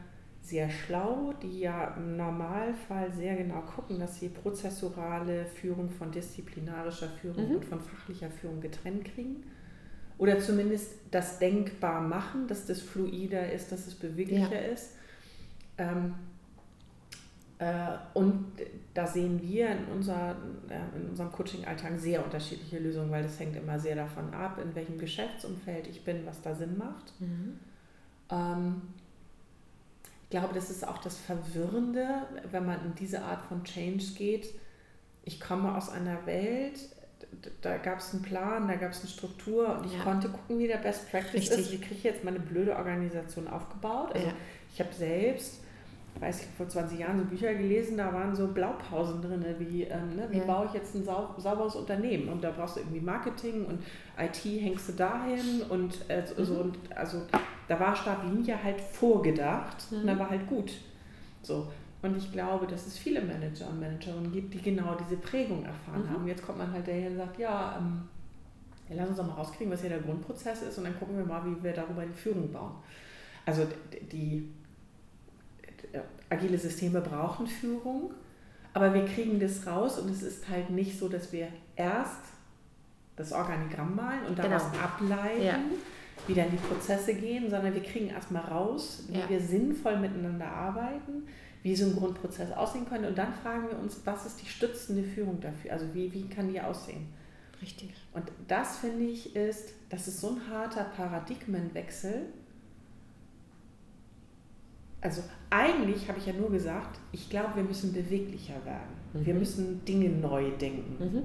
sehr 0.49 0.71
schlau, 0.71 1.35
die 1.43 1.61
ja 1.61 1.95
im 1.97 2.17
Normalfall 2.17 3.13
sehr 3.13 3.37
genau 3.37 3.61
gucken, 3.61 3.99
dass 3.99 4.19
sie 4.19 4.29
prozessurale 4.29 5.47
Führung 5.47 5.91
von 5.91 6.11
disziplinarischer 6.11 7.09
Führung 7.09 7.51
mhm. 7.51 7.57
und 7.57 7.65
von 7.65 7.81
fachlicher 7.81 8.31
Führung 8.31 8.61
getrennt 8.61 9.05
kriegen. 9.05 9.45
Oder 10.17 10.41
zumindest 10.41 10.95
das 11.11 11.39
denkbar 11.39 12.01
machen, 12.01 12.49
dass 12.49 12.67
das 12.67 12.81
fluider 12.81 13.53
ist, 13.53 13.71
dass 13.71 13.87
es 13.87 13.95
beweglicher 13.95 14.61
ja. 14.61 14.73
ist. 14.73 14.95
Ähm, 15.77 16.15
äh, 17.59 17.97
und 18.15 18.47
da 18.95 19.07
sehen 19.07 19.41
wir 19.43 19.71
in, 19.71 19.85
unser, 19.95 20.37
äh, 20.69 20.97
in 20.99 21.11
unserem 21.11 21.31
Coaching-Alltag 21.31 21.99
sehr 21.99 22.25
unterschiedliche 22.25 22.79
Lösungen, 22.79 23.11
weil 23.11 23.23
das 23.23 23.39
hängt 23.39 23.57
immer 23.57 23.79
sehr 23.79 23.97
davon 23.97 24.33
ab, 24.33 24.59
in 24.63 24.75
welchem 24.75 24.99
Geschäftsumfeld 24.99 25.87
ich 25.89 26.05
bin, 26.05 26.25
was 26.25 26.41
da 26.41 26.55
Sinn 26.55 26.79
macht. 26.79 27.13
Mhm. 27.21 27.59
Ähm, 28.31 28.83
glaube, 30.31 30.55
das 30.55 30.71
ist 30.71 30.87
auch 30.87 30.99
das 30.99 31.17
Verwirrende, 31.17 32.07
wenn 32.51 32.67
man 32.67 32.85
in 32.85 32.95
diese 32.95 33.23
Art 33.23 33.45
von 33.47 33.65
Change 33.65 34.05
geht. 34.17 34.55
Ich 35.25 35.41
komme 35.41 35.77
aus 35.77 35.89
einer 35.89 36.27
Welt, 36.27 36.79
da 37.61 37.77
gab 37.77 37.99
es 37.99 38.13
einen 38.13 38.23
Plan, 38.23 38.69
da 38.69 38.77
gab 38.77 38.93
es 38.93 39.01
eine 39.01 39.09
Struktur 39.09 39.79
und 39.79 39.87
ich 39.87 39.95
ja. 39.95 40.03
konnte 40.03 40.29
gucken, 40.29 40.59
wie 40.59 40.67
der 40.67 40.79
Best 40.79 41.11
Practice 41.11 41.35
Richtig. 41.35 41.59
ist. 41.59 41.73
Wie 41.73 41.79
kriege 41.79 41.95
ich 41.95 42.05
jetzt 42.05 42.25
meine 42.25 42.41
blöde 42.41 42.77
Organisation 42.77 43.49
aufgebaut? 43.49 44.13
Also 44.15 44.27
ja. 44.27 44.33
ich 44.73 44.81
habe 44.81 44.93
selbst, 44.93 45.61
weiß 46.21 46.43
ich, 46.43 46.47
vor 46.57 46.69
20 46.69 46.99
Jahren 46.99 47.19
so 47.19 47.25
Bücher 47.25 47.55
gelesen, 47.55 47.99
da 47.99 48.13
waren 48.13 48.35
so 48.35 48.49
Blaupausen 48.49 49.21
drin, 49.21 49.45
wie, 49.59 49.85
ähm, 49.85 50.17
ne, 50.17 50.29
wie 50.31 50.39
ja. 50.39 50.45
baue 50.45 50.67
ich 50.67 50.73
jetzt 50.73 50.95
ein 50.95 51.05
sau 51.05 51.35
sauberes 51.37 51.77
Unternehmen? 51.77 52.29
Und 52.29 52.43
da 52.43 52.51
brauchst 52.51 52.77
du 52.77 52.81
irgendwie 52.81 53.01
Marketing 53.01 53.67
und 53.67 53.83
IT 54.19 54.63
hängst 54.63 54.89
du 54.89 54.93
dahin 54.93 55.63
und 55.69 56.09
äh, 56.09 56.23
so, 56.37 56.55
mhm. 56.55 56.61
und 56.61 56.79
also 56.97 57.23
da 57.69 57.79
war 57.79 57.95
Startlinie 57.95 58.63
halt 58.63 58.81
vorgedacht 58.81 59.93
mhm. 59.93 59.99
und 59.99 60.07
da 60.07 60.19
war 60.19 60.31
halt 60.31 60.47
gut. 60.49 60.73
So. 61.43 61.71
Und 62.01 62.17
ich 62.17 62.33
glaube, 62.33 62.67
dass 62.67 62.87
es 62.87 62.97
viele 62.97 63.21
Manager 63.21 63.69
und 63.69 63.81
Managerinnen 63.81 64.33
gibt, 64.33 64.55
die 64.55 64.63
genau 64.63 64.95
diese 64.95 65.17
Prägung 65.17 65.65
erfahren 65.65 66.05
mhm. 66.05 66.11
haben. 66.11 66.29
Jetzt 66.29 66.45
kommt 66.45 66.59
man 66.59 66.73
halt 66.73 66.87
daher 66.89 67.11
und 67.11 67.17
sagt, 67.19 67.39
ja, 67.39 67.77
ähm, 67.79 68.03
ja, 68.89 68.97
lass 68.97 69.09
uns 69.09 69.19
doch 69.19 69.27
mal 69.27 69.35
rauskriegen, 69.35 69.73
was 69.73 69.81
hier 69.81 69.91
der 69.91 70.01
Grundprozess 70.01 70.63
ist 70.63 70.79
und 70.79 70.85
dann 70.85 70.99
gucken 70.99 71.19
wir 71.19 71.25
mal, 71.25 71.45
wie 71.45 71.63
wir 71.63 71.73
darüber 71.73 72.05
die 72.07 72.13
Führung 72.13 72.51
bauen. 72.51 72.73
Also 73.45 73.67
die, 73.93 74.07
die 74.07 74.49
agile 76.31 76.57
Systeme 76.57 77.01
brauchen 77.01 77.47
Führung, 77.47 78.13
aber 78.73 78.95
wir 78.95 79.05
kriegen 79.05 79.41
das 79.41 79.67
raus 79.67 79.99
und 79.99 80.11
es 80.11 80.23
ist 80.23 80.49
halt 80.49 80.71
nicht 80.71 80.99
so, 80.99 81.09
dass 81.09 81.33
wir 81.33 81.49
erst 81.77 82.21
das 83.17 83.33
Organigramm 83.33 83.97
malen 83.97 84.27
und 84.27 84.39
daraus 84.39 84.71
genau. 84.71 84.85
ableiten. 84.85 85.43
Ja 85.43 85.59
wie 86.27 86.35
dann 86.35 86.51
die 86.51 86.57
Prozesse 86.57 87.15
gehen, 87.15 87.51
sondern 87.51 87.75
wir 87.75 87.83
kriegen 87.83 88.09
erstmal 88.09 88.43
raus, 88.43 89.05
wie 89.09 89.19
ja. 89.19 89.29
wir 89.29 89.41
sinnvoll 89.41 89.99
miteinander 89.99 90.47
arbeiten, 90.47 91.27
wie 91.63 91.75
so 91.75 91.87
ein 91.87 91.97
Grundprozess 91.97 92.53
aussehen 92.53 92.87
könnte. 92.89 93.09
Und 93.09 93.19
dann 93.19 93.33
fragen 93.33 93.69
wir 93.71 93.79
uns, 93.79 94.01
was 94.05 94.27
ist 94.27 94.43
die 94.43 94.47
stützende 94.47 95.03
Führung 95.03 95.41
dafür? 95.41 95.73
Also 95.73 95.87
wie, 95.95 96.13
wie 96.13 96.29
kann 96.29 96.53
die 96.53 96.61
aussehen? 96.61 97.07
Richtig. 97.61 97.93
Und 98.13 98.31
das 98.47 98.79
finde 98.79 99.05
ich 99.05 99.35
ist, 99.35 99.73
das 99.91 100.07
ist 100.07 100.21
so 100.21 100.31
ein 100.31 100.49
harter 100.51 100.85
Paradigmenwechsel. 100.85 102.27
Also 105.01 105.23
eigentlich 105.51 106.09
habe 106.09 106.19
ich 106.19 106.27
ja 106.27 106.33
nur 106.33 106.51
gesagt, 106.51 106.99
ich 107.13 107.31
glaube, 107.31 107.57
wir 107.57 107.63
müssen 107.63 107.93
beweglicher 107.93 108.65
werden. 108.65 108.95
Mhm. 109.13 109.27
Wir 109.27 109.35
müssen 109.35 109.85
Dinge 109.85 110.09
neu 110.09 110.51
denken. 110.53 111.05
Mhm. 111.05 111.23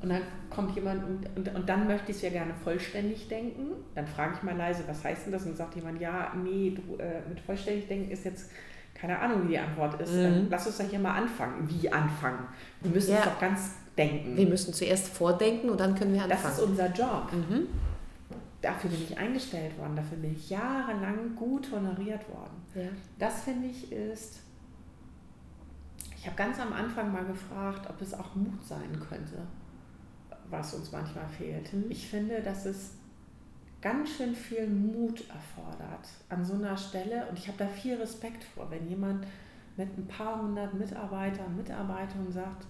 Und 0.00 0.10
dann 0.10 0.22
kommt 0.50 0.74
jemand 0.76 1.02
und, 1.02 1.26
und, 1.36 1.54
und 1.54 1.68
dann 1.68 1.86
möchte 1.86 2.10
ich 2.10 2.18
es 2.18 2.22
ja 2.22 2.30
gerne 2.30 2.52
vollständig 2.62 3.26
denken. 3.28 3.72
Dann 3.94 4.06
frage 4.06 4.34
ich 4.36 4.42
mal 4.42 4.56
leise, 4.56 4.84
was 4.86 5.02
heißt 5.02 5.26
denn 5.26 5.32
das? 5.32 5.46
Und 5.46 5.56
sagt 5.56 5.76
jemand, 5.76 6.00
ja, 6.00 6.32
nee, 6.34 6.76
du, 6.76 6.96
äh, 6.96 7.26
mit 7.28 7.40
vollständig 7.40 7.88
denken 7.88 8.10
ist 8.10 8.24
jetzt 8.24 8.50
keine 8.94 9.18
Ahnung, 9.18 9.44
wie 9.44 9.48
die 9.48 9.58
Antwort 9.58 10.00
ist. 10.00 10.12
Mhm. 10.12 10.46
Lass 10.50 10.66
uns 10.66 10.78
doch 10.78 10.88
hier 10.88 10.98
mal 10.98 11.14
anfangen. 11.14 11.68
Wie 11.68 11.90
anfangen? 11.90 12.46
Wir 12.80 12.90
müssen 12.90 13.12
ja. 13.12 13.18
es 13.18 13.24
doch 13.24 13.40
ganz 13.40 13.72
denken. 13.96 14.36
Wir 14.36 14.46
müssen 14.46 14.72
zuerst 14.72 15.08
vordenken 15.08 15.70
und 15.70 15.80
dann 15.80 15.94
können 15.94 16.14
wir 16.14 16.22
anfangen. 16.22 16.42
Das 16.42 16.58
ist 16.58 16.64
unser 16.64 16.92
Job. 16.92 17.32
Mhm. 17.32 17.66
Dafür 18.62 18.90
bin 18.90 19.02
ich 19.02 19.18
eingestellt 19.18 19.76
worden, 19.78 19.94
dafür 19.94 20.16
bin 20.16 20.32
ich 20.32 20.48
jahrelang 20.48 21.36
gut 21.36 21.70
honoriert 21.70 22.26
worden. 22.30 22.62
Ja. 22.74 22.88
Das 23.18 23.42
finde 23.42 23.68
ich 23.68 23.92
ist. 23.92 24.40
Ich 26.16 26.24
habe 26.24 26.36
ganz 26.36 26.58
am 26.58 26.72
Anfang 26.72 27.12
mal 27.12 27.24
gefragt, 27.26 27.86
ob 27.90 28.00
es 28.00 28.14
auch 28.14 28.34
Mut 28.34 28.64
sein 28.64 28.98
könnte 29.06 29.42
was 30.50 30.74
uns 30.74 30.92
manchmal 30.92 31.28
fehlt. 31.28 31.72
Mhm. 31.72 31.90
Ich 31.90 32.08
finde, 32.08 32.40
dass 32.42 32.66
es 32.66 32.92
ganz 33.80 34.16
schön 34.16 34.34
viel 34.34 34.66
Mut 34.66 35.24
erfordert 35.28 36.08
an 36.28 36.44
so 36.44 36.54
einer 36.54 36.76
Stelle 36.76 37.26
und 37.28 37.38
ich 37.38 37.48
habe 37.48 37.58
da 37.58 37.66
viel 37.66 37.96
Respekt 37.96 38.42
vor, 38.42 38.70
wenn 38.70 38.88
jemand 38.88 39.26
mit 39.76 39.98
ein 39.98 40.06
paar 40.06 40.40
hundert 40.40 40.72
Mitarbeitern, 40.74 41.46
und 41.46 41.56
Mitarbeitern 41.56 42.32
sagt, 42.32 42.66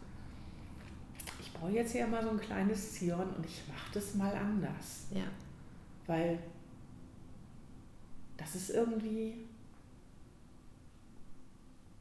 ich 1.41 1.53
brauche 1.53 1.71
jetzt 1.71 1.93
hier 1.93 2.07
mal 2.07 2.23
so 2.23 2.31
ein 2.31 2.41
kleines 2.41 2.95
Zion 2.95 3.29
und 3.37 3.47
ich 3.47 3.63
mache 3.69 3.91
das 3.93 4.15
mal 4.15 4.35
anders. 4.35 5.07
Ja. 5.11 5.25
Weil 6.07 6.39
das 8.37 8.57
ist 8.57 8.71
irgendwie, 8.71 9.47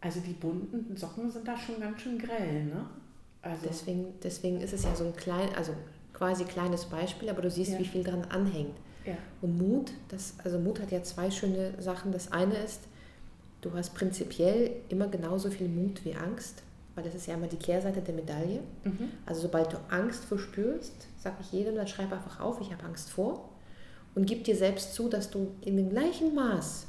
also 0.02 0.20
die 0.22 0.34
bunten 0.34 0.96
Socken 0.98 1.30
sind 1.30 1.48
da 1.48 1.56
schon 1.56 1.80
ganz 1.80 2.02
schön 2.02 2.18
grell, 2.18 2.66
ne? 2.66 2.86
Also 3.44 3.68
deswegen, 3.68 4.06
deswegen 4.24 4.62
ist 4.62 4.74
es 4.74 4.84
ja 4.84 4.96
so 4.96 5.04
ein 5.04 5.16
klein, 5.16 5.50
also 5.56 5.74
quasi 6.14 6.46
kleines 6.46 6.86
Beispiel, 6.86 7.30
aber 7.30 7.42
du 7.42 7.52
siehst, 7.52 7.74
ja. 7.74 7.80
wie 7.80 7.86
viel 7.86 8.04
dran 8.04 8.26
anhängt. 8.30 8.78
Ja. 9.06 9.16
Und 9.42 9.58
Mut, 9.58 9.92
das, 10.08 10.36
also 10.44 10.58
Mut 10.58 10.80
hat 10.80 10.92
ja 10.92 11.04
zwei 11.04 11.30
schöne 11.30 11.74
Sachen. 11.82 12.12
Das 12.14 12.32
eine 12.32 12.56
ist, 12.56 12.82
du 13.62 13.74
hast 13.74 13.94
prinzipiell 13.94 14.72
immer 14.88 15.08
genauso 15.08 15.52
viel 15.52 15.68
Mut 15.68 16.06
wie 16.06 16.16
Angst, 16.16 16.64
weil 16.96 17.04
das 17.04 17.16
ist 17.16 17.28
ja 17.28 17.34
immer 17.34 17.48
die 17.48 17.58
Kehrseite 17.58 18.02
der 18.02 18.14
Medaille. 18.14 18.62
Mhm. 18.86 19.10
Also 19.26 19.42
sobald 19.42 19.74
du 19.74 19.78
Angst 19.90 20.24
verspürst, 20.24 20.94
sage 21.20 21.36
ich 21.42 21.52
jedem, 21.52 21.76
dann 21.76 21.88
schreib 21.88 22.14
einfach 22.14 22.40
auf, 22.40 22.62
ich 22.62 22.72
habe 22.72 22.86
Angst 22.86 23.10
vor 23.10 23.50
und 24.16 24.26
gib 24.26 24.46
dir 24.46 24.56
selbst 24.56 24.94
zu, 24.94 25.10
dass 25.10 25.30
du 25.30 25.52
in 25.62 25.76
dem 25.76 25.90
gleichen 25.90 26.34
Maß, 26.34 26.88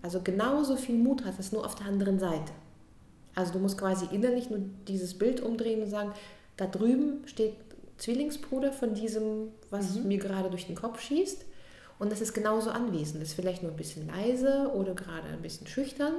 also 0.00 0.20
genauso 0.22 0.76
viel 0.76 0.96
Mut 0.96 1.24
hast, 1.26 1.52
nur 1.52 1.66
auf 1.66 1.74
der 1.74 1.86
anderen 1.86 2.18
Seite. 2.18 2.52
Also 3.36 3.52
du 3.52 3.58
musst 3.60 3.78
quasi 3.78 4.06
innerlich 4.10 4.50
nur 4.50 4.60
dieses 4.88 5.16
Bild 5.16 5.40
umdrehen 5.40 5.82
und 5.82 5.90
sagen, 5.90 6.12
da 6.56 6.66
drüben 6.66 7.22
steht 7.26 7.54
Zwillingsbruder 7.98 8.72
von 8.72 8.94
diesem, 8.94 9.52
was 9.70 9.94
mhm. 9.94 10.08
mir 10.08 10.18
gerade 10.18 10.50
durch 10.50 10.66
den 10.66 10.74
Kopf 10.74 11.00
schießt. 11.00 11.44
Und 11.98 12.10
das 12.10 12.20
ist 12.20 12.34
genauso 12.34 12.70
anwesend. 12.70 13.22
Das 13.22 13.30
ist 13.30 13.34
vielleicht 13.34 13.62
nur 13.62 13.72
ein 13.72 13.76
bisschen 13.76 14.08
leise 14.08 14.70
oder 14.74 14.94
gerade 14.94 15.28
ein 15.28 15.42
bisschen 15.42 15.66
schüchtern, 15.66 16.14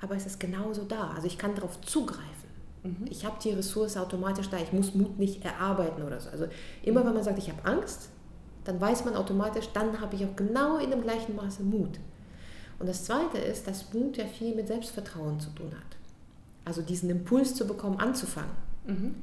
aber 0.00 0.16
es 0.16 0.26
ist 0.26 0.40
genauso 0.40 0.84
da. 0.84 1.10
Also 1.14 1.26
ich 1.26 1.38
kann 1.38 1.54
darauf 1.54 1.80
zugreifen. 1.82 2.50
Mhm. 2.82 3.06
Ich 3.10 3.24
habe 3.24 3.36
die 3.42 3.50
Ressource 3.50 3.98
automatisch 3.98 4.48
da. 4.48 4.56
Ich 4.56 4.72
muss 4.72 4.94
Mut 4.94 5.18
nicht 5.18 5.44
erarbeiten 5.44 6.02
oder 6.02 6.20
so. 6.20 6.30
Also 6.30 6.46
immer 6.82 7.02
mhm. 7.02 7.08
wenn 7.08 7.14
man 7.14 7.22
sagt, 7.22 7.38
ich 7.38 7.50
habe 7.50 7.64
Angst, 7.64 8.08
dann 8.64 8.80
weiß 8.80 9.04
man 9.04 9.14
automatisch, 9.14 9.68
dann 9.74 10.00
habe 10.00 10.16
ich 10.16 10.24
auch 10.24 10.36
genau 10.36 10.78
in 10.78 10.90
dem 10.90 11.02
gleichen 11.02 11.36
Maße 11.36 11.62
Mut. 11.62 11.98
Und 12.78 12.88
das 12.88 13.04
Zweite 13.04 13.38
ist, 13.38 13.66
dass 13.66 13.92
Mut 13.92 14.16
ja 14.16 14.24
viel 14.24 14.54
mit 14.54 14.68
Selbstvertrauen 14.68 15.38
zu 15.38 15.50
tun 15.50 15.72
hat. 15.72 15.99
Also 16.70 16.82
diesen 16.82 17.10
Impuls 17.10 17.56
zu 17.56 17.66
bekommen, 17.66 17.98
anzufangen. 17.98 18.52
Mhm. 18.86 19.16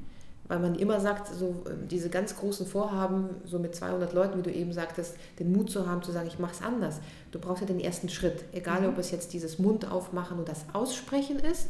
Weil 0.50 0.60
man 0.60 0.76
immer 0.76 1.00
sagt, 1.00 1.34
so 1.34 1.64
ähm, 1.66 1.88
diese 1.88 2.10
ganz 2.10 2.36
großen 2.36 2.68
Vorhaben, 2.68 3.30
so 3.46 3.58
mit 3.58 3.74
200 3.74 4.12
Leuten, 4.12 4.38
wie 4.38 4.42
du 4.42 4.52
eben 4.52 4.74
sagtest, 4.74 5.16
den 5.40 5.54
Mut 5.54 5.72
zu 5.72 5.88
haben, 5.88 6.04
zu 6.04 6.12
sagen, 6.12 6.28
ich 6.28 6.40
mache 6.40 6.52
es 6.52 6.62
anders. 6.62 7.00
Du 7.32 7.40
brauchst 7.40 7.62
ja 7.62 7.68
den 7.68 7.80
ersten 7.80 8.10
Schritt. 8.10 8.44
Egal, 8.52 8.82
mhm. 8.82 8.90
ob 8.90 8.98
es 8.98 9.12
jetzt 9.12 9.32
dieses 9.32 9.60
Mund 9.60 9.90
aufmachen 9.90 10.38
und 10.38 10.50
das 10.50 10.66
Aussprechen 10.74 11.40
ist 11.40 11.70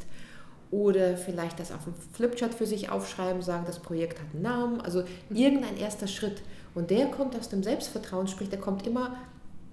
oder 0.71 1.15
vielleicht 1.15 1.59
das 1.59 1.71
auf 1.71 1.83
dem 1.83 1.93
Flipchart 2.13 2.55
für 2.55 2.65
sich 2.65 2.89
aufschreiben, 2.89 3.43
sagen, 3.43 3.65
das 3.67 3.77
Projekt 3.77 4.19
hat 4.19 4.33
einen 4.33 4.41
Namen, 4.41 4.81
also 4.81 5.03
irgendein 5.29 5.77
erster 5.77 6.07
Schritt. 6.07 6.41
Und 6.73 6.89
der 6.89 7.05
kommt 7.11 7.35
aus 7.35 7.49
dem 7.49 7.61
Selbstvertrauen, 7.61 8.27
sprich, 8.27 8.49
der 8.49 8.59
kommt 8.59 8.87
immer 8.87 9.15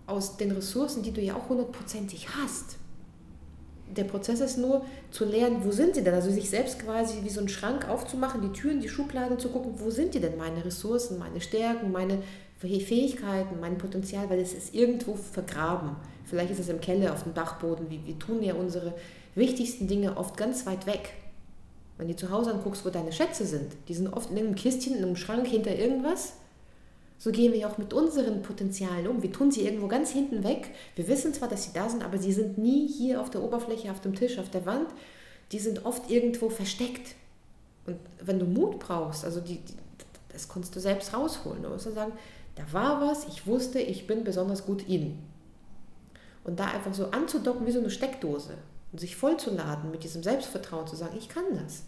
aus 0.06 0.36
den 0.36 0.50
Ressourcen, 0.50 1.02
die 1.02 1.12
du 1.12 1.22
ja 1.22 1.34
auch 1.34 1.48
hundertprozentig 1.48 2.28
hast. 2.36 2.76
Der 3.96 4.04
Prozess 4.04 4.40
ist 4.40 4.58
nur 4.58 4.84
zu 5.10 5.24
lernen, 5.24 5.64
wo 5.64 5.70
sind 5.70 5.94
sie 5.94 6.02
denn? 6.02 6.14
Also 6.14 6.30
sich 6.30 6.50
selbst 6.50 6.78
quasi 6.80 7.22
wie 7.22 7.30
so 7.30 7.40
einen 7.40 7.48
Schrank 7.48 7.88
aufzumachen, 7.88 8.40
die 8.42 8.52
Türen, 8.58 8.80
die 8.80 8.88
Schubladen 8.88 9.38
zu 9.38 9.48
gucken, 9.48 9.74
wo 9.76 9.90
sind 9.90 10.14
die 10.14 10.20
denn 10.20 10.36
meine 10.36 10.64
Ressourcen, 10.64 11.18
meine 11.18 11.40
Stärken, 11.40 11.92
meine 11.92 12.18
Fähigkeiten, 12.58 13.60
mein 13.60 13.78
Potenzial, 13.78 14.30
weil 14.30 14.40
es 14.40 14.54
ist 14.54 14.74
irgendwo 14.74 15.14
vergraben. 15.14 15.96
Vielleicht 16.24 16.50
ist 16.50 16.60
es 16.60 16.68
im 16.68 16.80
Keller, 16.80 17.12
auf 17.12 17.24
dem 17.24 17.34
Dachboden. 17.34 17.90
Wir, 17.90 18.04
wir 18.06 18.18
tun 18.18 18.42
ja 18.42 18.54
unsere 18.54 18.94
wichtigsten 19.34 19.86
Dinge 19.86 20.16
oft 20.16 20.36
ganz 20.36 20.64
weit 20.66 20.86
weg. 20.86 21.10
Wenn 21.98 22.08
du 22.08 22.16
zu 22.16 22.30
Hause 22.30 22.52
anguckst, 22.52 22.84
wo 22.84 22.90
deine 22.90 23.12
Schätze 23.12 23.46
sind, 23.46 23.72
die 23.88 23.94
sind 23.94 24.12
oft 24.12 24.30
in 24.30 24.38
einem 24.38 24.54
Kistchen, 24.54 24.96
in 24.96 25.04
einem 25.04 25.16
Schrank 25.16 25.46
hinter 25.46 25.76
irgendwas. 25.76 26.34
So 27.18 27.30
gehen 27.30 27.52
wir 27.52 27.68
auch 27.68 27.78
mit 27.78 27.92
unseren 27.92 28.42
Potenzialen 28.42 29.06
um. 29.06 29.22
Wir 29.22 29.32
tun 29.32 29.50
sie 29.50 29.64
irgendwo 29.64 29.88
ganz 29.88 30.10
hinten 30.10 30.44
weg. 30.44 30.70
Wir 30.96 31.08
wissen 31.08 31.32
zwar, 31.32 31.48
dass 31.48 31.64
sie 31.64 31.72
da 31.72 31.88
sind, 31.88 32.04
aber 32.04 32.18
sie 32.18 32.32
sind 32.32 32.58
nie 32.58 32.86
hier 32.86 33.20
auf 33.20 33.30
der 33.30 33.42
Oberfläche, 33.42 33.90
auf 33.90 34.00
dem 34.00 34.14
Tisch, 34.14 34.38
auf 34.38 34.50
der 34.50 34.66
Wand. 34.66 34.88
Die 35.52 35.58
sind 35.58 35.86
oft 35.86 36.10
irgendwo 36.10 36.50
versteckt. 36.50 37.14
Und 37.86 37.96
wenn 38.20 38.38
du 38.38 38.46
Mut 38.46 38.78
brauchst, 38.78 39.24
also 39.24 39.40
die, 39.40 39.58
die 39.58 39.74
das 40.34 40.48
kannst 40.48 40.74
du 40.76 40.80
selbst 40.80 41.14
rausholen. 41.14 41.62
Du 41.62 41.70
musst 41.70 41.92
sagen, 41.94 42.12
da 42.56 42.64
war 42.72 43.00
was, 43.00 43.26
ich 43.28 43.46
wusste, 43.46 43.78
ich 43.78 44.06
bin 44.06 44.24
besonders 44.24 44.66
gut 44.66 44.86
in. 44.88 45.18
Und 46.42 46.60
da 46.60 46.66
einfach 46.66 46.92
so 46.92 47.06
anzudocken 47.10 47.66
wie 47.66 47.72
so 47.72 47.78
eine 47.78 47.90
Steckdose 47.90 48.54
und 48.92 48.98
sich 48.98 49.16
vollzuladen 49.16 49.90
mit 49.90 50.04
diesem 50.04 50.22
Selbstvertrauen, 50.22 50.86
zu 50.86 50.96
sagen, 50.96 51.16
ich 51.16 51.28
kann 51.28 51.44
das. 51.52 51.84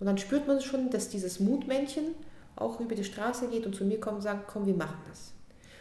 Und 0.00 0.06
dann 0.06 0.18
spürt 0.18 0.48
man 0.48 0.60
schon, 0.60 0.90
dass 0.90 1.10
dieses 1.10 1.38
Mutmännchen 1.38 2.14
auch 2.56 2.80
über 2.80 2.94
die 2.94 3.04
Straße 3.04 3.48
geht 3.48 3.66
und 3.66 3.74
zu 3.74 3.84
mir 3.84 4.00
kommt 4.00 4.16
und 4.16 4.22
sagt, 4.22 4.48
komm, 4.48 4.66
wir 4.66 4.74
machen 4.74 4.98
das. 5.08 5.32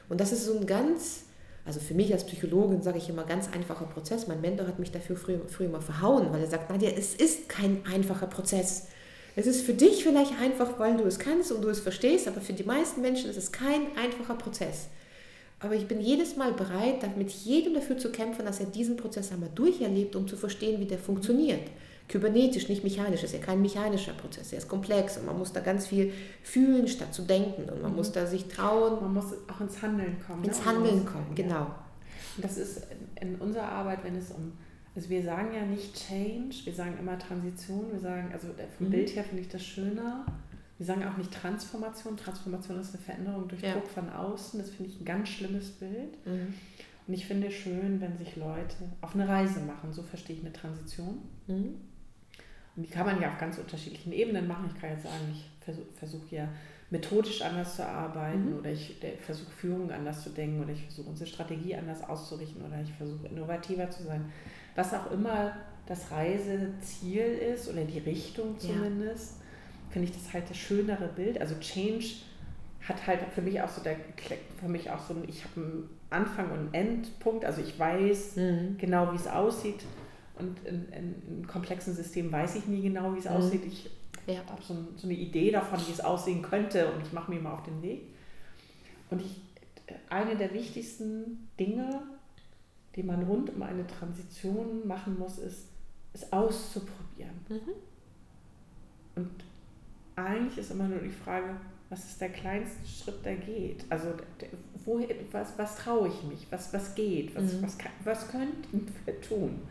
Und 0.07 0.19
das 0.19 0.31
ist 0.31 0.45
so 0.45 0.57
ein 0.57 0.65
ganz, 0.65 1.23
also 1.65 1.79
für 1.79 1.93
mich 1.93 2.11
als 2.11 2.25
Psychologin 2.25 2.81
sage 2.81 2.97
ich 2.97 3.09
immer, 3.09 3.23
ganz 3.23 3.49
einfacher 3.51 3.85
Prozess. 3.85 4.27
Mein 4.27 4.41
Mentor 4.41 4.67
hat 4.67 4.79
mich 4.79 4.91
dafür 4.91 5.15
früher, 5.15 5.41
früher 5.47 5.67
immer 5.67 5.81
verhauen, 5.81 6.31
weil 6.31 6.41
er 6.41 6.47
sagt, 6.47 6.69
Nadja, 6.69 6.89
es 6.89 7.15
ist 7.15 7.49
kein 7.49 7.85
einfacher 7.85 8.27
Prozess. 8.27 8.87
Es 9.35 9.45
ist 9.45 9.61
für 9.61 9.73
dich 9.73 10.03
vielleicht 10.03 10.39
einfach, 10.41 10.79
weil 10.79 10.97
du 10.97 11.03
es 11.03 11.19
kannst 11.19 11.51
und 11.51 11.61
du 11.61 11.69
es 11.69 11.79
verstehst, 11.79 12.27
aber 12.27 12.41
für 12.41 12.53
die 12.53 12.63
meisten 12.63 13.01
Menschen 13.01 13.29
ist 13.29 13.37
es 13.37 13.51
kein 13.51 13.95
einfacher 13.95 14.35
Prozess. 14.35 14.87
Aber 15.59 15.75
ich 15.75 15.87
bin 15.87 15.99
jedes 15.99 16.37
Mal 16.37 16.53
bereit, 16.53 17.17
mit 17.17 17.29
jedem 17.31 17.73
dafür 17.73 17.97
zu 17.97 18.11
kämpfen, 18.11 18.45
dass 18.45 18.59
er 18.59 18.65
diesen 18.65 18.95
Prozess 18.97 19.31
einmal 19.31 19.49
durcherlebt, 19.53 20.15
um 20.15 20.27
zu 20.27 20.37
verstehen, 20.37 20.79
wie 20.79 20.85
der 20.85 20.99
funktioniert. 20.99 21.69
Kybernetisch, 22.09 22.67
nicht 22.67 22.83
mechanisch, 22.83 23.23
ist 23.23 23.33
ja 23.33 23.39
kein 23.39 23.61
mechanischer 23.61 24.13
Prozess, 24.13 24.51
er 24.51 24.57
ist 24.57 24.67
komplex 24.67 25.17
und 25.17 25.27
man 25.27 25.37
muss 25.37 25.53
da 25.53 25.61
ganz 25.61 25.87
viel 25.87 26.11
fühlen, 26.43 26.87
statt 26.87 27.13
zu 27.13 27.21
denken 27.21 27.69
und 27.69 27.81
man 27.81 27.91
mhm. 27.91 27.97
muss 27.97 28.11
da 28.11 28.25
sich 28.25 28.47
trauen. 28.47 29.01
Man 29.01 29.13
muss 29.13 29.33
auch 29.47 29.61
ins 29.61 29.81
Handeln 29.81 30.17
kommen. 30.25 30.43
Ins 30.43 30.59
ne? 30.59 30.65
Handeln 30.65 31.05
kommen, 31.05 31.33
genau. 31.35 31.67
Und 32.35 32.43
das 32.43 32.57
ist 32.57 32.81
in 33.21 33.35
unserer 33.35 33.69
Arbeit, 33.69 34.03
wenn 34.03 34.15
es 34.15 34.31
um 34.31 34.53
also 34.95 35.09
wir 35.09 35.23
sagen 35.23 35.53
ja 35.53 35.65
nicht 35.65 35.95
Change, 35.95 36.55
wir 36.65 36.73
sagen 36.73 36.97
immer 36.99 37.17
Transition, 37.17 37.91
wir 37.91 37.99
sagen, 37.99 38.31
also 38.33 38.47
vom 38.77 38.87
mhm. 38.87 38.91
Bild 38.91 39.15
her 39.15 39.23
finde 39.23 39.43
ich 39.43 39.47
das 39.47 39.63
schöner. 39.63 40.25
Wir 40.77 40.85
sagen 40.85 41.05
auch 41.05 41.17
nicht 41.17 41.31
Transformation. 41.31 42.17
Transformation 42.17 42.79
ist 42.79 42.93
eine 42.93 43.03
Veränderung 43.03 43.47
durch 43.47 43.61
ja. 43.61 43.73
Druck 43.73 43.87
von 43.87 44.09
außen. 44.09 44.59
Das 44.59 44.71
finde 44.71 44.91
ich 44.91 44.99
ein 44.99 45.05
ganz 45.05 45.29
schlimmes 45.29 45.71
Bild. 45.71 46.25
Mhm. 46.25 46.53
Und 47.07 47.13
ich 47.13 47.25
finde 47.25 47.47
es 47.47 47.53
schön, 47.53 48.01
wenn 48.01 48.17
sich 48.17 48.35
Leute 48.35 48.75
auf 49.01 49.13
eine 49.13 49.27
Reise 49.27 49.59
machen. 49.61 49.93
So 49.93 50.03
verstehe 50.03 50.35
ich 50.35 50.41
eine 50.41 50.53
Transition. 50.53 51.19
Mhm. 51.47 51.75
Und 52.75 52.83
die 52.83 52.89
kann 52.89 53.05
man 53.05 53.21
ja 53.21 53.29
auf 53.29 53.37
ganz 53.37 53.57
unterschiedlichen 53.57 54.11
Ebenen 54.11 54.47
machen. 54.47 54.69
Ich 54.73 54.79
kann 54.79 54.91
jetzt 54.91 55.03
sagen, 55.03 55.15
ich 55.31 55.49
versuche 55.63 55.87
versuch 55.97 56.31
ja 56.31 56.47
methodisch 56.89 57.41
anders 57.41 57.75
zu 57.75 57.85
arbeiten 57.85 58.51
mhm. 58.51 58.59
oder 58.59 58.71
ich 58.71 58.95
versuche 59.23 59.51
Führung 59.51 59.91
anders 59.91 60.23
zu 60.23 60.31
denken 60.31 60.63
oder 60.63 60.73
ich 60.73 60.83
versuche 60.83 61.09
unsere 61.09 61.29
Strategie 61.29 61.75
anders 61.75 62.03
auszurichten 62.03 62.63
oder 62.65 62.81
ich 62.81 62.91
versuche 62.93 63.27
innovativer 63.27 63.89
zu 63.91 64.03
sein 64.03 64.25
was 64.79 64.93
auch 64.93 65.11
immer 65.11 65.53
das 65.87 66.11
Reiseziel 66.11 67.23
ist 67.53 67.69
oder 67.69 67.83
die 67.83 67.99
Richtung 67.99 68.57
zumindest, 68.59 69.37
ja. 69.39 69.91
finde 69.91 70.07
ich 70.07 70.13
das 70.13 70.33
halt 70.33 70.49
das 70.49 70.57
schönere 70.57 71.07
Bild. 71.07 71.41
Also 71.41 71.55
Change 71.59 72.05
hat 72.87 73.05
halt 73.05 73.19
für 73.33 73.41
mich 73.41 73.61
auch 73.61 73.69
so 73.69 73.81
der 73.81 73.97
für 74.59 74.69
mich 74.69 74.89
auch 74.89 75.05
so 75.05 75.13
ein, 75.13 75.23
ich 75.27 75.43
habe 75.43 75.61
einen 75.61 75.89
Anfang 76.09 76.51
und 76.51 76.59
einen 76.59 76.73
Endpunkt, 76.73 77.43
also 77.43 77.61
ich 77.61 77.77
weiß 77.77 78.37
mhm. 78.37 78.77
genau, 78.77 79.11
wie 79.11 79.17
es 79.17 79.27
aussieht. 79.27 79.83
Und 80.39 80.65
in, 80.65 80.89
in, 80.89 81.15
in, 81.27 81.47
komplexen 81.47 81.93
Systemen 81.93 82.31
weiß 82.31 82.55
ich 82.55 82.65
nie 82.67 82.81
genau, 82.81 83.13
wie 83.13 83.19
es 83.19 83.25
mhm. 83.25 83.31
aussieht. 83.31 83.65
Ich 83.65 83.89
ja. 84.27 84.39
habe 84.47 84.61
so, 84.61 84.73
ein, 84.73 84.87
so, 84.95 85.07
eine 85.07 85.15
Idee 85.15 85.51
davon, 85.51 85.79
wie 85.87 85.91
es 85.91 86.01
aussehen 86.01 86.41
könnte 86.41 86.91
und 86.91 87.01
ich 87.01 87.13
mache 87.13 87.31
mir 87.31 87.39
mal 87.39 87.53
auf 87.53 87.63
den 87.63 87.81
Weg. 87.81 88.01
Und 89.09 89.21
ich, 89.21 89.41
eine 90.09 90.35
der 90.35 90.53
wichtigsten 90.53 91.49
Dinge 91.59 92.01
die 92.95 93.03
man 93.03 93.23
rund 93.23 93.49
um 93.55 93.61
eine 93.61 93.85
Transition 93.87 94.87
machen 94.87 95.17
muss, 95.17 95.37
ist, 95.37 95.67
es 96.13 96.31
auszuprobieren. 96.33 97.35
Mhm. 97.47 97.73
Und 99.15 99.31
eigentlich 100.15 100.57
ist 100.57 100.71
immer 100.71 100.87
nur 100.87 100.99
die 100.99 101.09
Frage, 101.09 101.55
was 101.89 102.05
ist 102.05 102.19
der 102.19 102.29
kleinste 102.29 102.85
Schritt, 102.87 103.23
der 103.25 103.37
geht? 103.37 103.85
Also 103.89 104.09
wo, 104.85 105.01
was, 105.31 105.57
was 105.57 105.77
traue 105.77 106.09
ich 106.09 106.23
mich? 106.23 106.47
Was, 106.49 106.73
was 106.73 106.93
geht? 106.93 107.35
Was, 107.35 107.53
mhm. 107.53 107.63
was, 107.63 107.77
was 108.03 108.27
könnten 108.27 108.87
wir 109.05 109.21
tun? 109.21 109.61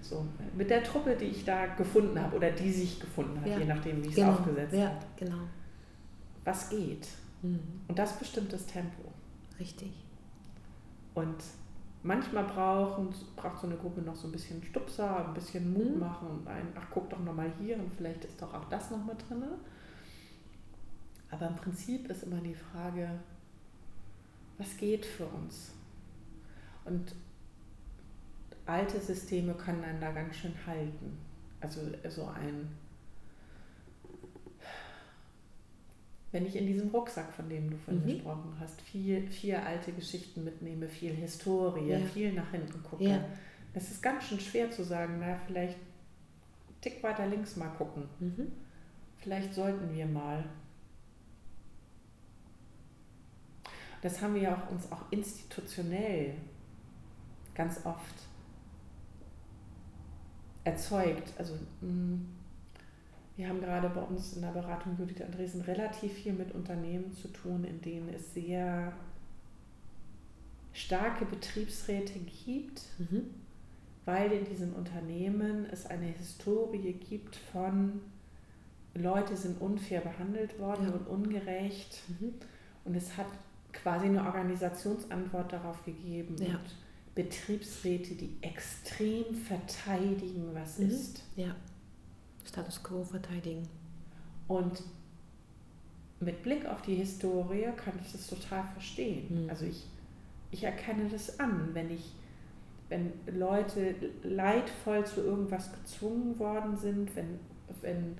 So, 0.00 0.26
mit 0.56 0.70
der 0.70 0.82
Truppe, 0.82 1.14
die 1.14 1.26
ich 1.26 1.44
da 1.44 1.66
gefunden 1.66 2.20
habe 2.20 2.36
oder 2.36 2.50
die 2.50 2.72
sich 2.72 2.98
gefunden 2.98 3.40
hat, 3.40 3.46
ja. 3.46 3.58
je 3.58 3.66
nachdem, 3.66 4.02
wie 4.02 4.08
ich 4.08 4.14
genau. 4.14 4.32
es 4.32 4.38
aufgesetzt 4.38 4.74
ja, 4.74 4.86
habe. 4.86 5.06
Genau. 5.16 5.38
Was 6.44 6.70
geht? 6.70 7.08
Mhm. 7.42 7.60
Und 7.86 7.98
das 7.98 8.18
bestimmt 8.18 8.52
das 8.52 8.66
Tempo. 8.66 9.02
Richtig. 9.58 9.92
Und 11.14 11.36
manchmal 12.02 12.44
brauchen, 12.44 13.10
braucht 13.36 13.60
so 13.60 13.66
eine 13.66 13.76
Gruppe 13.76 14.00
noch 14.00 14.16
so 14.16 14.28
ein 14.28 14.32
bisschen 14.32 14.62
Stupser, 14.62 15.28
ein 15.28 15.34
bisschen 15.34 15.72
Mut 15.72 15.94
mhm. 15.94 16.00
machen 16.00 16.28
und 16.28 16.48
ein, 16.48 16.68
ach 16.74 16.86
guck 16.90 17.10
doch 17.10 17.20
nochmal 17.20 17.52
hier 17.60 17.76
und 17.76 17.92
vielleicht 17.94 18.24
ist 18.24 18.40
doch 18.40 18.52
auch 18.54 18.64
das 18.66 18.90
noch 18.90 19.04
mit 19.04 19.16
drin. 19.28 19.44
Aber 21.30 21.46
im 21.46 21.56
Prinzip 21.56 22.10
ist 22.10 22.24
immer 22.24 22.40
die 22.40 22.54
Frage, 22.54 23.10
was 24.58 24.76
geht 24.76 25.06
für 25.06 25.26
uns? 25.26 25.72
Und 26.84 27.14
alte 28.70 29.00
Systeme 29.00 29.54
können 29.54 29.84
einen 29.84 30.00
da 30.00 30.12
ganz 30.12 30.36
schön 30.36 30.54
halten. 30.66 31.18
Also 31.60 31.80
so 32.08 32.26
ein 32.26 32.68
wenn 36.32 36.46
ich 36.46 36.54
in 36.54 36.66
diesem 36.66 36.90
Rucksack, 36.90 37.32
von 37.32 37.48
dem 37.48 37.70
du 37.70 37.76
vorhin 37.76 38.02
mhm. 38.04 38.08
gesprochen 38.08 38.56
hast, 38.60 38.80
viel, 38.82 39.26
vier 39.26 39.64
alte 39.66 39.92
Geschichten 39.92 40.44
mitnehme, 40.44 40.88
viel 40.88 41.12
Historie, 41.12 41.90
ja. 41.90 41.98
viel 41.98 42.32
nach 42.32 42.50
hinten 42.52 42.82
gucke, 42.84 43.04
ja. 43.04 43.24
es 43.74 43.90
ist 43.90 44.02
ganz 44.02 44.24
schön 44.24 44.38
schwer 44.38 44.70
zu 44.70 44.84
sagen, 44.84 45.16
na, 45.20 45.36
vielleicht 45.46 45.74
einen 45.74 46.80
Tick 46.80 47.02
weiter 47.02 47.26
links 47.26 47.56
mal 47.56 47.70
gucken. 47.70 48.04
Mhm. 48.20 48.52
Vielleicht 49.18 49.54
sollten 49.54 49.92
wir 49.94 50.06
mal. 50.06 50.44
Das 54.02 54.22
haben 54.22 54.34
wir 54.34 54.42
ja 54.42 54.56
auch 54.56 54.70
uns 54.70 54.90
auch 54.90 55.02
institutionell 55.10 56.34
ganz 57.54 57.84
oft 57.84 58.14
erzeugt. 60.70 61.32
Also 61.38 61.54
mh, 61.54 61.88
hm, 61.88 62.26
wir 63.36 63.48
haben 63.48 63.60
gerade 63.60 63.88
bei 63.88 64.02
uns 64.02 64.34
in 64.34 64.42
der 64.42 64.50
Beratung 64.50 64.96
Judith 64.98 65.22
Andresen 65.22 65.62
relativ 65.62 66.12
viel 66.12 66.32
mit 66.32 66.52
Unternehmen 66.54 67.12
zu 67.12 67.28
tun, 67.28 67.64
in 67.64 67.80
denen 67.80 68.10
es 68.10 68.34
sehr 68.34 68.92
starke 70.72 71.24
Betriebsräte 71.24 72.18
gibt, 72.18 72.82
mhm. 72.98 73.30
weil 74.04 74.30
in 74.32 74.44
diesen 74.44 74.72
Unternehmen 74.74 75.66
es 75.70 75.86
eine 75.86 76.06
Historie 76.06 76.92
gibt 76.92 77.36
von 77.36 78.00
Leute 78.94 79.36
sind 79.36 79.60
unfair 79.60 80.00
behandelt 80.00 80.58
worden 80.58 80.88
ja. 80.88 80.94
und 80.94 81.06
ungerecht 81.06 82.02
mhm. 82.08 82.34
und 82.84 82.96
es 82.96 83.16
hat 83.16 83.28
quasi 83.72 84.06
eine 84.06 84.24
Organisationsantwort 84.24 85.52
darauf 85.52 85.84
gegeben 85.84 86.36
ja. 86.38 86.56
und 86.56 86.60
Betriebsräte, 87.14 88.14
die 88.14 88.36
extrem 88.40 89.34
verteidigen, 89.34 90.50
was 90.54 90.78
mhm. 90.78 90.90
ist. 90.90 91.22
Ja. 91.36 91.54
Status 92.44 92.82
quo 92.82 93.04
verteidigen. 93.04 93.68
Und 94.48 94.82
mit 96.20 96.42
Blick 96.42 96.66
auf 96.66 96.82
die 96.82 96.96
Historie 96.96 97.68
kann 97.76 97.94
ich 98.04 98.12
das 98.12 98.26
total 98.26 98.64
verstehen. 98.72 99.44
Mhm. 99.44 99.50
Also 99.50 99.66
ich, 99.66 99.86
ich 100.50 100.64
erkenne 100.64 101.08
das 101.08 101.40
an, 101.40 101.70
wenn 101.72 101.90
ich, 101.90 102.12
wenn 102.88 103.12
Leute 103.26 103.94
leidvoll 104.22 105.04
zu 105.06 105.22
irgendwas 105.22 105.72
gezwungen 105.72 106.38
worden 106.38 106.76
sind, 106.76 107.14
wenn, 107.16 107.38
wenn 107.80 108.16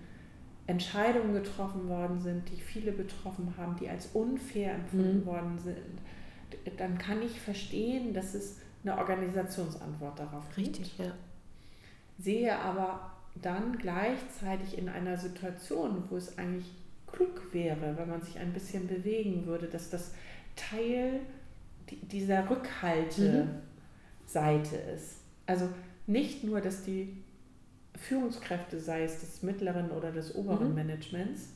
Entscheidungen 0.66 1.34
getroffen 1.34 1.88
worden 1.88 2.20
sind, 2.20 2.48
die 2.48 2.60
viele 2.60 2.92
betroffen 2.92 3.54
haben, 3.56 3.76
die 3.76 3.88
als 3.88 4.10
unfair 4.14 4.74
empfunden 4.74 5.20
mhm. 5.20 5.26
worden 5.26 5.58
sind, 5.58 6.78
dann 6.78 6.96
kann 6.98 7.22
ich 7.22 7.40
verstehen, 7.40 8.14
dass 8.14 8.34
es 8.34 8.58
eine 8.82 8.98
Organisationsantwort 8.98 10.18
darauf 10.18 10.44
gibt. 10.54 10.68
Richtig, 10.68 10.98
ja. 10.98 11.12
Sehe 12.18 12.58
aber 12.58 13.12
dann 13.40 13.78
gleichzeitig 13.78 14.76
in 14.78 14.88
einer 14.88 15.16
Situation, 15.16 16.04
wo 16.08 16.16
es 16.16 16.36
eigentlich 16.38 16.70
klug 17.06 17.52
wäre, 17.52 17.96
wenn 17.96 18.08
man 18.08 18.22
sich 18.22 18.38
ein 18.38 18.52
bisschen 18.52 18.86
bewegen 18.86 19.46
würde, 19.46 19.66
dass 19.66 19.90
das 19.90 20.12
Teil 20.56 21.20
dieser 21.90 22.48
Rückhalte-Seite 22.48 24.76
mhm. 24.76 24.94
ist. 24.94 25.16
Also 25.46 25.68
nicht 26.06 26.44
nur, 26.44 26.60
dass 26.60 26.84
die 26.84 27.16
Führungskräfte, 27.96 28.78
sei 28.80 29.04
es 29.04 29.20
des 29.20 29.42
mittleren 29.42 29.90
oder 29.90 30.12
des 30.12 30.34
oberen 30.34 30.70
mhm. 30.70 30.76
Managements, 30.76 31.50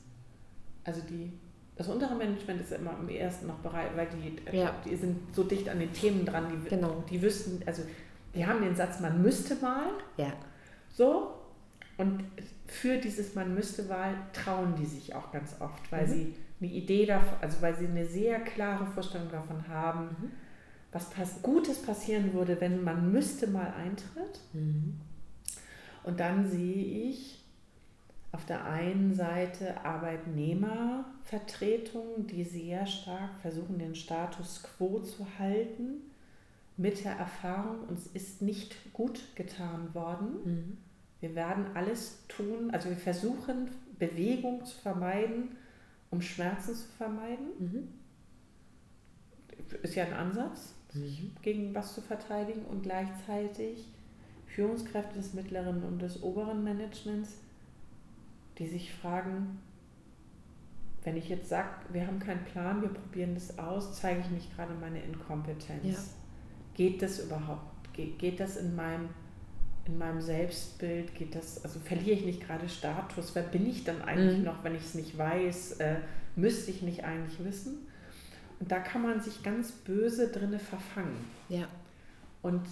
also 0.85 1.01
die, 1.03 1.33
das 1.77 1.89
untere 1.89 2.15
Management 2.15 2.61
ist 2.61 2.73
immer 2.73 2.93
am 2.93 3.09
ersten 3.09 3.49
noch 3.49 3.59
bereit, 3.59 3.91
weil 3.97 4.09
die, 4.09 4.57
ja. 4.57 4.75
die 4.85 4.95
sind 4.95 5.35
so 5.35 5.43
dicht 5.43 5.69
an 5.69 5.81
den 5.81 5.93
Themen 5.93 6.25
dran, 6.25 6.47
die, 6.49 6.69
genau. 6.69 7.03
die 7.11 7.21
wüssten, 7.21 7.61
also 7.67 7.83
die 8.35 8.47
haben 8.47 8.63
den 8.63 8.77
Satz, 8.77 9.01
man 9.01 9.23
müsste 9.23 9.57
mal. 9.57 9.89
Ja. 10.17 10.33
So. 10.93 11.35
Und 11.97 12.25
für 12.67 12.99
dieses 12.99 13.35
Man 13.35 13.55
müsste 13.55 13.89
Wahl 13.89 14.15
trauen 14.33 14.75
die 14.77 14.87
sich 14.87 15.15
auch 15.15 15.31
ganz 15.31 15.55
oft, 15.61 15.93
weil 15.93 16.07
mhm. 16.07 16.11
sie 16.11 16.35
eine 16.61 16.71
Idee 16.73 17.07
davon, 17.07 17.39
also 17.41 17.63
weil 17.63 17.77
sie 17.77 17.87
eine 17.87 18.07
sehr 18.07 18.41
klare 18.41 18.87
Vorstellung 18.87 19.31
davon 19.31 19.69
haben, 19.69 20.07
mhm. 20.07 20.31
was 20.91 21.11
pass 21.11 21.41
Gutes 21.43 21.83
passieren 21.83 22.33
würde, 22.33 22.61
wenn 22.61 22.83
man 22.83 23.13
müsste 23.13 23.47
mal 23.47 23.73
eintritt. 23.75 24.41
Mhm. 24.53 25.01
Und 26.03 26.19
dann 26.21 26.49
sehe 26.49 27.09
ich 27.09 27.44
auf 28.35 28.45
der 28.47 28.65
einen 28.65 29.15
Seite 29.15 29.85
Arbeitnehmervertretungen, 29.85 32.27
die 32.27 32.43
sehr 32.43 32.85
stark 32.85 33.39
versuchen, 33.41 33.79
den 33.79 33.95
Status 33.95 34.65
quo 34.65 34.99
zu 34.99 35.25
halten 35.39 36.11
mit 36.77 37.05
der 37.05 37.13
Erfahrung, 37.13 37.83
uns 37.89 38.09
ist 38.09 38.43
nicht 38.43 38.93
gut 38.93 39.21
getan 39.37 39.95
worden. 39.95 40.31
Mhm. 40.45 40.79
Wir 41.21 41.37
werden 41.37 41.67
alles 41.75 42.25
tun, 42.27 42.73
also 42.73 42.89
wir 42.89 42.97
versuchen 42.97 43.71
Bewegung 44.01 44.65
zu 44.65 44.79
vermeiden, 44.79 45.51
um 46.11 46.21
Schmerzen 46.21 46.75
zu 46.75 46.89
vermeiden. 46.99 47.47
Mhm. 47.61 47.87
Ist 49.85 49.95
ja 49.95 50.07
ein 50.07 50.13
Ansatz, 50.13 50.75
sich 50.89 51.23
mhm. 51.23 51.37
gegen 51.43 51.73
was 51.73 51.95
zu 51.95 52.01
verteidigen 52.01 52.65
und 52.65 52.83
gleichzeitig 52.83 53.87
Führungskräfte 54.47 55.15
des 55.15 55.35
mittleren 55.35 55.85
und 55.85 56.03
des 56.03 56.21
oberen 56.21 56.65
Managements, 56.65 57.44
die 58.59 58.67
sich 58.67 58.93
fragen, 58.95 59.61
wenn 61.03 61.17
ich 61.17 61.29
jetzt 61.29 61.49
sage, 61.49 61.69
wir 61.91 62.07
haben 62.07 62.19
keinen 62.19 62.45
Plan, 62.45 62.81
wir 62.81 62.89
probieren 62.89 63.35
das 63.35 63.59
aus, 63.59 64.01
zeige 64.01 64.21
ich 64.21 64.31
nicht 64.31 64.57
gerade 64.57 64.75
meine 64.75 65.03
Inkompetenz. 65.03 65.85
Ja. 65.85 65.99
Geht 66.75 67.03
das 67.03 67.21
überhaupt? 67.21 67.93
Geht, 67.93 68.19
geht 68.19 68.41
das 68.41 68.57
in 68.57 68.75
meinem 68.75 69.11
in 69.87 69.99
meinem 69.99 70.21
Selbstbild 70.21 71.15
geht 71.15 71.35
das, 71.35 71.63
also 71.63 71.79
verliere 71.79 72.17
ich 72.17 72.25
nicht 72.25 72.47
gerade 72.47 72.69
Status, 72.69 73.35
wer 73.35 73.43
bin 73.43 73.69
ich 73.69 73.85
dann 73.85 74.01
eigentlich 74.03 74.39
mhm. 74.39 74.45
noch, 74.45 74.65
wenn 74.65 74.75
ich 74.75 74.83
es 74.83 74.95
nicht 74.95 75.19
weiß, 75.19 75.73
äh, 75.81 75.97
müsste 76.37 76.71
ich 76.71 76.83
nicht 76.83 77.05
eigentlich 77.05 77.43
wissen. 77.45 77.87
Und 78.61 78.73
da 78.73 78.79
kann 78.79 79.03
man 79.03 79.21
sich 79.21 79.43
ganz 79.43 79.73
böse 79.73 80.29
drinne 80.29 80.59
verfangen. 80.59 81.17
Ja. 81.49 81.67
Und, 82.41 82.63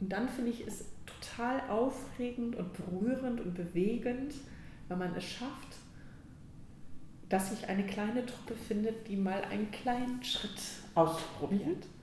und 0.00 0.12
dann 0.12 0.28
finde 0.28 0.50
ich 0.50 0.66
es 0.66 0.84
total 1.06 1.60
aufregend 1.68 2.56
und 2.56 2.72
berührend 2.72 3.40
und 3.40 3.54
bewegend, 3.54 4.34
wenn 4.88 4.98
man 4.98 5.14
es 5.16 5.24
schafft, 5.24 5.76
dass 7.28 7.50
sich 7.50 7.68
eine 7.68 7.84
kleine 7.84 8.24
Truppe 8.26 8.54
findet, 8.54 9.08
die 9.08 9.16
mal 9.16 9.42
einen 9.44 9.70
kleinen 9.70 10.22
Schritt 10.22 10.60
ausprobiert. 10.94 11.86
Mhm 11.86 11.94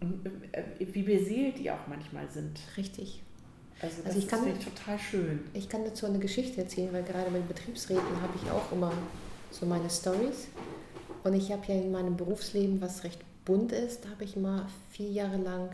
und 0.00 0.26
äh, 0.52 0.64
wie 0.78 1.02
beseelt 1.02 1.58
die 1.58 1.70
auch 1.70 1.86
manchmal 1.86 2.28
sind. 2.30 2.58
Richtig. 2.76 3.22
Also 3.82 3.98
das 3.98 4.06
also 4.06 4.18
ich 4.18 4.28
kann, 4.28 4.46
ist 4.46 4.64
total 4.64 4.98
schön. 4.98 5.40
Ich 5.54 5.68
kann 5.68 5.84
dazu 5.84 6.06
eine 6.06 6.18
Geschichte 6.18 6.60
erzählen, 6.60 6.92
weil 6.92 7.02
gerade 7.02 7.30
mit 7.30 7.46
Betriebsräten 7.48 8.22
habe 8.22 8.32
ich 8.42 8.50
auch 8.50 8.72
immer 8.72 8.92
so 9.50 9.66
meine 9.66 9.88
Stories. 9.88 10.48
Und 11.22 11.34
ich 11.34 11.52
habe 11.52 11.62
ja 11.66 11.74
in 11.74 11.92
meinem 11.92 12.16
Berufsleben, 12.16 12.80
was 12.80 13.04
recht 13.04 13.20
bunt 13.44 13.72
ist, 13.72 14.08
habe 14.08 14.24
ich 14.24 14.36
mal 14.36 14.66
vier 14.90 15.10
Jahre 15.10 15.36
lang 15.36 15.70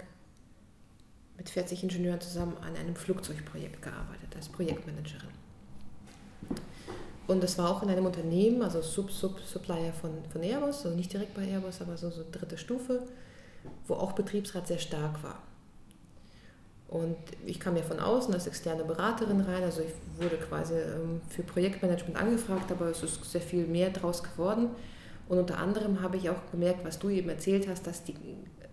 mit 1.36 1.50
40 1.50 1.82
Ingenieuren 1.82 2.20
zusammen 2.20 2.56
an 2.58 2.76
einem 2.76 2.96
Flugzeugprojekt 2.96 3.82
gearbeitet, 3.82 4.34
als 4.34 4.48
Projektmanagerin. 4.48 5.28
Und 7.26 7.42
das 7.42 7.58
war 7.58 7.70
auch 7.70 7.82
in 7.82 7.90
einem 7.90 8.06
Unternehmen, 8.06 8.62
also 8.62 8.80
Sub-Sub-Supplier 8.80 9.92
von, 9.92 10.12
von 10.30 10.42
Airbus, 10.42 10.84
also 10.84 10.96
nicht 10.96 11.12
direkt 11.12 11.34
bei 11.34 11.44
Airbus, 11.44 11.80
aber 11.80 11.96
so, 11.96 12.10
so 12.10 12.24
dritte 12.30 12.56
Stufe 12.56 13.02
wo 13.86 13.94
auch 13.94 14.12
Betriebsrat 14.12 14.66
sehr 14.66 14.78
stark 14.78 15.22
war. 15.22 15.42
Und 16.88 17.16
ich 17.44 17.58
kam 17.58 17.76
ja 17.76 17.82
von 17.82 17.98
außen 17.98 18.32
als 18.32 18.46
externe 18.46 18.84
Beraterin 18.84 19.40
rein, 19.40 19.64
also 19.64 19.82
ich 19.82 20.22
wurde 20.22 20.36
quasi 20.36 20.74
ähm, 20.74 21.20
für 21.28 21.42
Projektmanagement 21.42 22.16
angefragt, 22.16 22.70
aber 22.70 22.86
es 22.86 23.02
ist 23.02 23.24
sehr 23.24 23.40
viel 23.40 23.66
mehr 23.66 23.90
draus 23.90 24.22
geworden. 24.22 24.68
Und 25.28 25.38
unter 25.38 25.58
anderem 25.58 26.00
habe 26.00 26.16
ich 26.16 26.30
auch 26.30 26.50
gemerkt, 26.52 26.84
was 26.84 27.00
du 27.00 27.08
eben 27.08 27.28
erzählt 27.28 27.66
hast, 27.68 27.88
dass 27.88 28.04
die 28.04 28.14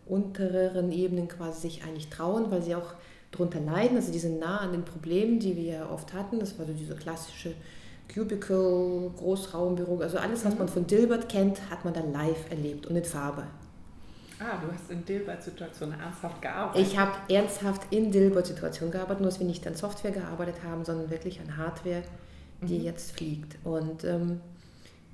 unteren 0.05 0.91
Ebenen 0.91 1.27
quasi 1.27 1.61
sich 1.61 1.83
eigentlich 1.83 2.09
trauen, 2.09 2.51
weil 2.51 2.61
sie 2.61 2.75
auch 2.75 2.93
darunter 3.31 3.59
leiden. 3.59 3.97
Also 3.97 4.11
die 4.11 4.19
sind 4.19 4.39
nah 4.39 4.59
an 4.59 4.71
den 4.71 4.85
Problemen, 4.85 5.39
die 5.39 5.55
wir 5.55 5.89
oft 5.91 6.13
hatten. 6.13 6.39
Das 6.39 6.57
war 6.59 6.65
so 6.65 6.73
diese 6.73 6.95
klassische 6.95 7.53
Cubicle, 8.13 9.11
Großraumbüro, 9.17 9.99
also 9.99 10.17
alles, 10.17 10.45
was 10.45 10.53
mhm. 10.53 10.59
man 10.59 10.67
von 10.67 10.87
Dilbert 10.87 11.29
kennt, 11.29 11.69
hat 11.69 11.83
man 11.83 11.93
dann 11.93 12.11
live 12.11 12.49
erlebt 12.51 12.85
und 12.85 12.95
in 12.95 13.03
Farbe. 13.03 13.43
Ah, 14.39 14.57
du 14.61 14.71
hast 14.73 14.91
in 14.91 15.05
Dilbert-Situationen 15.05 15.99
ernsthaft 15.99 16.41
gearbeitet. 16.41 16.85
Ich 16.85 16.97
habe 16.97 17.11
ernsthaft 17.29 17.81
in 17.91 18.11
Dilbert-Situationen 18.11 18.91
gearbeitet, 18.91 19.21
nur 19.21 19.29
dass 19.29 19.39
wir 19.39 19.47
nicht 19.47 19.65
an 19.65 19.75
Software 19.75 20.11
gearbeitet 20.11 20.55
haben, 20.63 20.83
sondern 20.83 21.09
wirklich 21.09 21.39
an 21.39 21.55
Hardware, 21.55 22.03
die 22.61 22.79
mhm. 22.79 22.85
jetzt 22.85 23.13
fliegt. 23.13 23.57
Und 23.63 24.03
ähm, 24.03 24.41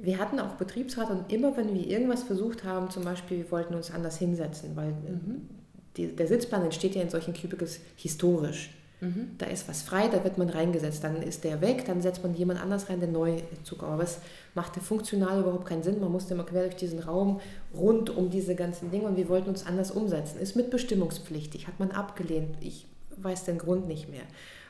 wir 0.02 0.18
hatten 0.18 0.40
auch 0.40 0.54
Betriebsrat 0.56 1.10
und 1.10 1.32
immer, 1.32 1.56
wenn 1.58 1.74
wir 1.74 1.86
irgendwas 1.86 2.24
versucht 2.24 2.64
haben, 2.64 2.90
zum 2.90 3.04
Beispiel, 3.04 3.38
wir 3.38 3.52
wollten 3.52 3.76
uns 3.76 3.92
anders 3.92 4.18
hinsetzen, 4.18 4.76
weil 4.76 4.92
mhm. 4.92 5.50
die, 5.98 6.16
der 6.16 6.28
Sitzplan 6.28 6.64
entsteht 6.64 6.96
ja 6.96 7.02
in 7.02 7.10
solchen 7.10 7.34
Cubicles 7.34 7.82
historisch. 7.96 8.72
Mhm. 9.02 9.32
Da 9.38 9.46
ist 9.46 9.68
was 9.70 9.82
frei, 9.82 10.08
da 10.08 10.24
wird 10.24 10.38
man 10.38 10.50
reingesetzt. 10.50 11.04
Dann 11.04 11.22
ist 11.22 11.44
der 11.44 11.62
weg, 11.62 11.86
dann 11.86 12.02
setzt 12.02 12.24
man 12.24 12.34
jemand 12.34 12.62
anders 12.62 12.90
rein, 12.90 13.00
der 13.00 13.10
neu 13.10 13.38
zukommt. 13.64 13.94
Aber 13.94 14.04
es 14.04 14.20
machte 14.56 14.82
funktional 14.82 15.40
überhaupt 15.40 15.66
keinen 15.66 15.84
Sinn. 15.84 16.00
Man 16.00 16.12
musste 16.12 16.34
immer 16.34 16.44
quer 16.44 16.64
durch 16.64 16.76
diesen 16.76 17.00
Raum 17.00 17.40
rund 17.74 18.10
um 18.10 18.30
diese 18.30 18.56
ganzen 18.56 18.92
Dinge 18.92 19.06
und 19.06 19.18
wir 19.18 19.30
wollten 19.30 19.50
uns 19.50 19.66
anders 19.66 19.92
umsetzen. 19.92 20.40
Ist 20.40 20.56
mitbestimmungspflichtig, 20.56 21.68
hat 21.68 21.80
man 21.80 21.92
abgelehnt. 21.92 22.58
Ich 22.62 22.88
weiß 23.18 23.46
den 23.46 23.58
Grund 23.58 23.88
nicht 23.88 24.10
mehr. 24.10 24.24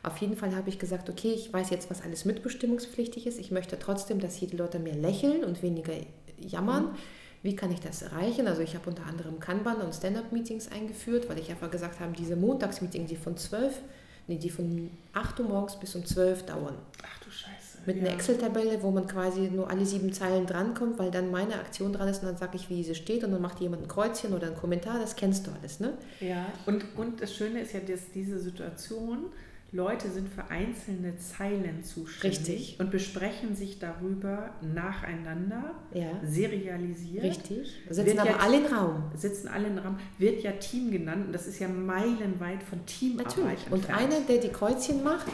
Auf 0.03 0.17
jeden 0.17 0.37
Fall 0.37 0.55
habe 0.55 0.69
ich 0.69 0.79
gesagt, 0.79 1.09
okay, 1.09 1.33
ich 1.33 1.51
weiß 1.51 1.69
jetzt, 1.69 1.89
was 1.89 2.01
alles 2.01 2.25
mitbestimmungspflichtig 2.25 3.27
ist. 3.27 3.39
Ich 3.39 3.51
möchte 3.51 3.77
trotzdem, 3.77 4.19
dass 4.19 4.39
die 4.39 4.47
Leute 4.47 4.79
mehr 4.79 4.95
lächeln 4.95 5.43
und 5.43 5.61
weniger 5.61 5.93
jammern. 6.37 6.85
Mhm. 6.85 6.95
Wie 7.41 7.55
kann 7.55 7.71
ich 7.71 7.79
das 7.79 8.01
erreichen? 8.01 8.47
Also 8.47 8.61
ich 8.61 8.75
habe 8.75 8.89
unter 8.89 9.05
anderem 9.05 9.39
Kanban 9.39 9.77
und 9.77 9.93
Stand-up-Meetings 9.93 10.71
eingeführt, 10.71 11.29
weil 11.29 11.39
ich 11.39 11.49
einfach 11.49 11.71
gesagt 11.71 11.99
habe, 11.99 12.13
diese 12.17 12.35
Montagsmeetings, 12.35 13.09
die 13.09 13.15
von 13.15 13.37
12 13.37 13.73
nee, 14.29 14.37
die 14.37 14.49
von 14.49 14.89
8 15.13 15.39
Uhr 15.41 15.47
morgens 15.47 15.75
bis 15.77 15.95
um 15.95 16.05
12 16.05 16.45
dauern. 16.45 16.75
Ach 17.03 17.19
du 17.19 17.29
Scheiße. 17.29 17.79
Mit 17.85 17.97
ja. 17.97 18.03
einer 18.03 18.13
Excel-Tabelle, 18.13 18.81
wo 18.81 18.91
man 18.91 19.07
quasi 19.07 19.49
nur 19.49 19.69
alle 19.69 19.85
sieben 19.85 20.13
Zeilen 20.13 20.45
drankommt, 20.45 20.99
weil 20.99 21.11
dann 21.11 21.31
meine 21.31 21.55
Aktion 21.55 21.91
dran 21.91 22.07
ist 22.07 22.21
und 22.21 22.27
dann 22.27 22.37
sage 22.37 22.55
ich, 22.55 22.69
wie 22.69 22.83
sie 22.83 22.95
steht 22.95 23.23
und 23.23 23.31
dann 23.31 23.41
macht 23.41 23.59
jemand 23.59 23.83
ein 23.83 23.87
Kreuzchen 23.87 24.33
oder 24.33 24.47
ein 24.47 24.55
Kommentar, 24.55 24.99
das 24.99 25.15
kennst 25.15 25.47
du 25.47 25.51
alles, 25.51 25.79
ne? 25.79 25.93
Ja, 26.19 26.45
und, 26.65 26.85
und 26.95 27.21
das 27.21 27.33
Schöne 27.33 27.61
ist 27.61 27.73
ja, 27.73 27.79
dass 27.79 28.11
diese 28.13 28.39
Situation, 28.39 29.25
Leute 29.71 30.09
sind 30.09 30.29
für 30.29 30.49
einzelne 30.49 31.17
Zeilen 31.17 31.83
zuständig 31.83 32.39
Richtig. 32.39 32.79
und 32.79 32.89
besprechen 32.89 33.55
sich 33.55 33.77
darüber 33.77 34.49
nacheinander, 34.61 35.75
ja. 35.93 36.19
serialisiert. 36.23 37.23
Richtig. 37.23 37.71
Sitzen 37.89 38.19
aber 38.19 38.31
ja, 38.31 38.37
alle 38.37 38.57
im 38.57 38.65
Raum. 38.65 39.03
Sitzen 39.15 39.47
alle 39.47 39.67
im 39.67 39.77
Raum. 39.77 39.99
Wird 40.17 40.41
ja 40.41 40.53
Team 40.53 40.91
genannt 40.91 41.27
und 41.27 41.33
das 41.33 41.45
ist 41.45 41.59
ja 41.59 41.67
meilenweit 41.67 42.63
von 42.63 42.83
Teamarbeit 42.85 43.37
Natürlich. 43.37 43.71
Entfernt. 43.71 43.71
Und 43.71 43.95
einer, 43.95 44.21
der 44.21 44.37
die 44.39 44.49
Kreuzchen 44.49 45.03
macht, 45.03 45.27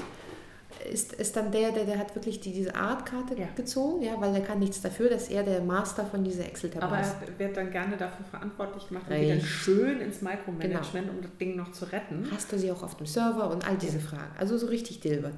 ist, 0.92 1.14
ist 1.14 1.36
dann 1.36 1.52
der, 1.52 1.72
der, 1.72 1.86
der 1.86 1.98
hat 1.98 2.16
wirklich 2.16 2.40
die, 2.40 2.52
diese 2.52 2.76
Artkarte 2.76 3.36
ja. 3.40 3.48
gezogen, 3.56 4.04
ja, 4.04 4.20
weil 4.20 4.34
er 4.36 4.42
kann 4.42 4.60
nichts 4.60 4.82
dafür, 4.82 5.10
dass 5.10 5.30
er 5.30 5.44
der 5.44 5.62
Master 5.62 6.06
von 6.06 6.24
dieser 6.24 6.46
Excel-Tabelle 6.46 7.02
ist. 7.02 7.16
Aber 7.16 7.28
er 7.28 7.40
wird 7.40 7.58
dann 7.58 7.72
gerne 7.72 7.98
dafür 7.98 8.26
verantwortlich 8.26 8.88
gemacht 8.88 9.06
und 9.10 9.16
geht 9.16 9.32
dann 9.32 9.42
schön 9.42 10.02
ins 10.02 10.22
Micromanagement, 10.22 11.08
genau. 11.08 11.18
um 11.18 11.22
das 11.22 11.38
Ding 11.40 11.56
noch 11.56 11.72
zu 11.72 11.86
retten. 11.86 12.28
Hast 12.32 12.52
du 12.52 12.60
sie 12.60 12.72
auch 12.72 12.84
auf 12.84 12.96
dem 12.98 13.06
Server 13.06 13.50
und 13.50 13.68
all 13.68 13.78
diese 13.78 13.98
ja. 13.98 14.04
Fragen. 14.04 14.32
Also 14.38 14.58
so 14.58 14.68
richtig 14.68 15.00
Dilbert. 15.00 15.38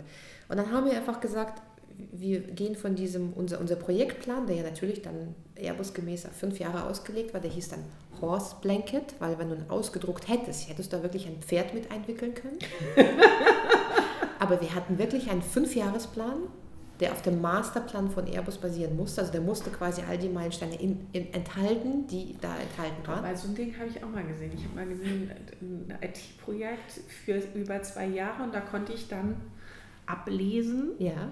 Und 0.50 0.58
dann 0.58 0.72
haben 0.72 0.86
wir 0.86 0.94
einfach 0.94 1.20
gesagt, 1.20 1.62
wir 2.12 2.40
gehen 2.42 2.76
von 2.76 2.96
diesem, 2.96 3.34
unser, 3.34 3.60
unser 3.60 3.76
Projektplan, 3.76 4.46
der 4.48 4.58
ja 4.58 4.64
natürlich 4.64 5.02
dann 5.02 5.36
Airbus-gemäß 5.56 6.28
auf 6.28 6.34
fünf 6.34 6.60
Jahre 6.60 6.84
ausgelegt 6.84 7.34
war, 7.34 7.42
der 7.42 7.50
hieß 7.50 7.70
dann 7.70 7.84
Horse 8.22 8.56
Blanket, 8.62 9.16
weil 9.20 9.38
wenn 9.40 9.50
du 9.50 9.56
ihn 9.56 9.70
ausgedruckt 9.70 10.28
hättest, 10.28 10.70
hättest 10.70 10.92
du 10.94 10.98
da 10.98 11.04
wirklich 11.04 11.28
ein 11.28 11.42
Pferd 11.42 11.74
mit 11.74 11.92
einwickeln 11.92 12.34
können. 12.34 12.60
Aber 14.40 14.62
wir 14.62 14.74
hatten 14.76 14.98
wirklich 14.98 15.30
einen 15.30 15.42
Fünfjahresplan 15.42 16.44
der 17.00 17.12
auf 17.12 17.22
dem 17.22 17.42
Masterplan 17.42 18.10
von 18.10 18.28
Airbus 18.28 18.58
basieren 18.58 18.96
musste. 18.96 19.22
Also 19.22 19.32
der 19.32 19.42
musste 19.42 19.70
quasi 19.70 20.02
all 20.08 20.18
die 20.18 20.30
Meilensteine 20.30 20.80
in, 20.82 21.08
in, 21.12 21.32
enthalten, 21.34 22.08
die 22.08 22.36
da 22.42 22.56
enthalten 22.58 23.06
waren. 23.06 23.24
Aber 23.24 23.36
so 23.36 23.50
ein 23.50 23.56
Ding 23.56 23.78
habe 23.78 23.90
ich 23.90 24.04
auch 24.04 24.10
mal 24.10 24.26
gesehen. 24.26 24.52
Ich 24.56 24.64
habe 24.64 24.76
mal 24.76 24.88
gesehen, 24.88 25.32
ein 25.62 25.98
IT-Projekt 26.02 26.92
für 27.24 27.38
über 27.58 27.82
zwei 27.84 28.08
Jahre 28.08 28.44
und 28.44 28.54
da 28.54 28.62
konnte 28.62 28.94
ich 28.94 29.08
dann 29.08 29.38
ablesen, 30.06 30.94
ja 31.00 31.32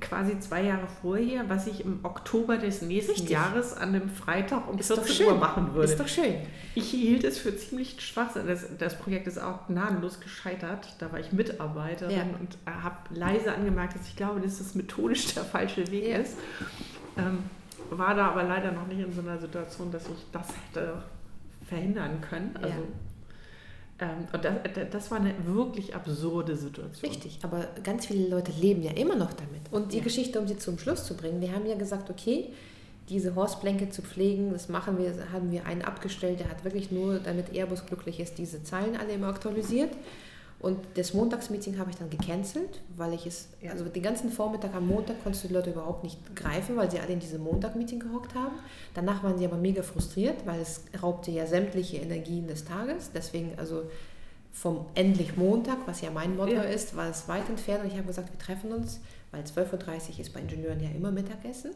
quasi 0.00 0.38
zwei 0.38 0.64
Jahre 0.64 0.86
vorher, 1.00 1.48
was 1.48 1.66
ich 1.66 1.84
im 1.84 2.00
Oktober 2.02 2.58
des 2.58 2.82
nächsten 2.82 3.12
Richtig. 3.12 3.30
Jahres 3.30 3.74
an 3.74 3.94
einem 3.94 4.10
Freitag 4.10 4.68
um 4.68 4.78
ist 4.78 4.92
14 4.92 5.26
Uhr 5.26 5.36
machen 5.36 5.74
würde. 5.74 5.90
Ist 5.90 5.98
doch 5.98 6.08
schön. 6.08 6.36
Ich 6.74 6.90
hielt 6.90 7.24
es 7.24 7.38
für 7.38 7.56
ziemlich 7.56 8.00
schwach. 8.00 8.34
Das, 8.34 8.66
das 8.76 8.98
Projekt 8.98 9.26
ist 9.26 9.38
auch 9.38 9.66
gnadenlos 9.66 10.20
gescheitert. 10.20 10.94
Da 10.98 11.10
war 11.10 11.20
ich 11.20 11.32
Mitarbeiterin 11.32 12.16
ja. 12.16 12.22
und 12.38 12.58
habe 12.66 12.96
leise 13.14 13.52
angemerkt, 13.52 13.94
dass 13.94 14.06
ich 14.06 14.16
glaube, 14.16 14.40
dass 14.40 14.58
das 14.58 14.74
methodisch 14.74 15.34
der 15.34 15.44
falsche 15.44 15.90
Weg 15.90 16.08
ja. 16.08 16.18
ist. 16.18 16.36
Ähm, 17.16 17.38
war 17.90 18.14
da 18.14 18.28
aber 18.28 18.42
leider 18.42 18.72
noch 18.72 18.86
nicht 18.86 19.00
in 19.00 19.12
so 19.12 19.22
einer 19.22 19.38
Situation, 19.38 19.90
dass 19.90 20.04
ich 20.04 20.26
das 20.32 20.48
hätte 20.48 21.02
verhindern 21.66 22.20
können. 22.20 22.54
Also 22.56 22.68
ja. 22.68 22.84
Ähm, 24.00 24.28
und 24.32 24.44
das, 24.44 24.54
das 24.90 25.10
war 25.10 25.18
eine 25.18 25.34
wirklich 25.44 25.94
absurde 25.94 26.56
Situation. 26.56 27.10
Richtig, 27.10 27.38
aber 27.42 27.66
ganz 27.82 28.06
viele 28.06 28.28
Leute 28.28 28.52
leben 28.52 28.82
ja 28.82 28.92
immer 28.92 29.16
noch 29.16 29.32
damit. 29.32 29.62
Und 29.70 29.92
die 29.92 29.98
ja. 29.98 30.04
Geschichte, 30.04 30.38
um 30.40 30.46
sie 30.46 30.56
zum 30.56 30.78
Schluss 30.78 31.04
zu 31.04 31.16
bringen, 31.16 31.40
wir 31.40 31.52
haben 31.52 31.66
ja 31.66 31.76
gesagt, 31.76 32.10
okay, 32.10 32.52
diese 33.08 33.34
Horstblänke 33.34 33.90
zu 33.90 34.02
pflegen, 34.02 34.52
das 34.52 34.68
machen 34.68 34.98
wir, 34.98 35.12
haben 35.32 35.50
wir 35.50 35.66
einen 35.66 35.82
abgestellt, 35.82 36.40
der 36.40 36.50
hat 36.50 36.64
wirklich 36.64 36.90
nur, 36.90 37.18
damit 37.18 37.54
Airbus 37.54 37.86
glücklich 37.86 38.20
ist, 38.20 38.38
diese 38.38 38.62
Zahlen 38.62 38.96
alle 38.96 39.12
immer 39.12 39.28
aktualisiert. 39.28 39.90
Und 40.60 40.78
das 40.94 41.14
Montagsmeeting 41.14 41.78
habe 41.78 41.90
ich 41.90 41.96
dann 41.96 42.10
gecancelt, 42.10 42.80
weil 42.96 43.14
ich 43.14 43.26
es, 43.26 43.48
ja. 43.60 43.70
also 43.70 43.84
den 43.84 44.02
ganzen 44.02 44.30
Vormittag 44.30 44.74
am 44.74 44.88
Montag 44.88 45.22
konntest 45.22 45.44
du 45.44 45.48
die 45.48 45.54
Leute 45.54 45.70
überhaupt 45.70 46.02
nicht 46.02 46.18
greifen, 46.34 46.76
weil 46.76 46.90
sie 46.90 46.98
alle 46.98 47.12
in 47.12 47.20
diesem 47.20 47.42
Montag-Meeting 47.42 48.00
gehockt 48.00 48.34
haben. 48.34 48.56
Danach 48.94 49.22
waren 49.22 49.38
sie 49.38 49.44
aber 49.44 49.56
mega 49.56 49.84
frustriert, 49.84 50.46
weil 50.46 50.60
es 50.60 50.82
raubte 51.00 51.30
ja 51.30 51.46
sämtliche 51.46 51.98
Energien 51.98 52.48
des 52.48 52.64
Tages. 52.64 53.12
Deswegen, 53.14 53.52
also 53.56 53.84
vom 54.50 54.86
endlich 54.96 55.36
Montag, 55.36 55.78
was 55.86 56.00
ja 56.00 56.10
mein 56.10 56.36
Motto 56.36 56.54
ja. 56.54 56.62
ist, 56.62 56.96
war 56.96 57.08
es 57.08 57.28
weit 57.28 57.48
entfernt. 57.48 57.84
Und 57.84 57.92
ich 57.92 57.96
habe 57.96 58.08
gesagt, 58.08 58.32
wir 58.32 58.38
treffen 58.38 58.72
uns, 58.72 59.00
weil 59.30 59.44
12.30 59.44 60.14
Uhr 60.14 60.20
ist 60.20 60.32
bei 60.32 60.40
Ingenieuren 60.40 60.80
ja 60.80 60.90
immer 60.90 61.12
Mittagessen. 61.12 61.70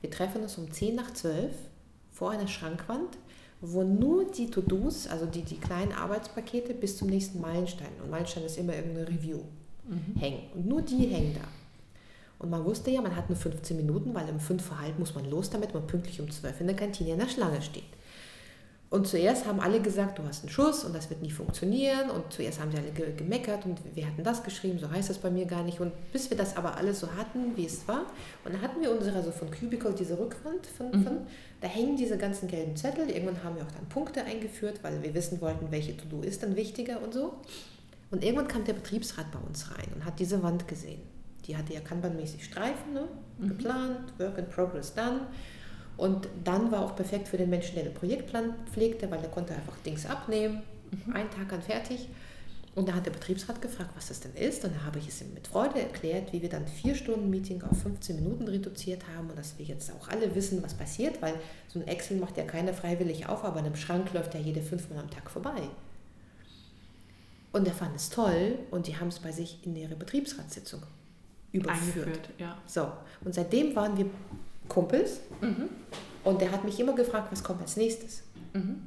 Wir 0.00 0.10
treffen 0.10 0.42
uns 0.42 0.58
um 0.58 0.72
10 0.72 0.96
nach 0.96 1.12
12 1.12 1.52
vor 2.10 2.32
einer 2.32 2.48
Schrankwand 2.48 3.16
wo 3.60 3.82
nur 3.82 4.30
die 4.30 4.50
To-Dos, 4.50 5.06
also 5.06 5.26
die, 5.26 5.42
die 5.42 5.56
kleinen 5.56 5.92
Arbeitspakete 5.92 6.74
bis 6.74 6.98
zum 6.98 7.08
nächsten 7.08 7.40
Meilenstein, 7.40 7.88
und 8.02 8.10
Meilenstein 8.10 8.44
ist 8.44 8.58
immer 8.58 8.74
irgendeine 8.74 9.08
Review, 9.08 9.40
mhm. 9.88 10.20
hängen. 10.20 10.40
Und 10.54 10.66
nur 10.66 10.82
die 10.82 11.06
hängen 11.06 11.34
da. 11.34 11.48
Und 12.38 12.50
man 12.50 12.64
wusste 12.64 12.90
ja, 12.90 13.00
man 13.00 13.16
hat 13.16 13.30
nur 13.30 13.38
15 13.38 13.76
Minuten, 13.76 14.14
weil 14.14 14.28
um 14.28 14.38
5 14.38 14.70
Uhr 14.70 14.80
halt 14.80 14.98
muss 14.98 15.14
man 15.14 15.28
los, 15.30 15.48
damit 15.48 15.72
man 15.72 15.86
pünktlich 15.86 16.20
um 16.20 16.30
12 16.30 16.60
in 16.60 16.66
der 16.66 16.76
Kantine 16.76 17.12
in 17.12 17.18
der 17.18 17.28
Schlange 17.28 17.62
steht. 17.62 17.84
Und 18.88 19.08
zuerst 19.08 19.46
haben 19.46 19.58
alle 19.58 19.80
gesagt, 19.80 20.18
du 20.18 20.22
hast 20.22 20.44
einen 20.44 20.50
Schuss 20.50 20.84
und 20.84 20.94
das 20.94 21.10
wird 21.10 21.20
nie 21.20 21.30
funktionieren. 21.30 22.08
Und 22.08 22.32
zuerst 22.32 22.60
haben 22.60 22.70
sie 22.70 22.78
alle 22.78 22.90
ge 22.90 23.12
gemeckert 23.16 23.64
und 23.64 23.80
wir 23.94 24.06
hatten 24.06 24.22
das 24.22 24.44
geschrieben, 24.44 24.78
so 24.78 24.88
heißt 24.88 25.10
das 25.10 25.18
bei 25.18 25.28
mir 25.28 25.44
gar 25.44 25.64
nicht. 25.64 25.80
Und 25.80 25.92
bis 26.12 26.30
wir 26.30 26.36
das 26.36 26.56
aber 26.56 26.76
alles 26.76 27.00
so 27.00 27.08
hatten, 27.16 27.56
wie 27.56 27.66
es 27.66 27.86
war, 27.88 28.06
und 28.44 28.54
dann 28.54 28.62
hatten 28.62 28.80
wir 28.80 28.92
unsere, 28.92 29.16
also 29.16 29.32
von 29.32 29.50
Cubicle, 29.50 29.92
diese 29.92 30.16
Rückwand, 30.18 30.66
von, 30.66 30.90
mhm. 30.92 31.02
von, 31.02 31.16
da 31.60 31.66
hängen 31.66 31.96
diese 31.96 32.16
ganzen 32.16 32.46
gelben 32.46 32.76
Zettel. 32.76 33.10
Irgendwann 33.10 33.42
haben 33.42 33.56
wir 33.56 33.64
auch 33.64 33.72
dann 33.72 33.88
Punkte 33.88 34.22
eingeführt, 34.22 34.78
weil 34.82 35.02
wir 35.02 35.12
wissen 35.14 35.40
wollten, 35.40 35.72
welche 35.72 35.96
To-Do 35.96 36.20
ist 36.20 36.44
dann 36.44 36.54
wichtiger 36.54 37.02
und 37.02 37.12
so. 37.12 37.34
Und 38.12 38.22
irgendwann 38.22 38.46
kam 38.46 38.64
der 38.64 38.74
Betriebsrat 38.74 39.32
bei 39.32 39.40
uns 39.40 39.68
rein 39.72 39.88
und 39.96 40.04
hat 40.04 40.20
diese 40.20 40.44
Wand 40.44 40.68
gesehen. 40.68 41.00
Die 41.46 41.56
hatte 41.56 41.74
ja 41.74 41.80
kanbanmäßig 41.80 42.44
Streifen, 42.44 42.92
ne? 42.92 43.08
Mhm. 43.38 43.48
geplant, 43.48 44.12
Work 44.18 44.38
in 44.38 44.48
Progress 44.48 44.94
done. 44.94 45.22
Und 45.96 46.28
dann 46.44 46.70
war 46.70 46.84
auch 46.84 46.94
perfekt 46.94 47.28
für 47.28 47.38
den 47.38 47.48
Menschen, 47.48 47.74
der 47.74 47.84
den 47.84 47.94
Projektplan 47.94 48.54
pflegte, 48.70 49.10
weil 49.10 49.22
er 49.22 49.28
konnte 49.28 49.54
einfach 49.54 49.76
Dings 49.84 50.04
abnehmen, 50.06 50.62
mhm. 50.90 51.14
einen 51.14 51.30
Tag 51.30 51.52
an 51.52 51.62
fertig. 51.62 52.08
Und 52.74 52.90
da 52.90 52.92
hat 52.92 53.06
der 53.06 53.10
Betriebsrat 53.10 53.62
gefragt, 53.62 53.92
was 53.96 54.08
das 54.08 54.20
denn 54.20 54.34
ist. 54.34 54.62
Und 54.62 54.74
da 54.76 54.84
habe 54.84 54.98
ich 54.98 55.08
es 55.08 55.22
ihm 55.22 55.32
mit 55.32 55.46
Freude 55.46 55.80
erklärt, 55.80 56.34
wie 56.34 56.42
wir 56.42 56.50
dann 56.50 56.66
vier 56.66 56.94
Stunden 56.94 57.30
Meeting 57.30 57.62
auf 57.62 57.80
15 57.80 58.16
Minuten 58.16 58.46
reduziert 58.46 59.02
haben 59.16 59.30
und 59.30 59.38
dass 59.38 59.58
wir 59.58 59.64
jetzt 59.64 59.90
auch 59.90 60.08
alle 60.08 60.34
wissen, 60.34 60.62
was 60.62 60.74
passiert, 60.74 61.22
weil 61.22 61.32
so 61.68 61.78
ein 61.78 61.88
Excel 61.88 62.18
macht 62.18 62.36
ja 62.36 62.44
keiner 62.44 62.74
freiwillig 62.74 63.26
auf, 63.26 63.44
aber 63.44 63.60
in 63.60 63.66
einem 63.66 63.76
Schrank 63.76 64.12
läuft 64.12 64.34
ja 64.34 64.40
jede 64.40 64.60
fünfmal 64.60 64.98
am 64.98 65.10
Tag 65.10 65.30
vorbei. 65.30 65.62
Und 67.52 67.66
er 67.66 67.72
fand 67.72 67.96
es 67.96 68.10
toll 68.10 68.58
und 68.70 68.86
die 68.86 68.98
haben 68.98 69.08
es 69.08 69.20
bei 69.20 69.32
sich 69.32 69.60
in 69.64 69.74
ihre 69.74 69.96
Betriebsratssitzung 69.96 70.82
überführt. 71.52 72.06
Eingeführt, 72.06 72.28
ja. 72.36 72.58
So, 72.66 72.92
und 73.24 73.34
seitdem 73.34 73.74
waren 73.74 73.96
wir 73.96 74.04
Kumpels 74.68 75.20
mhm. 75.40 75.68
und 76.24 76.40
der 76.40 76.52
hat 76.52 76.64
mich 76.64 76.78
immer 76.80 76.94
gefragt, 76.94 77.28
was 77.30 77.42
kommt 77.42 77.60
als 77.62 77.76
nächstes. 77.76 78.22
Mhm. 78.52 78.82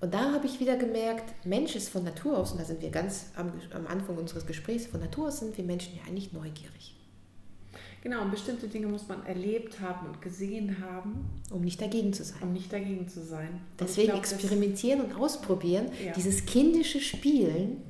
Und 0.00 0.14
da 0.14 0.32
habe 0.32 0.46
ich 0.46 0.60
wieder 0.60 0.76
gemerkt, 0.76 1.34
Mensch 1.44 1.76
ist 1.76 1.90
von 1.90 2.04
Natur 2.04 2.38
aus, 2.38 2.52
und 2.52 2.60
da 2.60 2.64
sind 2.64 2.80
wir 2.80 2.90
ganz 2.90 3.26
am, 3.36 3.52
am 3.74 3.86
Anfang 3.86 4.16
unseres 4.16 4.46
Gesprächs, 4.46 4.86
von 4.86 5.00
Natur 5.00 5.28
aus 5.28 5.40
sind 5.40 5.56
wir 5.56 5.64
Menschen 5.64 5.94
ja 5.96 6.02
eigentlich 6.08 6.32
neugierig. 6.32 6.96
Genau, 8.02 8.22
und 8.22 8.30
bestimmte 8.30 8.66
Dinge 8.66 8.86
muss 8.86 9.08
man 9.08 9.26
erlebt 9.26 9.78
haben 9.80 10.06
und 10.06 10.22
gesehen 10.22 10.78
haben. 10.80 11.26
Um 11.50 11.60
nicht 11.60 11.82
dagegen 11.82 12.14
zu 12.14 12.24
sein. 12.24 12.42
Um 12.42 12.54
nicht 12.54 12.72
dagegen 12.72 13.06
zu 13.08 13.22
sein. 13.22 13.60
Deswegen 13.78 14.08
glaub, 14.08 14.20
experimentieren 14.20 15.02
und 15.02 15.14
ausprobieren. 15.14 15.90
Ja. 16.02 16.12
Dieses 16.12 16.46
kindische 16.46 17.00
Spielen, 17.00 17.82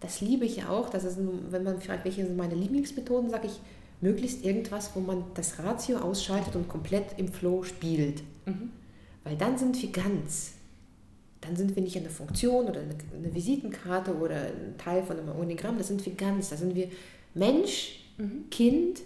das 0.00 0.22
liebe 0.22 0.46
ich 0.46 0.56
ja 0.56 0.70
auch. 0.70 0.88
Das 0.88 1.04
ist, 1.04 1.18
wenn 1.18 1.62
man 1.64 1.82
fragt, 1.82 2.06
welche 2.06 2.24
sind 2.24 2.38
meine 2.38 2.54
Lieblingsmethoden, 2.54 3.28
sage 3.28 3.48
ich, 3.48 3.60
möglichst 4.00 4.44
irgendwas, 4.44 4.90
wo 4.94 5.00
man 5.00 5.24
das 5.34 5.58
Ratio 5.58 5.98
ausschaltet 5.98 6.56
und 6.56 6.68
komplett 6.68 7.18
im 7.18 7.28
Flow 7.28 7.62
spielt. 7.62 8.22
Mhm. 8.44 8.70
Weil 9.24 9.36
dann 9.36 9.58
sind 9.58 9.80
wir 9.80 9.90
ganz. 9.90 10.52
Dann 11.40 11.56
sind 11.56 11.76
wir 11.76 11.82
nicht 11.82 11.96
eine 11.96 12.10
Funktion 12.10 12.66
oder 12.66 12.80
eine, 12.80 13.34
Visitenkarte 13.34 14.14
oder 14.16 14.36
ein 14.36 14.74
Teil 14.78 15.02
von 15.02 15.18
einem 15.18 15.28
Organigramm, 15.30 15.78
da 15.78 15.84
sind 15.84 16.04
wir 16.04 16.14
ganz. 16.14 16.50
Da 16.50 16.56
sind 16.56 16.74
wir 16.74 16.88
Mensch, 17.34 18.04
mhm. 18.18 18.48
Kind, 18.50 19.02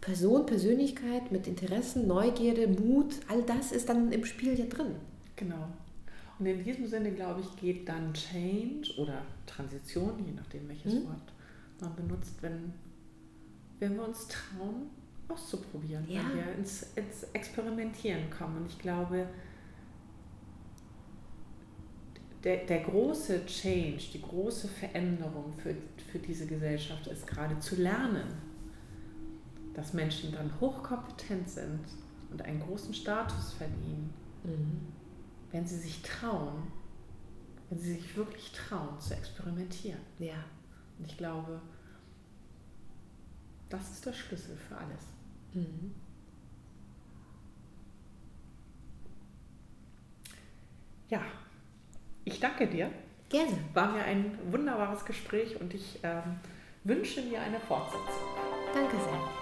Person, 0.00 0.46
Persönlichkeit 0.46 1.30
mit 1.30 1.46
Interessen, 1.46 2.06
Neugierde, 2.06 2.66
Mut, 2.66 3.14
all 3.28 3.42
das 3.42 3.72
ist 3.72 3.88
dann 3.88 4.10
im 4.10 4.24
Spiel 4.24 4.58
ja 4.58 4.66
drin. 4.66 4.94
Genau. 5.36 5.68
Und 6.38 6.46
in 6.46 6.64
diesem 6.64 6.86
Sinne, 6.86 7.12
glaube 7.12 7.40
ich, 7.40 7.60
geht 7.60 7.88
dann 7.88 8.12
Change 8.14 8.92
oder 8.98 9.22
Transition, 9.46 10.12
je 10.26 10.32
nachdem 10.32 10.68
welches 10.68 10.94
mhm. 10.94 11.04
Wort 11.06 11.32
man 11.80 11.94
benutzt, 11.94 12.34
wenn 12.40 12.72
wenn 13.82 13.96
wir 13.96 14.04
uns 14.04 14.28
trauen, 14.28 14.90
auszuprobieren, 15.26 16.08
ja. 16.08 16.20
wenn 16.20 16.36
wir 16.36 16.52
ins, 16.54 16.84
ins 16.94 17.24
Experimentieren 17.32 18.30
kommen. 18.30 18.58
Und 18.58 18.66
ich 18.66 18.78
glaube, 18.78 19.26
der, 22.44 22.58
der 22.58 22.84
große 22.84 23.44
Change, 23.44 24.04
die 24.14 24.22
große 24.22 24.68
Veränderung 24.68 25.52
für, 25.54 25.74
für 26.12 26.20
diese 26.20 26.46
Gesellschaft 26.46 27.08
ist 27.08 27.26
gerade 27.26 27.58
zu 27.58 27.74
lernen, 27.74 28.28
dass 29.74 29.94
Menschen 29.94 30.30
dann 30.30 30.48
hochkompetent 30.60 31.50
sind 31.50 31.80
und 32.30 32.40
einen 32.42 32.60
großen 32.60 32.94
Status 32.94 33.54
verdienen, 33.54 34.14
mhm. 34.44 34.80
wenn 35.50 35.66
sie 35.66 35.78
sich 35.78 36.02
trauen, 36.02 36.70
wenn 37.68 37.80
sie 37.80 37.94
sich 37.94 38.16
wirklich 38.16 38.52
trauen 38.52 39.00
zu 39.00 39.12
experimentieren. 39.14 40.00
Ja. 40.20 40.44
Und 41.00 41.08
ich 41.08 41.16
glaube, 41.16 41.60
das 43.72 43.90
ist 43.90 44.04
der 44.04 44.12
Schlüssel 44.12 44.56
für 44.56 44.76
alles. 44.76 45.06
Mhm. 45.54 45.94
Ja, 51.08 51.22
ich 52.24 52.38
danke 52.38 52.66
dir. 52.66 52.90
Gerne. 53.28 53.58
War 53.72 53.92
mir 53.92 54.02
ein 54.04 54.38
wunderbares 54.50 55.04
Gespräch 55.04 55.58
und 55.60 55.72
ich 55.72 55.98
ähm, 56.02 56.38
wünsche 56.84 57.22
mir 57.22 57.40
eine 57.40 57.60
Fortsetzung. 57.60 58.28
Danke 58.74 58.96
sehr. 58.96 59.41